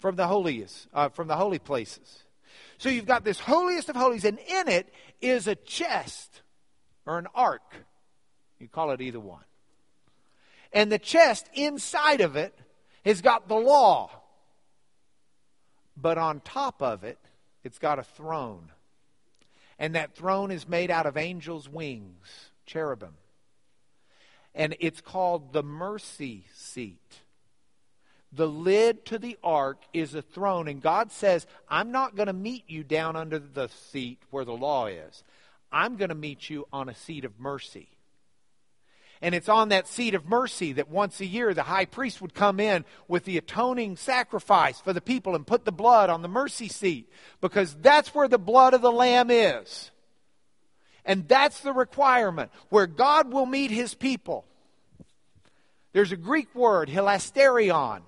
from 0.00 0.16
the 0.16 0.26
holiest, 0.26 0.88
uh, 0.92 1.08
from 1.08 1.28
the 1.28 1.36
holy 1.36 1.58
places. 1.58 2.24
So 2.78 2.88
you've 2.88 3.06
got 3.06 3.24
this 3.24 3.38
holiest 3.38 3.88
of 3.88 3.96
holies, 3.96 4.24
and 4.24 4.38
in 4.38 4.68
it 4.68 4.92
is 5.20 5.46
a 5.46 5.54
chest 5.54 6.42
or 7.06 7.18
an 7.18 7.28
ark. 7.34 7.74
You 8.58 8.68
call 8.68 8.90
it 8.90 9.00
either 9.00 9.20
one. 9.20 9.44
And 10.72 10.90
the 10.90 10.98
chest 10.98 11.48
inside 11.54 12.20
of 12.20 12.36
it 12.36 12.58
has 13.04 13.20
got 13.20 13.48
the 13.48 13.54
law. 13.54 14.10
But 15.96 16.18
on 16.18 16.40
top 16.40 16.82
of 16.82 17.04
it, 17.04 17.18
it's 17.64 17.78
got 17.78 17.98
a 17.98 18.02
throne 18.02 18.72
and 19.82 19.96
that 19.96 20.14
throne 20.14 20.52
is 20.52 20.68
made 20.68 20.92
out 20.92 21.06
of 21.06 21.16
angels' 21.16 21.68
wings, 21.68 22.50
cherubim. 22.66 23.14
And 24.54 24.76
it's 24.78 25.00
called 25.00 25.52
the 25.52 25.64
mercy 25.64 26.44
seat. 26.54 27.18
The 28.32 28.46
lid 28.46 29.04
to 29.06 29.18
the 29.18 29.36
ark 29.42 29.82
is 29.92 30.14
a 30.14 30.22
throne, 30.22 30.68
and 30.68 30.80
God 30.80 31.10
says, 31.10 31.48
I'm 31.68 31.90
not 31.90 32.14
going 32.14 32.28
to 32.28 32.32
meet 32.32 32.62
you 32.68 32.84
down 32.84 33.16
under 33.16 33.40
the 33.40 33.66
seat 33.66 34.22
where 34.30 34.44
the 34.44 34.52
law 34.52 34.86
is. 34.86 35.24
I'm 35.72 35.96
going 35.96 36.10
to 36.10 36.14
meet 36.14 36.48
you 36.48 36.68
on 36.72 36.88
a 36.88 36.94
seat 36.94 37.24
of 37.24 37.40
mercy. 37.40 37.88
And 39.22 39.36
it's 39.36 39.48
on 39.48 39.68
that 39.68 39.86
seat 39.86 40.16
of 40.16 40.28
mercy 40.28 40.72
that 40.72 40.90
once 40.90 41.20
a 41.20 41.26
year 41.26 41.54
the 41.54 41.62
high 41.62 41.84
priest 41.84 42.20
would 42.20 42.34
come 42.34 42.58
in 42.58 42.84
with 43.06 43.24
the 43.24 43.38
atoning 43.38 43.96
sacrifice 43.96 44.80
for 44.80 44.92
the 44.92 45.00
people 45.00 45.36
and 45.36 45.46
put 45.46 45.64
the 45.64 45.70
blood 45.70 46.10
on 46.10 46.22
the 46.22 46.28
mercy 46.28 46.66
seat 46.66 47.08
because 47.40 47.76
that's 47.80 48.12
where 48.12 48.26
the 48.26 48.36
blood 48.36 48.74
of 48.74 48.82
the 48.82 48.90
Lamb 48.90 49.30
is. 49.30 49.92
And 51.04 51.28
that's 51.28 51.60
the 51.60 51.72
requirement 51.72 52.50
where 52.68 52.88
God 52.88 53.32
will 53.32 53.46
meet 53.46 53.70
his 53.70 53.94
people. 53.94 54.44
There's 55.92 56.12
a 56.12 56.16
Greek 56.16 56.52
word, 56.52 56.88
hilasterion. 56.88 58.02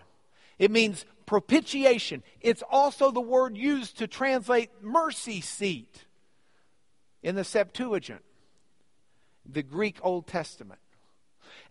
It 0.59 0.73
means 0.73 1.05
propitiation. 1.27 2.25
It's 2.41 2.63
also 2.69 3.13
the 3.13 3.21
word 3.21 3.57
used 3.57 3.99
to 3.99 4.09
translate 4.09 4.71
mercy 4.83 5.41
seat 5.41 6.07
in 7.23 7.37
the 7.37 7.45
Septuagint, 7.45 8.23
the 9.47 9.63
Greek 9.63 9.99
Old 10.03 10.27
Testament. 10.27 10.81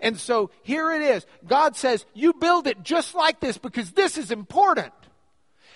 And 0.04 0.20
so 0.20 0.52
here 0.64 0.92
it 0.92 1.02
is. 1.02 1.26
God 1.48 1.78
says, 1.78 2.06
You 2.14 2.34
build 2.34 2.68
it 2.68 2.84
just 2.84 3.16
like 3.16 3.40
this 3.40 3.58
because 3.58 3.94
this 3.94 4.18
is 4.18 4.32
important. 4.32 4.94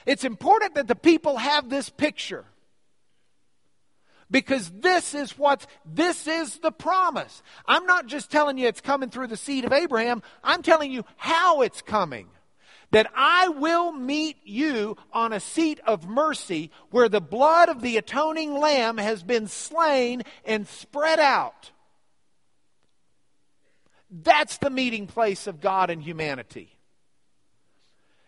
It's 0.05 0.25
important 0.25 0.75
that 0.75 0.87
the 0.87 0.95
people 0.95 1.37
have 1.37 1.69
this 1.69 1.89
picture. 1.89 2.43
Because 4.29 4.69
this 4.69 5.15
is 5.15 5.37
what, 5.37 5.65
this 5.85 6.27
is 6.27 6.59
the 6.59 6.73
promise. 6.73 7.41
I'm 7.65 7.85
not 7.85 8.07
just 8.07 8.29
telling 8.29 8.57
you 8.57 8.67
it's 8.67 8.81
coming 8.81 9.09
through 9.09 9.27
the 9.27 9.37
seed 9.37 9.63
of 9.63 9.71
Abraham, 9.71 10.21
I'm 10.43 10.61
telling 10.61 10.91
you 10.91 11.05
how 11.15 11.61
it's 11.61 11.81
coming. 11.81 12.27
That 12.91 13.09
I 13.15 13.47
will 13.47 13.93
meet 13.93 14.37
you 14.43 14.97
on 15.13 15.31
a 15.31 15.39
seat 15.39 15.79
of 15.87 16.07
mercy 16.07 16.71
where 16.89 17.07
the 17.07 17.21
blood 17.21 17.69
of 17.69 17.81
the 17.81 17.95
atoning 17.95 18.53
lamb 18.59 18.97
has 18.97 19.23
been 19.23 19.47
slain 19.47 20.23
and 20.45 20.67
spread 20.67 21.19
out. 21.19 21.71
That's 24.09 24.57
the 24.57 24.69
meeting 24.69 25.07
place 25.07 25.47
of 25.47 25.59
God 25.59 25.89
and 25.89 26.01
humanity. 26.01 26.75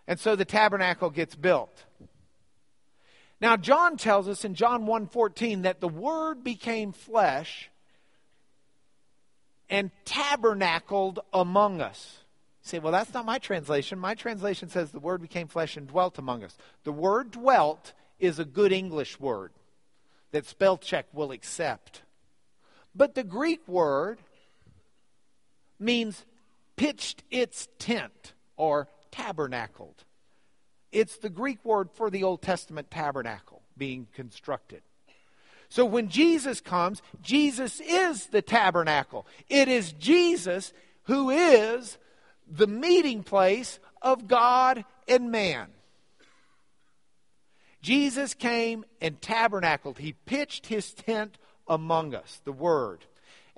And 0.08 0.20
so 0.20 0.36
the 0.36 0.46
tabernacle 0.46 1.10
gets 1.10 1.36
built. 1.36 1.86
Now 3.40 3.56
John 3.56 3.96
tells 3.96 4.28
us 4.28 4.44
in 4.44 4.56
John 4.56 4.86
1:14 4.86 5.62
that 5.62 5.80
the 5.80 5.88
word 5.88 6.44
became 6.44 6.92
flesh 6.92 7.70
and 9.70 9.92
tabernacled 10.04 11.20
among 11.32 11.80
us. 11.80 12.18
You 12.64 12.70
say, 12.70 12.80
well, 12.80 12.92
that's 12.92 13.14
not 13.14 13.26
my 13.26 13.38
translation. 13.38 14.00
My 14.00 14.16
translation 14.16 14.68
says 14.68 14.92
the 14.92 15.00
word 15.00 15.22
became 15.22 15.48
flesh 15.48 15.78
and 15.78 15.88
dwelt 15.88 16.18
among 16.18 16.44
us. 16.44 16.58
The 16.84 16.92
word 16.92 17.32
dwelt 17.32 17.94
is 18.20 18.40
a 18.40 18.46
good 18.46 18.72
English 18.72 19.20
word 19.20 19.52
that 20.32 20.46
spell 20.46 20.78
check 20.78 21.06
will 21.14 21.32
accept. 21.32 22.02
But 22.96 23.16
the 23.16 23.24
Greek 23.24 23.66
word 23.68 24.20
means 25.80 26.26
pitched 26.76 27.24
its 27.32 27.68
tent 27.78 28.34
or 28.58 28.88
tabernacled. 29.12 30.04
It's 30.92 31.18
the 31.18 31.30
Greek 31.30 31.64
word 31.64 31.90
for 31.92 32.10
the 32.10 32.24
Old 32.24 32.42
Testament 32.42 32.90
tabernacle 32.90 33.62
being 33.78 34.08
constructed. 34.14 34.82
So 35.70 35.86
when 35.86 36.10
Jesus 36.10 36.62
comes, 36.62 37.02
Jesus 37.22 37.80
is 37.80 38.28
the 38.28 38.42
tabernacle. 38.42 39.28
It 39.48 39.68
is 39.68 39.92
Jesus 39.94 40.74
who 41.04 41.30
is 41.30 41.98
the 42.50 42.68
meeting 42.68 43.24
place 43.24 43.80
of 44.02 44.28
God 44.28 44.84
and 45.08 45.32
man. 45.32 45.68
Jesus 47.82 48.34
came 48.34 48.84
and 49.00 49.22
tabernacled. 49.22 50.00
He 50.00 50.14
pitched 50.14 50.68
his 50.68 50.94
tent 50.94 51.38
among 51.68 52.14
us, 52.14 52.42
the 52.44 52.52
Word. 52.52 53.06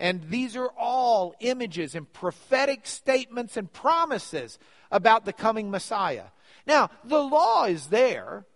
And 0.02 0.30
these 0.30 0.56
are 0.56 0.72
all 0.80 1.36
images 1.42 1.94
and 1.94 2.12
prophetic 2.12 2.88
statements 2.88 3.56
and 3.56 3.72
promises 3.72 4.58
about 4.92 5.26
the 5.26 5.32
coming 5.32 5.70
Messiah. 5.70 6.26
Now, 6.66 6.90
the 7.04 7.22
law 7.22 7.66
is 7.66 7.88
there. 7.88 8.48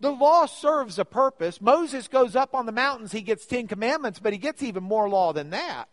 The 0.00 0.10
law 0.10 0.46
serves 0.46 0.98
a 0.98 1.04
purpose. 1.04 1.60
Moses 1.60 2.08
goes 2.08 2.34
up 2.34 2.54
on 2.54 2.64
the 2.64 2.72
mountains, 2.72 3.12
he 3.12 3.20
gets 3.20 3.44
Ten 3.44 3.68
Commandments, 3.68 4.18
but 4.18 4.32
he 4.32 4.38
gets 4.38 4.62
even 4.62 4.82
more 4.82 5.06
law 5.06 5.34
than 5.34 5.50
that. 5.50 5.88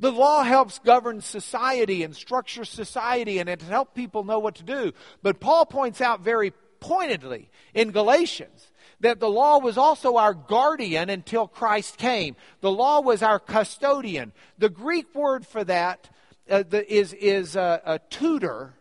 The 0.00 0.10
law 0.10 0.42
helps 0.42 0.80
govern 0.80 1.20
society 1.20 2.02
and 2.02 2.16
structure 2.16 2.64
society 2.64 3.38
and 3.38 3.48
it 3.48 3.62
helps 3.62 3.94
people 3.94 4.24
know 4.24 4.40
what 4.40 4.56
to 4.56 4.64
do. 4.64 4.92
But 5.22 5.38
Paul 5.38 5.64
points 5.64 6.00
out 6.00 6.22
very 6.22 6.52
pointedly 6.80 7.50
in 7.72 7.92
Galatians 7.92 8.69
that 9.00 9.20
the 9.20 9.30
law 9.30 9.58
was 9.58 9.78
also 9.78 10.16
our 10.16 10.34
guardian 10.34 11.10
until 11.10 11.48
Christ 11.48 11.96
came. 11.96 12.36
The 12.60 12.70
law 12.70 13.00
was 13.00 13.22
our 13.22 13.38
custodian. 13.38 14.32
The 14.58 14.68
Greek 14.68 15.14
word 15.14 15.46
for 15.46 15.64
that 15.64 16.10
uh, 16.48 16.64
the, 16.68 16.92
is 16.92 17.12
is 17.12 17.56
a, 17.56 17.80
a 17.84 17.98
tutor 18.10 18.74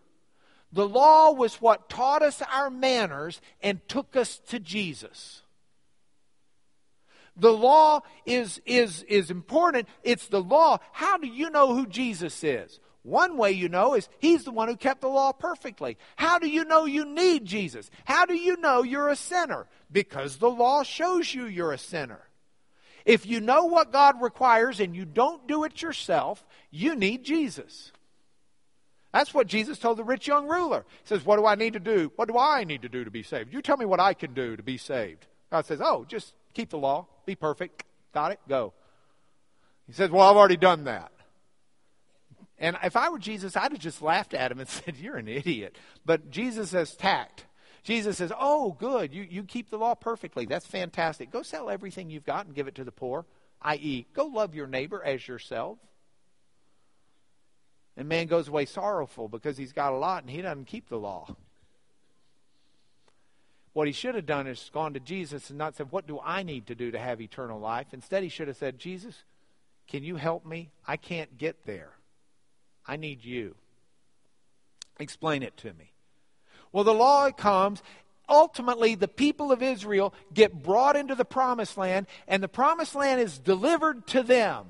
the 0.71 0.87
law 0.87 1.31
was 1.31 1.55
what 1.55 1.89
taught 1.89 2.21
us 2.21 2.41
our 2.51 2.69
manners 2.69 3.41
and 3.61 3.79
took 3.87 4.15
us 4.15 4.39
to 4.49 4.59
Jesus. 4.59 5.41
The 7.35 7.51
law 7.51 8.01
is, 8.25 8.61
is, 8.65 9.03
is 9.03 9.31
important. 9.31 9.87
It's 10.03 10.27
the 10.27 10.41
law. 10.41 10.79
How 10.91 11.17
do 11.17 11.27
you 11.27 11.49
know 11.49 11.73
who 11.73 11.87
Jesus 11.87 12.43
is? 12.43 12.79
One 13.03 13.37
way 13.37 13.51
you 13.51 13.69
know 13.69 13.93
is 13.93 14.09
he's 14.19 14.43
the 14.43 14.51
one 14.51 14.67
who 14.67 14.75
kept 14.75 15.01
the 15.01 15.07
law 15.07 15.31
perfectly. 15.31 15.97
How 16.15 16.37
do 16.37 16.49
you 16.49 16.65
know 16.65 16.85
you 16.85 17.05
need 17.05 17.45
Jesus? 17.45 17.89
How 18.05 18.25
do 18.25 18.35
you 18.35 18.57
know 18.57 18.83
you're 18.83 19.09
a 19.09 19.15
sinner? 19.15 19.67
Because 19.91 20.37
the 20.37 20.49
law 20.49 20.83
shows 20.83 21.33
you 21.33 21.45
you're 21.45 21.71
a 21.71 21.77
sinner. 21.77 22.21
If 23.05 23.25
you 23.25 23.39
know 23.39 23.65
what 23.65 23.91
God 23.93 24.21
requires 24.21 24.79
and 24.79 24.95
you 24.95 25.05
don't 25.05 25.47
do 25.47 25.63
it 25.63 25.81
yourself, 25.81 26.45
you 26.69 26.95
need 26.95 27.23
Jesus. 27.23 27.91
That's 29.13 29.33
what 29.33 29.47
Jesus 29.47 29.79
told 29.79 29.97
the 29.97 30.03
rich 30.03 30.27
young 30.27 30.47
ruler. 30.47 30.85
He 31.03 31.07
says, 31.07 31.25
What 31.25 31.37
do 31.37 31.45
I 31.45 31.55
need 31.55 31.73
to 31.73 31.79
do? 31.79 32.11
What 32.15 32.27
do 32.27 32.37
I 32.37 32.63
need 32.65 32.83
to 32.83 32.89
do 32.89 33.03
to 33.03 33.11
be 33.11 33.23
saved? 33.23 33.53
You 33.53 33.61
tell 33.61 33.77
me 33.77 33.85
what 33.85 33.99
I 33.99 34.13
can 34.13 34.33
do 34.33 34.55
to 34.55 34.61
be 34.61 34.77
saved. 34.77 35.25
God 35.49 35.65
says, 35.65 35.81
Oh, 35.81 36.05
just 36.07 36.33
keep 36.53 36.69
the 36.69 36.77
law, 36.77 37.07
be 37.25 37.35
perfect. 37.35 37.83
Got 38.13 38.33
it? 38.33 38.39
Go. 38.47 38.73
He 39.87 39.93
says, 39.93 40.11
Well, 40.11 40.27
I've 40.27 40.37
already 40.37 40.57
done 40.57 40.83
that. 40.83 41.11
And 42.59 42.77
if 42.83 42.97
I 42.97 43.09
were 43.09 43.19
Jesus, 43.19 43.55
I'd 43.55 43.71
have 43.71 43.79
just 43.79 44.01
laughed 44.01 44.33
at 44.33 44.51
him 44.51 44.59
and 44.59 44.69
said, 44.69 44.97
You're 44.97 45.17
an 45.17 45.27
idiot. 45.27 45.77
But 46.05 46.29
Jesus 46.29 46.71
has 46.71 46.95
tact. 46.95 47.45
Jesus 47.83 48.17
says, 48.17 48.31
Oh, 48.37 48.75
good. 48.77 49.13
You, 49.13 49.23
you 49.23 49.43
keep 49.43 49.69
the 49.69 49.77
law 49.77 49.95
perfectly. 49.95 50.45
That's 50.45 50.67
fantastic. 50.67 51.31
Go 51.31 51.41
sell 51.41 51.69
everything 51.69 52.09
you've 52.09 52.25
got 52.25 52.45
and 52.45 52.55
give 52.55 52.67
it 52.67 52.75
to 52.75 52.83
the 52.83 52.91
poor, 52.91 53.25
i.e., 53.61 54.05
go 54.13 54.25
love 54.25 54.53
your 54.53 54.67
neighbor 54.67 55.01
as 55.03 55.27
yourself. 55.27 55.79
And 57.95 58.07
man 58.07 58.27
goes 58.27 58.47
away 58.47 58.65
sorrowful 58.65 59.27
because 59.27 59.57
he's 59.57 59.73
got 59.73 59.91
a 59.91 59.97
lot 59.97 60.23
and 60.23 60.31
he 60.31 60.41
doesn't 60.41 60.65
keep 60.65 60.87
the 60.87 60.97
law. 60.97 61.35
What 63.73 63.87
he 63.87 63.93
should 63.93 64.15
have 64.15 64.25
done 64.25 64.47
is 64.47 64.69
gone 64.73 64.93
to 64.93 64.99
Jesus 64.99 65.49
and 65.49 65.57
not 65.57 65.75
said, 65.75 65.91
What 65.91 66.07
do 66.07 66.19
I 66.23 66.43
need 66.43 66.67
to 66.67 66.75
do 66.75 66.91
to 66.91 66.99
have 66.99 67.21
eternal 67.21 67.59
life? 67.59 67.87
Instead, 67.93 68.23
he 68.23 68.29
should 68.29 68.47
have 68.47 68.57
said, 68.57 68.79
Jesus, 68.79 69.23
can 69.87 70.03
you 70.03 70.17
help 70.17 70.45
me? 70.45 70.71
I 70.85 70.97
can't 70.97 71.37
get 71.37 71.65
there. 71.65 71.91
I 72.89 72.95
need 72.95 73.23
you. 73.23 73.53
Explain 74.99 75.43
it 75.43 75.55
to 75.57 75.67
me. 75.73 75.91
Well, 76.71 76.83
the 76.83 76.91
law 76.91 77.29
comes. 77.29 77.83
Ultimately, 78.27 78.95
the 78.95 79.07
people 79.07 79.51
of 79.51 79.61
Israel 79.61 80.11
get 80.33 80.63
brought 80.63 80.95
into 80.95 81.13
the 81.13 81.23
promised 81.23 81.77
land, 81.77 82.07
and 82.27 82.41
the 82.41 82.47
promised 82.47 82.95
land 82.95 83.21
is 83.21 83.37
delivered 83.37 84.07
to 84.07 84.23
them. 84.23 84.65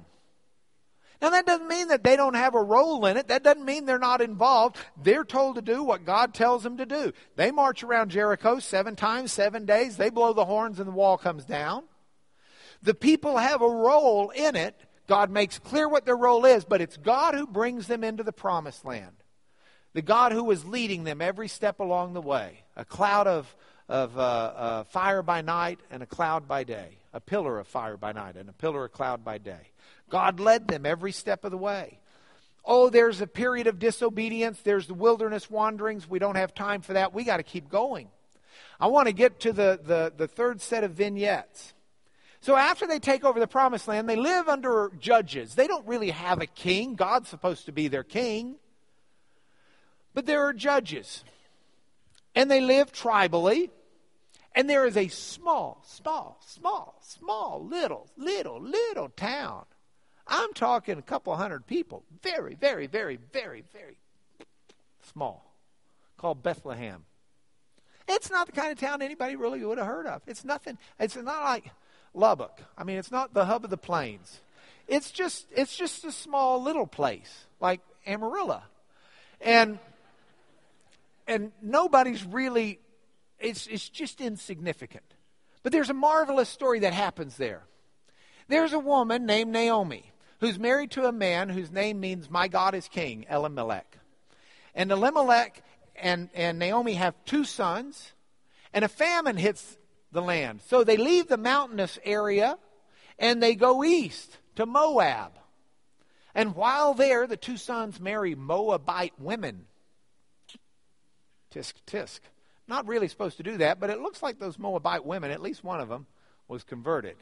Now, 1.22 1.30
that 1.30 1.46
doesn't 1.46 1.70
mean 1.70 1.88
that 1.88 2.04
they 2.04 2.18
don't 2.18 2.36
have 2.36 2.56
a 2.56 2.62
role 2.62 3.06
in 3.06 3.16
it. 3.16 3.30
That 3.30 3.44
doesn't 3.44 3.64
mean 3.64 3.86
they're 3.86 3.98
not 3.98 4.22
involved. 4.22 4.76
They're 5.02 5.24
told 5.24 5.56
to 5.56 5.62
do 5.62 5.82
what 5.82 6.06
God 6.06 6.34
tells 6.34 6.64
them 6.64 6.76
to 6.76 6.86
do. 6.86 7.14
They 7.38 7.52
march 7.52 7.84
around 7.84 8.12
Jericho 8.12 8.60
seven 8.60 8.98
times, 8.98 9.32
seven 9.32 9.66
days. 9.66 9.96
They 9.96 10.10
blow 10.10 10.34
the 10.34 10.46
horns 10.46 10.78
and 10.78 10.90
the 10.90 10.94
wall 10.94 11.18
comes 11.18 11.46
down. 11.46 11.84
The 12.82 12.94
people 12.94 13.38
have 13.38 13.62
a 13.62 13.70
role 13.70 14.30
in 14.30 14.58
it. 14.58 14.76
God 15.10 15.32
makes 15.32 15.58
clear 15.58 15.90
what 15.90 16.06
their 16.06 16.16
role 16.16 16.46
is, 16.46 16.64
but 16.64 16.82
it's 16.82 16.96
God 16.96 17.34
who 17.34 17.48
brings 17.48 17.88
them 17.88 18.04
into 18.04 18.22
the 18.22 18.32
promised 18.32 18.86
land. 18.86 19.16
The 19.94 20.04
God 20.04 20.32
who 20.32 20.52
is 20.52 20.64
leading 20.66 21.04
them 21.04 21.20
every 21.20 21.48
step 21.48 21.80
along 21.80 22.14
the 22.14 22.22
way. 22.22 22.60
A 22.76 22.86
cloud 22.86 23.26
of, 23.26 23.56
of 23.90 24.16
uh, 24.20 24.22
uh, 24.22 24.84
fire 24.84 25.24
by 25.24 25.42
night 25.42 25.80
and 25.90 26.04
a 26.04 26.06
cloud 26.06 26.48
by 26.48 26.64
day. 26.64 27.00
A 27.12 27.20
pillar 27.20 27.58
of 27.58 27.68
fire 27.68 27.98
by 27.98 28.12
night 28.12 28.36
and 28.36 28.50
a 28.50 28.54
pillar 28.54 28.86
of 28.86 28.92
cloud 28.92 29.26
by 29.26 29.40
day. 29.40 29.72
God 30.12 30.40
led 30.40 30.68
them 30.68 30.86
every 30.86 31.12
step 31.12 31.44
of 31.44 31.50
the 31.50 31.58
way. 31.58 31.98
Oh, 32.64 32.92
there's 32.92 33.20
a 33.20 33.26
period 33.26 33.66
of 33.66 33.80
disobedience. 33.80 34.60
There's 34.62 34.86
the 34.86 34.94
wilderness 34.94 35.50
wanderings. 35.50 36.08
We 36.08 36.20
don't 36.20 36.36
have 36.36 36.54
time 36.54 36.82
for 36.82 36.94
that. 36.94 37.16
We 37.16 37.24
got 37.24 37.38
to 37.38 37.44
keep 37.44 37.68
going. 37.68 38.10
I 38.80 38.88
want 38.88 39.08
to 39.08 39.14
get 39.14 39.40
to 39.40 39.54
the, 39.54 39.80
the, 39.84 40.14
the 40.16 40.28
third 40.28 40.62
set 40.62 40.84
of 40.84 40.92
vignettes. 40.92 41.74
So 42.42 42.56
after 42.56 42.88
they 42.88 43.00
take 43.00 43.24
over 43.24 43.40
the 43.40 43.48
promised 43.48 43.88
land, 43.88 44.08
they 44.08 44.16
live 44.16 44.48
under 44.48 44.92
judges. 45.00 45.56
They 45.56 45.68
don't 45.68 45.86
really 45.88 46.12
have 46.12 46.42
a 46.42 46.48
king. 46.48 46.96
God's 46.96 47.30
supposed 47.30 47.66
to 47.66 47.72
be 47.72 47.88
their 47.88 48.04
king. 48.04 48.56
But 50.14 50.26
there 50.26 50.44
are 50.44 50.54
judges. 50.54 51.24
And 52.36 52.50
they 52.50 52.62
live 52.62 52.94
tribally. 52.94 53.70
And 54.56 54.70
there 54.70 54.86
is 54.86 54.98
a 54.98 55.10
small, 55.10 55.84
small, 55.86 56.40
small, 56.46 56.98
small, 57.02 57.66
little, 57.66 58.08
little, 58.18 58.62
little 58.62 59.10
town 59.10 59.66
I'm 60.30 60.54
talking 60.54 60.98
a 60.98 61.02
couple 61.02 61.36
hundred 61.36 61.66
people. 61.66 62.04
Very, 62.22 62.54
very, 62.54 62.88
very, 62.88 63.18
very, 63.34 63.64
very 63.74 63.98
small. 65.12 65.56
Called 66.18 66.44
Bethlehem. 66.44 67.06
It's 68.08 68.30
not 68.30 68.46
the 68.46 68.54
kind 68.54 68.72
of 68.72 68.80
town 68.80 69.02
anybody 69.02 69.36
really 69.36 69.64
would 69.64 69.78
have 69.78 69.88
heard 69.88 70.06
of. 70.06 70.22
It's 70.28 70.46
nothing. 70.46 70.78
It's 71.00 71.16
not 71.16 71.44
like 71.44 71.72
Lubbock. 72.14 72.60
I 72.78 72.84
mean, 72.84 72.98
it's 72.98 73.12
not 73.12 73.34
the 73.34 73.46
hub 73.46 73.64
of 73.64 73.70
the 73.70 73.78
plains. 73.78 74.42
It's 74.88 75.12
just 75.12 75.46
it's 75.56 75.76
just 75.76 76.04
a 76.06 76.12
small 76.12 76.62
little 76.62 76.88
place 76.88 77.46
like 77.60 77.82
Amarillo, 78.06 78.62
and 79.42 79.80
and 81.28 81.52
nobody's 81.62 82.26
really. 82.26 82.80
It's 83.40 83.68
it's 83.68 83.88
just 83.88 84.20
insignificant. 84.20 85.06
But 85.64 85.72
there's 85.72 85.90
a 85.90 85.94
marvelous 85.94 86.50
story 86.50 86.80
that 86.80 86.94
happens 86.94 87.38
there. 87.38 87.64
There's 88.48 88.74
a 88.74 88.80
woman 88.80 89.26
named 89.26 89.52
Naomi 89.52 90.12
who's 90.40 90.58
married 90.58 90.92
to 90.92 91.06
a 91.06 91.12
man 91.12 91.50
whose 91.50 91.72
name 91.72 92.00
means 92.00 92.30
my 92.30 92.48
God 92.48 92.74
is 92.74 92.88
king, 92.88 93.26
Elimelech. 93.30 93.98
And 94.74 94.92
Elimelech 94.92 95.62
and, 95.96 96.30
and 96.34 96.60
Naomi 96.60 96.94
have 96.94 97.14
two 97.26 97.44
sons, 97.44 98.14
and 98.74 98.86
a 98.86 98.88
famine 98.88 99.38
hits 99.38 99.78
the 100.12 100.22
land. 100.22 100.62
So 100.68 100.84
they 100.84 100.98
leave 100.98 101.28
the 101.28 101.38
mountainous 101.38 102.00
area 102.04 102.58
and 103.18 103.42
they 103.42 103.56
go 103.56 103.84
east 103.84 104.38
to 104.56 104.66
Moab. 104.66 105.34
And 106.34 106.56
while 106.56 106.94
there, 106.94 107.28
the 107.28 107.38
two 107.38 107.58
sons 107.58 108.00
marry 108.00 108.36
Moabite 108.36 109.14
women. 109.20 109.66
Tisk, 111.54 111.74
tisk. 111.88 112.20
Not 112.68 112.88
really 112.88 113.08
supposed 113.08 113.38
to 113.38 113.44
do 113.44 113.58
that, 113.58 113.80
but 113.80 113.90
it 113.90 114.00
looks 114.00 114.22
like 114.22 114.40
those 114.40 114.60
Moabite 114.60 115.04
women, 115.04 115.32
at 115.32 115.42
least 115.42 115.64
one 115.64 115.80
of 115.80 115.90
them, 115.90 116.06
was 116.48 116.64
converted. 116.64 117.16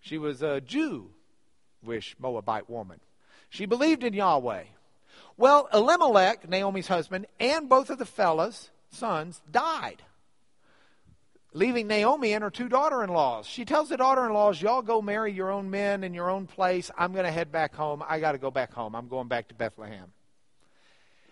She 0.00 0.16
was 0.16 0.42
a 0.42 0.60
Jewish 0.60 2.16
Moabite 2.18 2.68
woman. 2.68 3.00
She 3.50 3.66
believed 3.66 4.02
in 4.02 4.14
Yahweh. 4.14 4.64
Well, 5.36 5.68
Elimelech, 5.72 6.48
Naomi's 6.48 6.88
husband, 6.88 7.26
and 7.38 7.68
both 7.68 7.90
of 7.90 7.98
the 7.98 8.06
fellas, 8.06 8.70
sons, 8.90 9.42
died 9.50 10.02
leaving 11.54 11.86
Naomi 11.86 12.34
and 12.34 12.42
her 12.44 12.50
two 12.50 12.68
daughter 12.68 13.02
in 13.02 13.10
laws. 13.10 13.46
She 13.46 13.64
tells 13.64 13.88
the 13.88 13.96
daughter 13.96 14.26
in 14.26 14.34
laws, 14.34 14.60
Y'all 14.60 14.82
go 14.82 15.00
marry 15.00 15.32
your 15.32 15.50
own 15.50 15.70
men 15.70 16.04
in 16.04 16.12
your 16.12 16.28
own 16.28 16.46
place. 16.46 16.90
I'm 16.98 17.12
going 17.12 17.24
to 17.24 17.32
head 17.32 17.50
back 17.50 17.74
home. 17.74 18.02
I 18.06 18.20
got 18.20 18.32
to 18.32 18.38
go 18.38 18.50
back 18.50 18.74
home. 18.74 18.94
I'm 18.94 19.08
going 19.08 19.28
back 19.28 19.48
to 19.48 19.54
Bethlehem. 19.54 20.12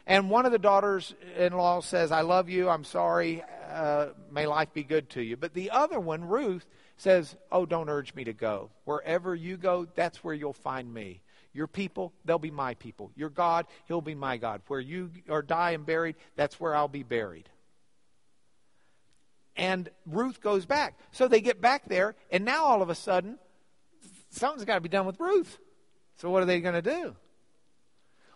And 0.06 0.30
one 0.30 0.46
of 0.46 0.52
the 0.52 0.58
daughters 0.58 1.14
in 1.36 1.52
law 1.52 1.80
says, 1.80 2.10
I 2.10 2.22
love 2.22 2.48
you. 2.48 2.68
I'm 2.68 2.84
sorry. 2.84 3.44
Uh, 3.70 4.08
may 4.32 4.46
life 4.46 4.72
be 4.72 4.82
good 4.82 5.10
to 5.10 5.22
you. 5.22 5.36
But 5.36 5.54
the 5.54 5.70
other 5.70 6.00
one, 6.00 6.24
Ruth, 6.24 6.66
says, 6.96 7.36
Oh, 7.50 7.66
don't 7.66 7.88
urge 7.88 8.14
me 8.14 8.24
to 8.24 8.32
go. 8.32 8.70
Wherever 8.84 9.34
you 9.34 9.56
go, 9.56 9.86
that's 9.94 10.24
where 10.24 10.34
you'll 10.34 10.52
find 10.52 10.92
me. 10.92 11.20
Your 11.54 11.66
people, 11.66 12.14
they'll 12.24 12.38
be 12.38 12.50
my 12.50 12.74
people. 12.74 13.10
Your 13.14 13.28
God, 13.28 13.66
he'll 13.86 14.00
be 14.00 14.14
my 14.14 14.38
God. 14.38 14.62
Where 14.68 14.80
you 14.80 15.10
are 15.28 15.42
die 15.42 15.72
and 15.72 15.84
buried, 15.84 16.16
that's 16.34 16.58
where 16.58 16.74
I'll 16.74 16.88
be 16.88 17.02
buried 17.02 17.48
and 19.56 19.88
Ruth 20.06 20.40
goes 20.40 20.66
back. 20.66 20.98
So 21.10 21.28
they 21.28 21.40
get 21.40 21.60
back 21.60 21.88
there, 21.88 22.14
and 22.30 22.44
now 22.44 22.64
all 22.64 22.82
of 22.82 22.90
a 22.90 22.94
sudden, 22.94 23.38
something's 24.30 24.64
got 24.64 24.76
to 24.76 24.80
be 24.80 24.88
done 24.88 25.06
with 25.06 25.20
Ruth. 25.20 25.58
So 26.16 26.30
what 26.30 26.42
are 26.42 26.46
they 26.46 26.60
going 26.60 26.74
to 26.74 26.82
do? 26.82 27.16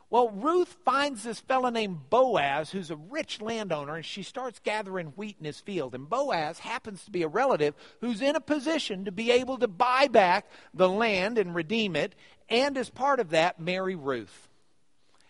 Well, 0.09 0.31
Ruth 0.31 0.77
finds 0.85 1.25
this 1.25 1.41
fellow 1.41 1.69
named 1.69 2.11
Boaz 2.11 2.71
who's 2.71 2.91
a 2.91 2.97
rich 2.97 3.41
landowner, 3.41 3.97
and 3.97 4.05
she 4.05 4.23
starts 4.23 4.61
gathering 4.61 5.09
wheat 5.17 5.37
in 5.41 5.47
his 5.47 5.59
field. 5.59 5.97
And 5.97 6.09
Boaz 6.09 6.61
happens 6.61 7.05
to 7.05 7.11
be 7.11 7.25
a 7.25 7.29
relative 7.29 7.75
who's 8.01 8.23
in 8.23 8.37
a 8.37 8.41
position 8.41 9.05
to 9.05 9.13
be 9.13 9.33
able 9.33 9.59
to 9.59 9.67
buy 9.67 10.07
back 10.07 10.47
the 10.73 10.89
land 10.89 11.39
and 11.39 11.57
redeem 11.57 11.97
it, 11.97 12.15
and 12.49 12.79
as 12.79 12.89
part 12.89 13.19
of 13.19 13.31
that, 13.31 13.59
marry 13.59 13.97
Ruth. 13.97 14.46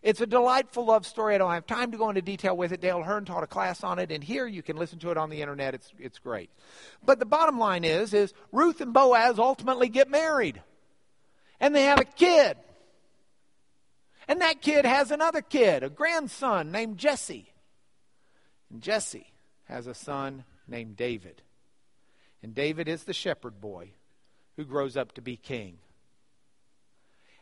It's 0.02 0.20
a 0.20 0.26
delightful 0.26 0.84
love 0.84 1.06
story. 1.06 1.34
I 1.34 1.38
don't 1.38 1.50
have 1.50 1.66
time 1.66 1.90
to 1.92 1.98
go 1.98 2.08
into 2.08 2.22
detail 2.22 2.56
with 2.56 2.72
it. 2.72 2.80
Dale 2.80 3.02
Hearn 3.02 3.24
taught 3.24 3.42
a 3.42 3.48
class 3.48 3.82
on 3.82 3.98
it, 3.98 4.12
and 4.12 4.22
here 4.22 4.46
you 4.46 4.62
can 4.62 4.76
listen 4.76 4.98
to 5.00 5.10
it 5.10 5.16
on 5.16 5.30
the 5.30 5.40
internet. 5.40 5.74
It's, 5.74 5.92
it's 5.98 6.18
great. 6.18 6.50
But 7.04 7.18
the 7.18 7.26
bottom 7.26 7.58
line 7.58 7.84
is, 7.84 8.14
is 8.14 8.32
Ruth 8.52 8.80
and 8.80 8.92
Boaz 8.92 9.38
ultimately 9.38 9.88
get 9.88 10.10
married. 10.10 10.62
And 11.58 11.74
they 11.74 11.84
have 11.84 11.98
a 11.98 12.04
kid. 12.04 12.56
And 14.28 14.40
that 14.40 14.60
kid 14.60 14.84
has 14.84 15.10
another 15.10 15.40
kid, 15.40 15.82
a 15.82 15.90
grandson 15.90 16.70
named 16.70 16.98
Jesse. 16.98 17.52
And 18.70 18.82
Jesse 18.82 19.32
has 19.64 19.86
a 19.86 19.94
son 19.94 20.44
named 20.68 20.96
David. 20.96 21.42
And 22.42 22.54
David 22.54 22.88
is 22.88 23.04
the 23.04 23.12
shepherd 23.12 23.60
boy 23.60 23.90
who 24.56 24.64
grows 24.64 24.96
up 24.96 25.12
to 25.12 25.22
be 25.22 25.36
king. 25.36 25.78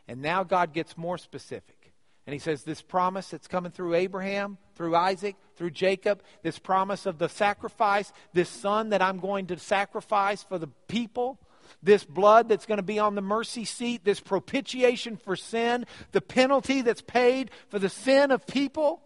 And 0.07 0.21
now 0.21 0.43
God 0.43 0.73
gets 0.73 0.97
more 0.97 1.17
specific. 1.17 1.84
And 2.25 2.33
he 2.33 2.39
says, 2.39 2.63
This 2.63 2.81
promise 2.81 3.29
that's 3.29 3.47
coming 3.47 3.71
through 3.71 3.95
Abraham, 3.95 4.57
through 4.75 4.95
Isaac, 4.95 5.35
through 5.55 5.71
Jacob, 5.71 6.23
this 6.41 6.59
promise 6.59 7.05
of 7.05 7.17
the 7.17 7.29
sacrifice, 7.29 8.11
this 8.33 8.49
son 8.49 8.89
that 8.89 9.01
I'm 9.01 9.19
going 9.19 9.47
to 9.47 9.59
sacrifice 9.59 10.43
for 10.43 10.57
the 10.57 10.69
people, 10.87 11.39
this 11.83 12.03
blood 12.03 12.49
that's 12.49 12.65
going 12.65 12.77
to 12.77 12.83
be 12.83 12.99
on 12.99 13.15
the 13.15 13.21
mercy 13.21 13.65
seat, 13.65 14.03
this 14.03 14.19
propitiation 14.19 15.17
for 15.17 15.35
sin, 15.35 15.85
the 16.11 16.21
penalty 16.21 16.81
that's 16.81 17.01
paid 17.01 17.51
for 17.69 17.79
the 17.79 17.89
sin 17.89 18.31
of 18.31 18.47
people, 18.47 19.01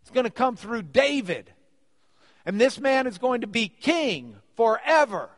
it's 0.00 0.10
going 0.10 0.24
to 0.24 0.30
come 0.30 0.56
through 0.56 0.82
David. 0.82 1.52
And 2.44 2.60
this 2.60 2.80
man 2.80 3.06
is 3.06 3.18
going 3.18 3.42
to 3.42 3.46
be 3.46 3.68
king 3.68 4.36
forever. 4.56 5.30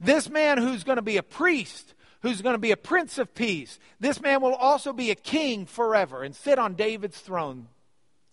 This 0.00 0.28
man 0.28 0.58
who's 0.58 0.82
going 0.82 0.96
to 0.96 1.02
be 1.02 1.16
a 1.16 1.22
priest 1.22 1.94
who's 2.26 2.42
going 2.42 2.54
to 2.54 2.58
be 2.58 2.72
a 2.72 2.76
prince 2.76 3.18
of 3.18 3.34
peace. 3.34 3.78
This 4.00 4.20
man 4.20 4.40
will 4.42 4.54
also 4.54 4.92
be 4.92 5.10
a 5.10 5.14
king 5.14 5.66
forever 5.66 6.22
and 6.22 6.34
sit 6.34 6.58
on 6.58 6.74
David's 6.74 7.20
throne 7.20 7.68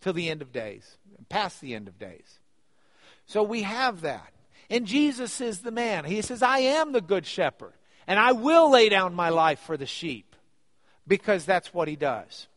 till 0.01 0.13
the 0.13 0.29
end 0.29 0.41
of 0.41 0.51
days, 0.51 0.97
past 1.29 1.61
the 1.61 1.75
end 1.75 1.87
of 1.87 1.99
days. 1.99 2.39
So 3.25 3.43
we 3.43 3.61
have 3.61 4.01
that. 4.01 4.33
And 4.69 4.87
Jesus 4.87 5.39
is 5.41 5.61
the 5.61 5.71
man. 5.71 6.05
He 6.05 6.21
says, 6.21 6.41
I 6.41 6.59
am 6.59 6.91
the 6.91 7.01
good 7.01 7.25
shepherd, 7.25 7.73
and 8.07 8.19
I 8.19 8.31
will 8.31 8.71
lay 8.71 8.89
down 8.89 9.13
my 9.13 9.29
life 9.29 9.59
for 9.59 9.77
the 9.77 9.85
sheep, 9.85 10.35
because 11.07 11.45
that's 11.45 11.73
what 11.73 11.87
he 11.87 11.95
does. 11.95 12.47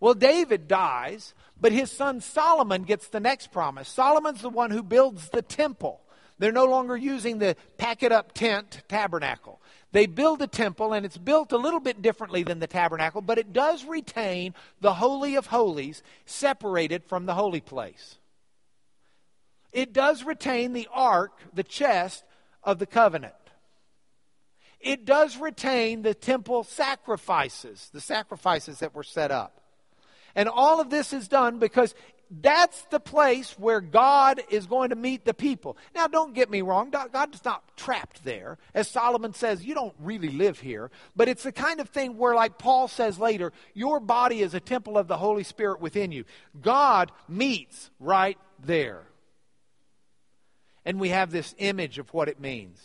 Well, 0.00 0.14
David 0.14 0.68
dies, 0.68 1.34
but 1.60 1.72
his 1.72 1.90
son 1.90 2.20
Solomon 2.20 2.84
gets 2.84 3.08
the 3.08 3.20
next 3.20 3.52
promise. 3.52 3.88
Solomon's 3.88 4.42
the 4.42 4.48
one 4.48 4.70
who 4.70 4.82
builds 4.82 5.28
the 5.28 5.42
temple. 5.42 6.00
They're 6.38 6.52
no 6.52 6.66
longer 6.66 6.96
using 6.96 7.38
the 7.38 7.56
pack 7.78 8.02
it 8.02 8.12
up 8.12 8.32
tent 8.32 8.82
tabernacle. 8.88 9.60
They 9.96 10.04
build 10.04 10.42
a 10.42 10.46
temple, 10.46 10.92
and 10.92 11.06
it's 11.06 11.16
built 11.16 11.52
a 11.52 11.56
little 11.56 11.80
bit 11.80 12.02
differently 12.02 12.42
than 12.42 12.58
the 12.58 12.66
tabernacle, 12.66 13.22
but 13.22 13.38
it 13.38 13.54
does 13.54 13.82
retain 13.86 14.52
the 14.78 14.92
Holy 14.92 15.36
of 15.36 15.46
Holies 15.46 16.02
separated 16.26 17.02
from 17.02 17.24
the 17.24 17.32
holy 17.32 17.62
place. 17.62 18.18
It 19.72 19.94
does 19.94 20.22
retain 20.22 20.74
the 20.74 20.86
ark, 20.92 21.40
the 21.54 21.62
chest 21.62 22.24
of 22.62 22.78
the 22.78 22.84
covenant. 22.84 23.32
It 24.80 25.06
does 25.06 25.38
retain 25.38 26.02
the 26.02 26.12
temple 26.12 26.62
sacrifices, 26.62 27.88
the 27.90 28.02
sacrifices 28.02 28.80
that 28.80 28.94
were 28.94 29.02
set 29.02 29.30
up. 29.30 29.62
And 30.34 30.46
all 30.46 30.78
of 30.78 30.90
this 30.90 31.14
is 31.14 31.26
done 31.26 31.58
because 31.58 31.94
that's 32.30 32.82
the 32.90 32.98
place 32.98 33.52
where 33.58 33.80
God 33.80 34.42
is 34.50 34.66
going 34.66 34.90
to 34.90 34.96
meet 34.96 35.24
the 35.24 35.34
people. 35.34 35.76
Now, 35.94 36.06
don't 36.08 36.34
get 36.34 36.50
me 36.50 36.60
wrong, 36.62 36.90
God's 36.90 37.44
not 37.44 37.76
trapped 37.76 38.24
there. 38.24 38.58
As 38.74 38.88
Solomon 38.88 39.32
says, 39.32 39.64
you 39.64 39.74
don't 39.74 39.94
really 40.00 40.30
live 40.30 40.58
here. 40.58 40.90
But 41.14 41.28
it's 41.28 41.44
the 41.44 41.52
kind 41.52 41.80
of 41.80 41.88
thing 41.88 42.16
where, 42.16 42.34
like 42.34 42.58
Paul 42.58 42.88
says 42.88 43.18
later, 43.18 43.52
your 43.74 44.00
body 44.00 44.40
is 44.40 44.54
a 44.54 44.60
temple 44.60 44.98
of 44.98 45.06
the 45.06 45.18
Holy 45.18 45.44
Spirit 45.44 45.80
within 45.80 46.10
you. 46.10 46.24
God 46.60 47.12
meets 47.28 47.90
right 48.00 48.38
there. 48.64 49.02
And 50.84 50.98
we 50.98 51.10
have 51.10 51.30
this 51.30 51.54
image 51.58 51.98
of 51.98 52.12
what 52.12 52.28
it 52.28 52.40
means. 52.40 52.80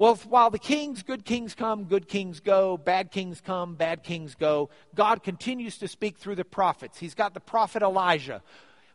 Well, 0.00 0.14
while 0.30 0.48
the 0.48 0.58
kings, 0.58 1.02
good 1.02 1.26
kings 1.26 1.54
come, 1.54 1.84
good 1.84 2.08
kings 2.08 2.40
go, 2.40 2.78
bad 2.78 3.10
kings 3.10 3.42
come, 3.42 3.74
bad 3.74 4.02
kings 4.02 4.34
go, 4.34 4.70
God 4.94 5.22
continues 5.22 5.76
to 5.76 5.88
speak 5.88 6.16
through 6.16 6.36
the 6.36 6.44
prophets. 6.44 6.98
He's 6.98 7.14
got 7.14 7.34
the 7.34 7.40
prophet 7.40 7.82
Elijah. 7.82 8.40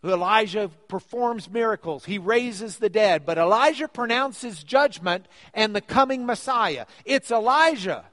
Elijah 0.04 0.72
performs 0.88 1.48
miracles. 1.48 2.06
He 2.06 2.18
raises 2.18 2.78
the 2.78 2.90
dead. 2.90 3.24
But 3.24 3.38
Elijah 3.38 3.88
pronounces 3.88 4.64
judgment 4.64 5.28
and 5.54 5.76
the 5.76 5.82
coming 5.82 6.26
Messiah. 6.26 6.88
It's 7.06 7.30
Elijah 7.30 8.06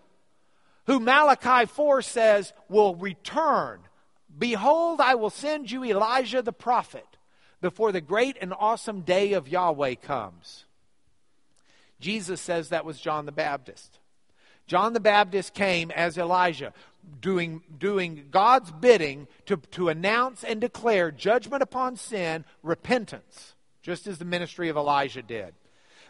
who 0.87 1.01
Malachi 1.01 1.65
4 1.65 2.03
says 2.03 2.53
will 2.69 2.95
return. 2.97 3.81
Behold, 4.39 5.01
I 5.01 5.15
will 5.15 5.31
send 5.31 5.71
you 5.71 5.83
Elijah 5.83 6.43
the 6.43 6.53
prophet 6.53 7.07
before 7.63 7.91
the 7.91 8.03
great 8.03 8.37
and 8.39 8.53
awesome 8.53 9.01
day 9.01 9.33
of 9.33 9.49
Yahweh 9.49 9.95
comes. 9.95 10.67
Jesus 12.03 12.41
says 12.41 12.69
that 12.69 12.85
was 12.85 13.01
John 13.01 13.25
the 13.25 13.33
Baptist. 13.33 13.99
John 14.67 14.93
the 14.93 15.01
Baptist 15.01 15.55
came 15.55 15.91
as 15.91 16.19
Elijah, 16.19 16.73
doing, 17.21 17.63
doing 17.79 18.27
God's 18.31 18.71
bidding 18.71 19.29
to, 19.47 19.57
to 19.73 19.89
announce 19.89 20.45
and 20.45 20.61
declare 20.61 21.11
judgment 21.11 21.63
upon 21.63 21.97
sin, 21.97 22.45
repentance, 22.63 23.55
just 23.83 24.07
as 24.07 24.19
the 24.19 24.25
ministry 24.25 24.69
of 24.69 24.77
Elijah 24.77 25.23
did. 25.23 25.55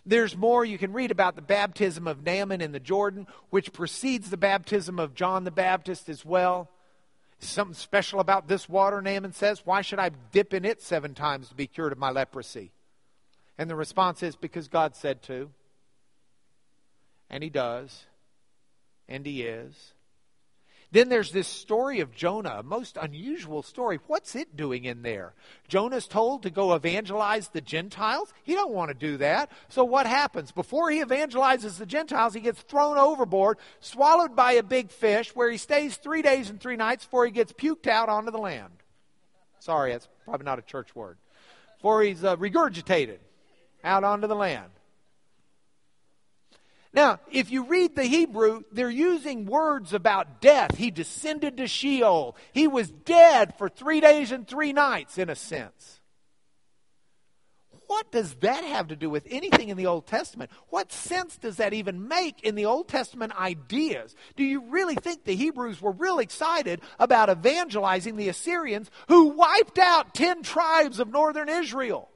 There's 0.04 0.36
more 0.36 0.64
you 0.64 0.78
can 0.78 0.92
read 0.92 1.10
about 1.10 1.36
the 1.36 1.42
baptism 1.42 2.08
of 2.08 2.24
Naaman 2.24 2.60
in 2.60 2.72
the 2.72 2.80
Jordan, 2.80 3.26
which 3.50 3.72
precedes 3.72 4.30
the 4.30 4.36
baptism 4.36 4.98
of 4.98 5.14
John 5.14 5.44
the 5.44 5.50
Baptist 5.50 6.08
as 6.08 6.24
well. 6.24 6.68
Something 7.38 7.74
special 7.74 8.20
about 8.20 8.48
this 8.48 8.68
water, 8.68 9.02
Naaman 9.02 9.32
says. 9.32 9.62
Why 9.64 9.82
should 9.82 9.98
I 9.98 10.10
dip 10.32 10.54
in 10.54 10.64
it 10.64 10.80
seven 10.80 11.14
times 11.14 11.48
to 11.48 11.54
be 11.54 11.66
cured 11.66 11.92
of 11.92 11.98
my 11.98 12.10
leprosy? 12.10 12.72
And 13.58 13.68
the 13.68 13.76
response 13.76 14.22
is 14.22 14.36
because 14.36 14.68
God 14.68 14.96
said 14.96 15.22
to. 15.24 15.50
And 17.32 17.42
he 17.42 17.50
does. 17.50 18.04
And 19.08 19.26
he 19.26 19.42
is. 19.42 19.94
Then 20.92 21.08
there's 21.08 21.32
this 21.32 21.48
story 21.48 22.00
of 22.00 22.14
Jonah, 22.14 22.56
a 22.58 22.62
most 22.62 22.98
unusual 23.00 23.62
story. 23.62 23.98
What's 24.08 24.36
it 24.36 24.54
doing 24.54 24.84
in 24.84 25.00
there? 25.00 25.32
Jonah's 25.66 26.06
told 26.06 26.42
to 26.42 26.50
go 26.50 26.74
evangelize 26.74 27.48
the 27.48 27.62
Gentiles. 27.62 28.34
He 28.42 28.52
don't 28.52 28.74
want 28.74 28.90
to 28.90 28.94
do 28.94 29.16
that. 29.16 29.50
So 29.70 29.84
what 29.84 30.04
happens? 30.04 30.52
Before 30.52 30.90
he 30.90 31.02
evangelizes 31.02 31.78
the 31.78 31.86
Gentiles, 31.86 32.34
he 32.34 32.40
gets 32.40 32.60
thrown 32.60 32.98
overboard, 32.98 33.56
swallowed 33.80 34.36
by 34.36 34.52
a 34.52 34.62
big 34.62 34.90
fish, 34.90 35.34
where 35.34 35.50
he 35.50 35.56
stays 35.56 35.96
three 35.96 36.20
days 36.20 36.50
and 36.50 36.60
three 36.60 36.76
nights 36.76 37.06
before 37.06 37.24
he 37.24 37.32
gets 37.32 37.54
puked 37.54 37.86
out 37.86 38.10
onto 38.10 38.30
the 38.30 38.36
land. 38.36 38.74
Sorry, 39.60 39.92
that's 39.92 40.08
probably 40.26 40.44
not 40.44 40.58
a 40.58 40.62
church 40.62 40.94
word. 40.94 41.16
Before 41.78 42.02
he's 42.02 42.22
uh, 42.22 42.36
regurgitated 42.36 43.18
out 43.82 44.04
onto 44.04 44.26
the 44.26 44.36
land. 44.36 44.70
Now, 46.94 47.20
if 47.30 47.50
you 47.50 47.64
read 47.64 47.96
the 47.96 48.04
Hebrew, 48.04 48.64
they're 48.70 48.90
using 48.90 49.46
words 49.46 49.94
about 49.94 50.42
death. 50.42 50.76
He 50.76 50.90
descended 50.90 51.56
to 51.56 51.66
Sheol. 51.66 52.36
He 52.52 52.68
was 52.68 52.90
dead 52.90 53.54
for 53.56 53.68
three 53.70 54.00
days 54.00 54.30
and 54.30 54.46
three 54.46 54.74
nights, 54.74 55.16
in 55.16 55.30
a 55.30 55.34
sense. 55.34 56.00
What 57.86 58.10
does 58.10 58.34
that 58.36 58.64
have 58.64 58.88
to 58.88 58.96
do 58.96 59.10
with 59.10 59.26
anything 59.28 59.68
in 59.68 59.76
the 59.76 59.86
Old 59.86 60.06
Testament? 60.06 60.50
What 60.68 60.92
sense 60.92 61.36
does 61.36 61.56
that 61.58 61.74
even 61.74 62.08
make 62.08 62.42
in 62.42 62.54
the 62.54 62.64
Old 62.64 62.88
Testament 62.88 63.38
ideas? 63.38 64.14
Do 64.34 64.44
you 64.44 64.62
really 64.62 64.94
think 64.94 65.24
the 65.24 65.34
Hebrews 65.34 65.80
were 65.80 65.92
real 65.92 66.18
excited 66.18 66.80
about 66.98 67.28
evangelizing 67.28 68.16
the 68.16 68.30
Assyrians 68.30 68.90
who 69.08 69.28
wiped 69.28 69.78
out 69.78 70.14
10 70.14 70.42
tribes 70.42 71.00
of 71.00 71.10
northern 71.10 71.50
Israel? 71.50 72.08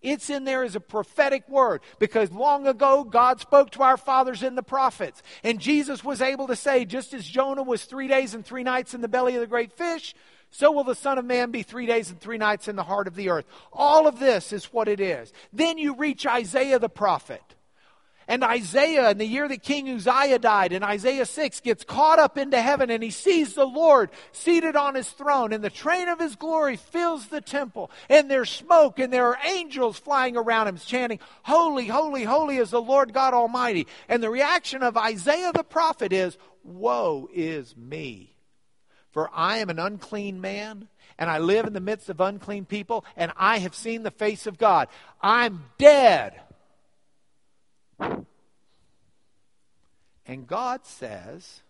It's 0.00 0.30
in 0.30 0.44
there 0.44 0.62
as 0.62 0.76
a 0.76 0.80
prophetic 0.80 1.48
word 1.48 1.80
because 1.98 2.30
long 2.30 2.66
ago 2.66 3.04
God 3.04 3.40
spoke 3.40 3.70
to 3.70 3.82
our 3.82 3.96
fathers 3.96 4.42
in 4.42 4.54
the 4.54 4.62
prophets. 4.62 5.22
And 5.42 5.58
Jesus 5.58 6.04
was 6.04 6.22
able 6.22 6.46
to 6.46 6.56
say, 6.56 6.84
just 6.84 7.14
as 7.14 7.26
Jonah 7.26 7.62
was 7.62 7.84
three 7.84 8.08
days 8.08 8.34
and 8.34 8.44
three 8.44 8.62
nights 8.62 8.94
in 8.94 9.00
the 9.00 9.08
belly 9.08 9.34
of 9.34 9.40
the 9.40 9.46
great 9.46 9.72
fish, 9.72 10.14
so 10.50 10.72
will 10.72 10.84
the 10.84 10.94
Son 10.94 11.18
of 11.18 11.24
Man 11.24 11.50
be 11.50 11.62
three 11.62 11.86
days 11.86 12.10
and 12.10 12.20
three 12.20 12.38
nights 12.38 12.68
in 12.68 12.76
the 12.76 12.82
heart 12.82 13.06
of 13.06 13.14
the 13.14 13.28
earth. 13.28 13.44
All 13.72 14.06
of 14.06 14.18
this 14.18 14.52
is 14.52 14.66
what 14.66 14.88
it 14.88 15.00
is. 15.00 15.32
Then 15.52 15.78
you 15.78 15.94
reach 15.94 16.26
Isaiah 16.26 16.78
the 16.78 16.88
prophet. 16.88 17.42
And 18.28 18.44
Isaiah, 18.44 19.10
in 19.10 19.16
the 19.16 19.26
year 19.26 19.48
that 19.48 19.62
King 19.62 19.88
Uzziah 19.88 20.38
died, 20.38 20.74
in 20.74 20.82
Isaiah 20.82 21.24
6, 21.24 21.60
gets 21.60 21.82
caught 21.82 22.18
up 22.18 22.36
into 22.36 22.60
heaven 22.60 22.90
and 22.90 23.02
he 23.02 23.10
sees 23.10 23.54
the 23.54 23.64
Lord 23.64 24.10
seated 24.32 24.76
on 24.76 24.94
his 24.94 25.08
throne, 25.08 25.54
and 25.54 25.64
the 25.64 25.70
train 25.70 26.08
of 26.08 26.20
his 26.20 26.36
glory 26.36 26.76
fills 26.76 27.28
the 27.28 27.40
temple. 27.40 27.90
And 28.10 28.30
there's 28.30 28.50
smoke, 28.50 28.98
and 28.98 29.10
there 29.10 29.28
are 29.28 29.38
angels 29.46 29.98
flying 29.98 30.36
around 30.36 30.68
him, 30.68 30.76
chanting, 30.76 31.20
Holy, 31.42 31.86
holy, 31.86 32.24
holy 32.24 32.58
is 32.58 32.70
the 32.70 32.82
Lord 32.82 33.14
God 33.14 33.32
Almighty. 33.32 33.86
And 34.10 34.22
the 34.22 34.30
reaction 34.30 34.82
of 34.82 34.98
Isaiah 34.98 35.52
the 35.52 35.64
prophet 35.64 36.12
is, 36.12 36.36
Woe 36.62 37.30
is 37.32 37.74
me! 37.78 38.34
For 39.10 39.30
I 39.32 39.56
am 39.58 39.70
an 39.70 39.78
unclean 39.78 40.42
man, 40.42 40.88
and 41.18 41.30
I 41.30 41.38
live 41.38 41.66
in 41.66 41.72
the 41.72 41.80
midst 41.80 42.10
of 42.10 42.20
unclean 42.20 42.66
people, 42.66 43.06
and 43.16 43.32
I 43.38 43.58
have 43.60 43.74
seen 43.74 44.02
the 44.02 44.10
face 44.10 44.46
of 44.46 44.58
God. 44.58 44.88
I'm 45.22 45.64
dead. 45.78 46.38
And 50.26 50.46
God 50.46 50.84
says, 50.84 51.62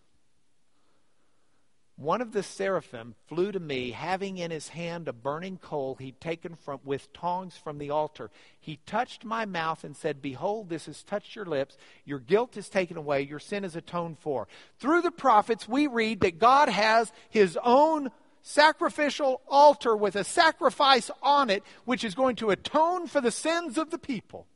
one 1.99 2.21
of 2.21 2.31
the 2.31 2.43
seraphim 2.43 3.15
flew 3.27 3.51
to 3.51 3.59
me, 3.59 3.91
having 3.91 4.37
in 4.37 4.51
his 4.51 4.69
hand 4.69 5.09
a 5.09 5.13
burning 5.13 5.57
coal 5.57 5.95
he'd 5.95 6.21
taken 6.21 6.55
from, 6.55 6.79
with 6.85 7.11
tongs 7.11 7.57
from 7.57 7.77
the 7.77 7.89
altar. 7.89 8.31
He 8.57 8.79
touched 8.85 9.25
my 9.25 9.45
mouth 9.45 9.83
and 9.83 9.97
said, 9.97 10.21
Behold, 10.21 10.69
this 10.69 10.85
has 10.85 11.03
touched 11.03 11.35
your 11.35 11.43
lips. 11.43 11.77
Your 12.05 12.19
guilt 12.19 12.55
is 12.55 12.69
taken 12.69 12.95
away. 12.95 13.23
Your 13.23 13.39
sin 13.39 13.65
is 13.65 13.75
atoned 13.75 14.17
for. 14.19 14.47
Through 14.79 15.01
the 15.01 15.11
prophets, 15.11 15.67
we 15.67 15.87
read 15.87 16.21
that 16.21 16.39
God 16.39 16.69
has 16.69 17.11
his 17.29 17.59
own 17.61 18.11
sacrificial 18.41 19.41
altar 19.49 19.93
with 19.93 20.15
a 20.15 20.23
sacrifice 20.23 21.11
on 21.21 21.49
it, 21.49 21.63
which 21.83 22.05
is 22.05 22.15
going 22.15 22.37
to 22.37 22.51
atone 22.51 23.07
for 23.07 23.19
the 23.19 23.29
sins 23.29 23.77
of 23.77 23.89
the 23.89 23.99
people. 23.99 24.47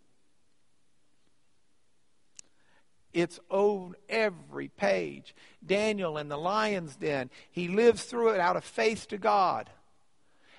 It's 3.14 3.40
on 3.50 3.96
every 4.10 4.70
page. 4.70 5.36
Daniel 5.66 6.18
in 6.18 6.30
the 6.30 6.38
lion's 6.38 6.96
den, 6.96 7.30
he 7.52 7.68
lives 7.68 8.04
through 8.04 8.30
it 8.30 8.40
out 8.40 8.56
of 8.56 8.64
faith 8.64 9.08
to 9.10 9.18
God. 9.18 9.70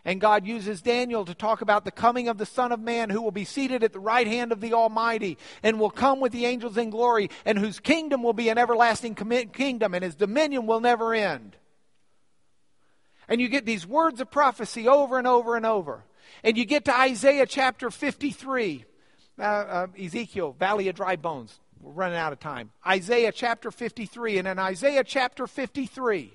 And 0.06 0.20
God 0.20 0.46
uses 0.46 0.82
Daniel 0.82 1.24
to 1.24 1.34
talk 1.34 1.62
about 1.62 1.84
the 1.84 1.90
coming 1.90 2.28
of 2.28 2.36
the 2.36 2.44
Son 2.44 2.72
of 2.72 2.80
Man 2.80 3.08
who 3.08 3.22
will 3.22 3.30
be 3.30 3.46
seated 3.46 3.82
at 3.82 3.94
the 3.94 4.00
right 4.00 4.26
hand 4.26 4.52
of 4.52 4.60
the 4.60 4.74
Almighty 4.74 5.38
and 5.62 5.80
will 5.80 5.90
come 5.90 6.20
with 6.20 6.32
the 6.32 6.44
angels 6.44 6.76
in 6.76 6.90
glory 6.90 7.30
and 7.46 7.58
whose 7.58 7.80
kingdom 7.80 8.22
will 8.22 8.34
be 8.34 8.50
an 8.50 8.58
everlasting 8.58 9.14
kingdom 9.14 9.94
and 9.94 10.04
his 10.04 10.14
dominion 10.14 10.66
will 10.66 10.80
never 10.80 11.14
end. 11.14 11.56
And 13.28 13.40
you 13.40 13.48
get 13.48 13.64
these 13.64 13.86
words 13.86 14.20
of 14.20 14.30
prophecy 14.30 14.86
over 14.86 15.16
and 15.16 15.26
over 15.26 15.56
and 15.56 15.64
over. 15.64 16.04
And 16.42 16.58
you 16.58 16.66
get 16.66 16.84
to 16.84 16.98
Isaiah 16.98 17.46
chapter 17.46 17.90
53, 17.90 18.84
uh, 19.38 19.42
uh, 19.42 19.86
Ezekiel, 19.98 20.54
Valley 20.58 20.88
of 20.88 20.96
Dry 20.96 21.16
Bones. 21.16 21.58
We're 21.84 21.92
running 21.92 22.16
out 22.16 22.32
of 22.32 22.40
time. 22.40 22.70
Isaiah 22.86 23.30
chapter 23.30 23.70
53. 23.70 24.38
And 24.38 24.48
in 24.48 24.58
Isaiah 24.58 25.04
chapter 25.04 25.46
53, 25.46 26.32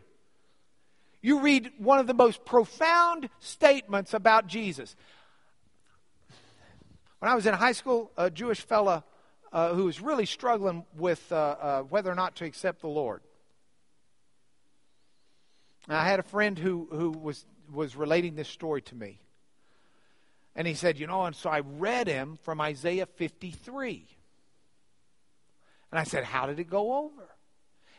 you 1.21 1.39
read 1.39 1.71
one 1.79 1.97
of 1.97 2.05
the 2.05 2.13
most 2.13 2.45
profound 2.45 3.29
statements 3.39 4.13
about 4.13 4.45
Jesus. 4.45 4.95
When 7.17 7.31
I 7.31 7.35
was 7.35 7.47
in 7.47 7.55
high 7.55 7.71
school, 7.71 8.11
a 8.15 8.29
Jewish 8.29 8.61
fella 8.61 9.03
uh, 9.51 9.73
who 9.73 9.85
was 9.85 9.99
really 9.99 10.27
struggling 10.27 10.85
with 10.95 11.31
uh, 11.31 11.35
uh, 11.35 11.81
whether 11.81 12.11
or 12.11 12.15
not 12.15 12.35
to 12.35 12.45
accept 12.45 12.81
the 12.81 12.87
Lord. 12.87 13.21
I 15.87 16.07
had 16.07 16.19
a 16.19 16.23
friend 16.23 16.59
who, 16.59 16.87
who 16.91 17.09
was, 17.09 17.43
was 17.73 17.95
relating 17.95 18.35
this 18.35 18.49
story 18.49 18.83
to 18.83 18.95
me. 18.95 19.19
And 20.55 20.67
he 20.67 20.75
said, 20.75 20.99
You 20.99 21.07
know, 21.07 21.23
and 21.23 21.35
so 21.35 21.49
I 21.49 21.61
read 21.61 22.07
him 22.07 22.37
from 22.43 22.61
Isaiah 22.61 23.07
53. 23.07 24.05
And 25.91 25.99
I 25.99 26.03
said, 26.03 26.23
How 26.23 26.45
did 26.45 26.59
it 26.59 26.69
go 26.69 27.05
over? 27.05 27.29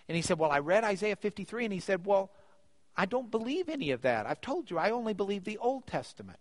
And 0.08 0.16
he 0.16 0.22
said, 0.22 0.38
Well, 0.38 0.50
I 0.50 0.58
read 0.58 0.84
Isaiah 0.84 1.16
53. 1.16 1.64
And 1.64 1.72
he 1.72 1.80
said, 1.80 2.04
Well, 2.04 2.30
I 2.96 3.06
don't 3.06 3.30
believe 3.30 3.68
any 3.68 3.92
of 3.92 4.02
that. 4.02 4.26
I've 4.26 4.40
told 4.40 4.70
you, 4.70 4.78
I 4.78 4.90
only 4.90 5.14
believe 5.14 5.44
the 5.44 5.58
Old 5.58 5.86
Testament. 5.86 6.38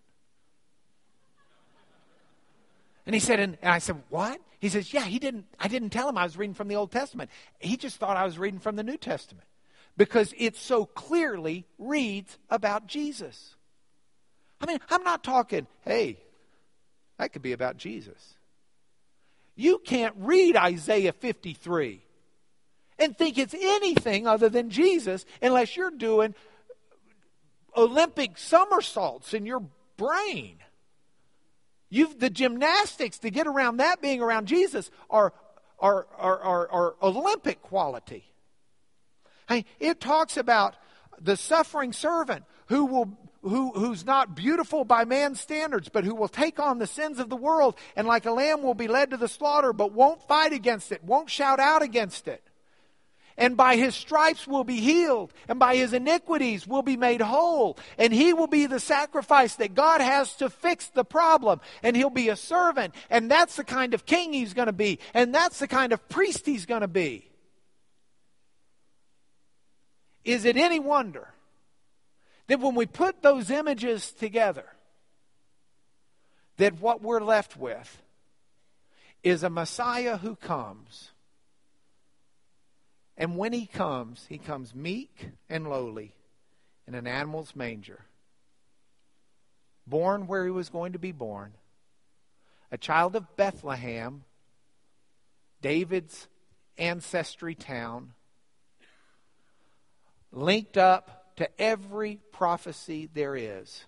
And 3.05 3.15
he 3.15 3.19
said, 3.19 3.39
and, 3.39 3.57
and, 3.61 3.71
I 3.71 3.79
said, 3.79 4.01
what? 4.09 4.39
He 4.59 4.69
says, 4.69 4.93
yeah, 4.93 5.05
he 5.05 5.17
didn't, 5.17 5.45
I 5.59 5.67
didn't 5.67 5.89
tell 5.89 6.07
him 6.07 6.17
I 6.17 6.23
was 6.23 6.37
reading 6.37 6.53
from 6.53 6.67
the 6.67 6.75
Old 6.75 6.91
Testament. 6.91 7.31
He 7.59 7.75
just 7.75 7.97
thought 7.97 8.17
I 8.17 8.25
was 8.25 8.37
reading 8.37 8.59
from 8.59 8.75
the 8.75 8.83
New 8.83 8.97
Testament 8.97 9.47
because 9.97 10.33
it 10.37 10.55
so 10.55 10.85
clearly 10.85 11.65
reads 11.79 12.37
about 12.49 12.87
Jesus. 12.87 13.55
I 14.61 14.65
mean, 14.65 14.79
I'm 14.89 15.03
not 15.03 15.23
talking, 15.23 15.65
hey, 15.85 16.19
that 17.17 17.33
could 17.33 17.41
be 17.41 17.53
about 17.53 17.77
Jesus. 17.77 18.35
You 19.59 19.79
can't 19.79 20.15
read 20.17 20.55
Isaiah 20.55 21.11
53 21.11 22.01
and 22.97 23.17
think 23.17 23.37
it's 23.37 23.53
anything 23.53 24.25
other 24.25 24.47
than 24.47 24.69
Jesus 24.69 25.25
unless 25.41 25.75
you're 25.75 25.91
doing 25.91 26.33
Olympic 27.75 28.37
somersaults 28.37 29.33
in 29.33 29.45
your 29.45 29.61
brain. 29.97 30.59
You've, 31.89 32.19
the 32.19 32.29
gymnastics 32.29 33.19
to 33.19 33.29
get 33.29 33.47
around 33.47 33.77
that 33.77 34.01
being 34.01 34.21
around 34.21 34.47
Jesus 34.47 34.89
are, 35.09 35.33
are, 35.77 36.07
are, 36.17 36.39
are, 36.39 36.69
are 36.71 36.95
Olympic 37.01 37.61
quality. 37.61 38.23
I 39.49 39.55
mean, 39.55 39.65
it 39.81 39.99
talks 39.99 40.37
about 40.37 40.75
the 41.19 41.35
suffering 41.35 41.91
servant 41.91 42.45
who 42.67 42.85
will 42.85 43.17
who, 43.41 43.71
who's 43.71 44.05
not 44.05 44.35
beautiful 44.35 44.83
by 44.83 45.05
man's 45.05 45.39
standards, 45.39 45.89
but 45.89 46.03
who 46.03 46.15
will 46.15 46.27
take 46.27 46.59
on 46.59 46.79
the 46.79 46.87
sins 46.87 47.19
of 47.19 47.29
the 47.29 47.35
world 47.35 47.75
and 47.95 48.07
like 48.07 48.25
a 48.25 48.31
lamb 48.31 48.61
will 48.61 48.73
be 48.73 48.87
led 48.87 49.11
to 49.11 49.17
the 49.17 49.27
slaughter, 49.27 49.73
but 49.73 49.93
won't 49.93 50.21
fight 50.27 50.53
against 50.53 50.91
it, 50.91 51.03
won't 51.03 51.29
shout 51.29 51.59
out 51.59 51.81
against 51.81 52.27
it. 52.27 52.43
And 53.37 53.55
by 53.55 53.77
his 53.77 53.95
stripes 53.95 54.45
will 54.45 54.65
be 54.65 54.81
healed, 54.81 55.31
and 55.47 55.57
by 55.57 55.77
his 55.77 55.93
iniquities 55.93 56.67
will 56.67 56.81
be 56.81 56.97
made 56.97 57.21
whole. 57.21 57.77
And 57.97 58.11
he 58.11 58.33
will 58.33 58.47
be 58.47 58.65
the 58.65 58.81
sacrifice 58.81 59.55
that 59.55 59.73
God 59.73 60.01
has 60.01 60.35
to 60.35 60.49
fix 60.49 60.89
the 60.89 61.05
problem. 61.05 61.61
And 61.81 61.95
he'll 61.95 62.09
be 62.09 62.27
a 62.27 62.35
servant. 62.35 62.93
And 63.09 63.31
that's 63.31 63.55
the 63.55 63.63
kind 63.63 63.93
of 63.93 64.05
king 64.05 64.33
he's 64.33 64.53
going 64.53 64.65
to 64.65 64.73
be. 64.73 64.99
And 65.13 65.33
that's 65.33 65.59
the 65.59 65.69
kind 65.69 65.93
of 65.93 66.09
priest 66.09 66.45
he's 66.45 66.65
going 66.65 66.81
to 66.81 66.89
be. 66.89 67.29
Is 70.25 70.43
it 70.43 70.57
any 70.57 70.81
wonder 70.81 71.29
that 72.49 72.59
when 72.59 72.73
we 72.73 72.87
put 72.87 73.21
those 73.21 73.51
images 73.51 74.11
together, 74.11 74.65
that 76.57 76.81
what 76.81 76.99
we're 76.99 77.21
left 77.21 77.55
with 77.55 78.01
is 79.21 79.43
a 79.43 79.51
Messiah 79.51 80.17
who 80.17 80.35
comes. 80.35 81.11
And 83.15 83.37
when 83.37 83.53
he 83.53 83.67
comes, 83.67 84.25
he 84.27 84.39
comes 84.39 84.73
meek 84.73 85.29
and 85.47 85.69
lowly 85.69 86.15
in 86.87 86.95
an 86.95 87.05
animal's 87.05 87.55
manger. 87.55 88.05
Born 89.85 90.25
where 90.25 90.43
he 90.43 90.51
was 90.51 90.69
going 90.69 90.93
to 90.93 90.99
be 90.99 91.11
born. 91.11 91.51
A 92.71 92.79
child 92.79 93.15
of 93.15 93.35
Bethlehem, 93.37 94.23
David's 95.61 96.27
ancestry 96.79 97.53
town, 97.53 98.13
linked 100.31 100.77
up 100.77 101.18
to 101.39 101.49
every 101.57 102.19
prophecy 102.33 103.07
there 103.13 103.33
is. 103.33 103.85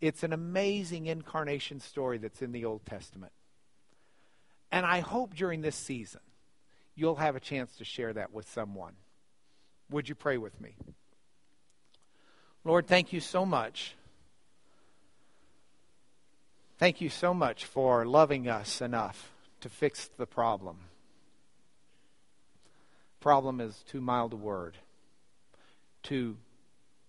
It's 0.00 0.22
an 0.22 0.32
amazing 0.32 1.06
incarnation 1.06 1.80
story 1.80 2.18
that's 2.18 2.40
in 2.40 2.52
the 2.52 2.64
Old 2.64 2.86
Testament. 2.86 3.32
And 4.70 4.86
I 4.86 5.00
hope 5.00 5.34
during 5.34 5.60
this 5.60 5.74
season 5.74 6.20
you'll 6.94 7.16
have 7.16 7.34
a 7.34 7.40
chance 7.40 7.74
to 7.78 7.84
share 7.84 8.12
that 8.12 8.32
with 8.32 8.48
someone. 8.48 8.92
Would 9.90 10.08
you 10.08 10.14
pray 10.14 10.38
with 10.38 10.60
me? 10.60 10.76
Lord, 12.64 12.86
thank 12.86 13.12
you 13.12 13.18
so 13.18 13.44
much. 13.44 13.96
Thank 16.78 17.00
you 17.00 17.08
so 17.08 17.34
much 17.34 17.64
for 17.64 18.06
loving 18.06 18.46
us 18.46 18.80
enough 18.80 19.32
to 19.62 19.68
fix 19.68 20.10
the 20.16 20.26
problem. 20.26 20.76
Problem 23.18 23.60
is 23.60 23.82
too 23.88 24.00
mild 24.00 24.32
a 24.32 24.36
word 24.36 24.76
to 26.04 26.36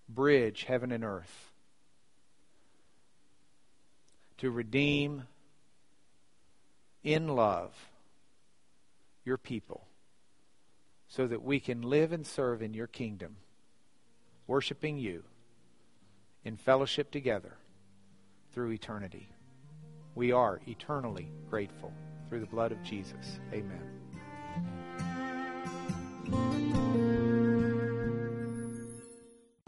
bridge 0.07 0.63
heaven 0.63 0.91
and 0.91 1.03
earth, 1.03 1.51
to 4.37 4.49
redeem 4.51 5.23
in 7.03 7.27
love 7.27 7.71
your 9.23 9.37
people 9.37 9.85
so 11.07 11.27
that 11.27 11.43
we 11.43 11.59
can 11.59 11.81
live 11.81 12.11
and 12.11 12.25
serve 12.25 12.61
in 12.61 12.73
your 12.73 12.87
kingdom, 12.87 13.35
worshiping 14.47 14.97
you 14.97 15.23
in 16.43 16.57
fellowship 16.57 17.11
together 17.11 17.53
through 18.53 18.71
eternity. 18.71 19.29
We 20.15 20.31
are 20.31 20.59
eternally 20.67 21.31
grateful 21.49 21.93
through 22.29 22.41
the 22.41 22.45
blood 22.47 22.71
of 22.71 22.81
Jesus. 22.83 23.39
Amen. 23.53 23.81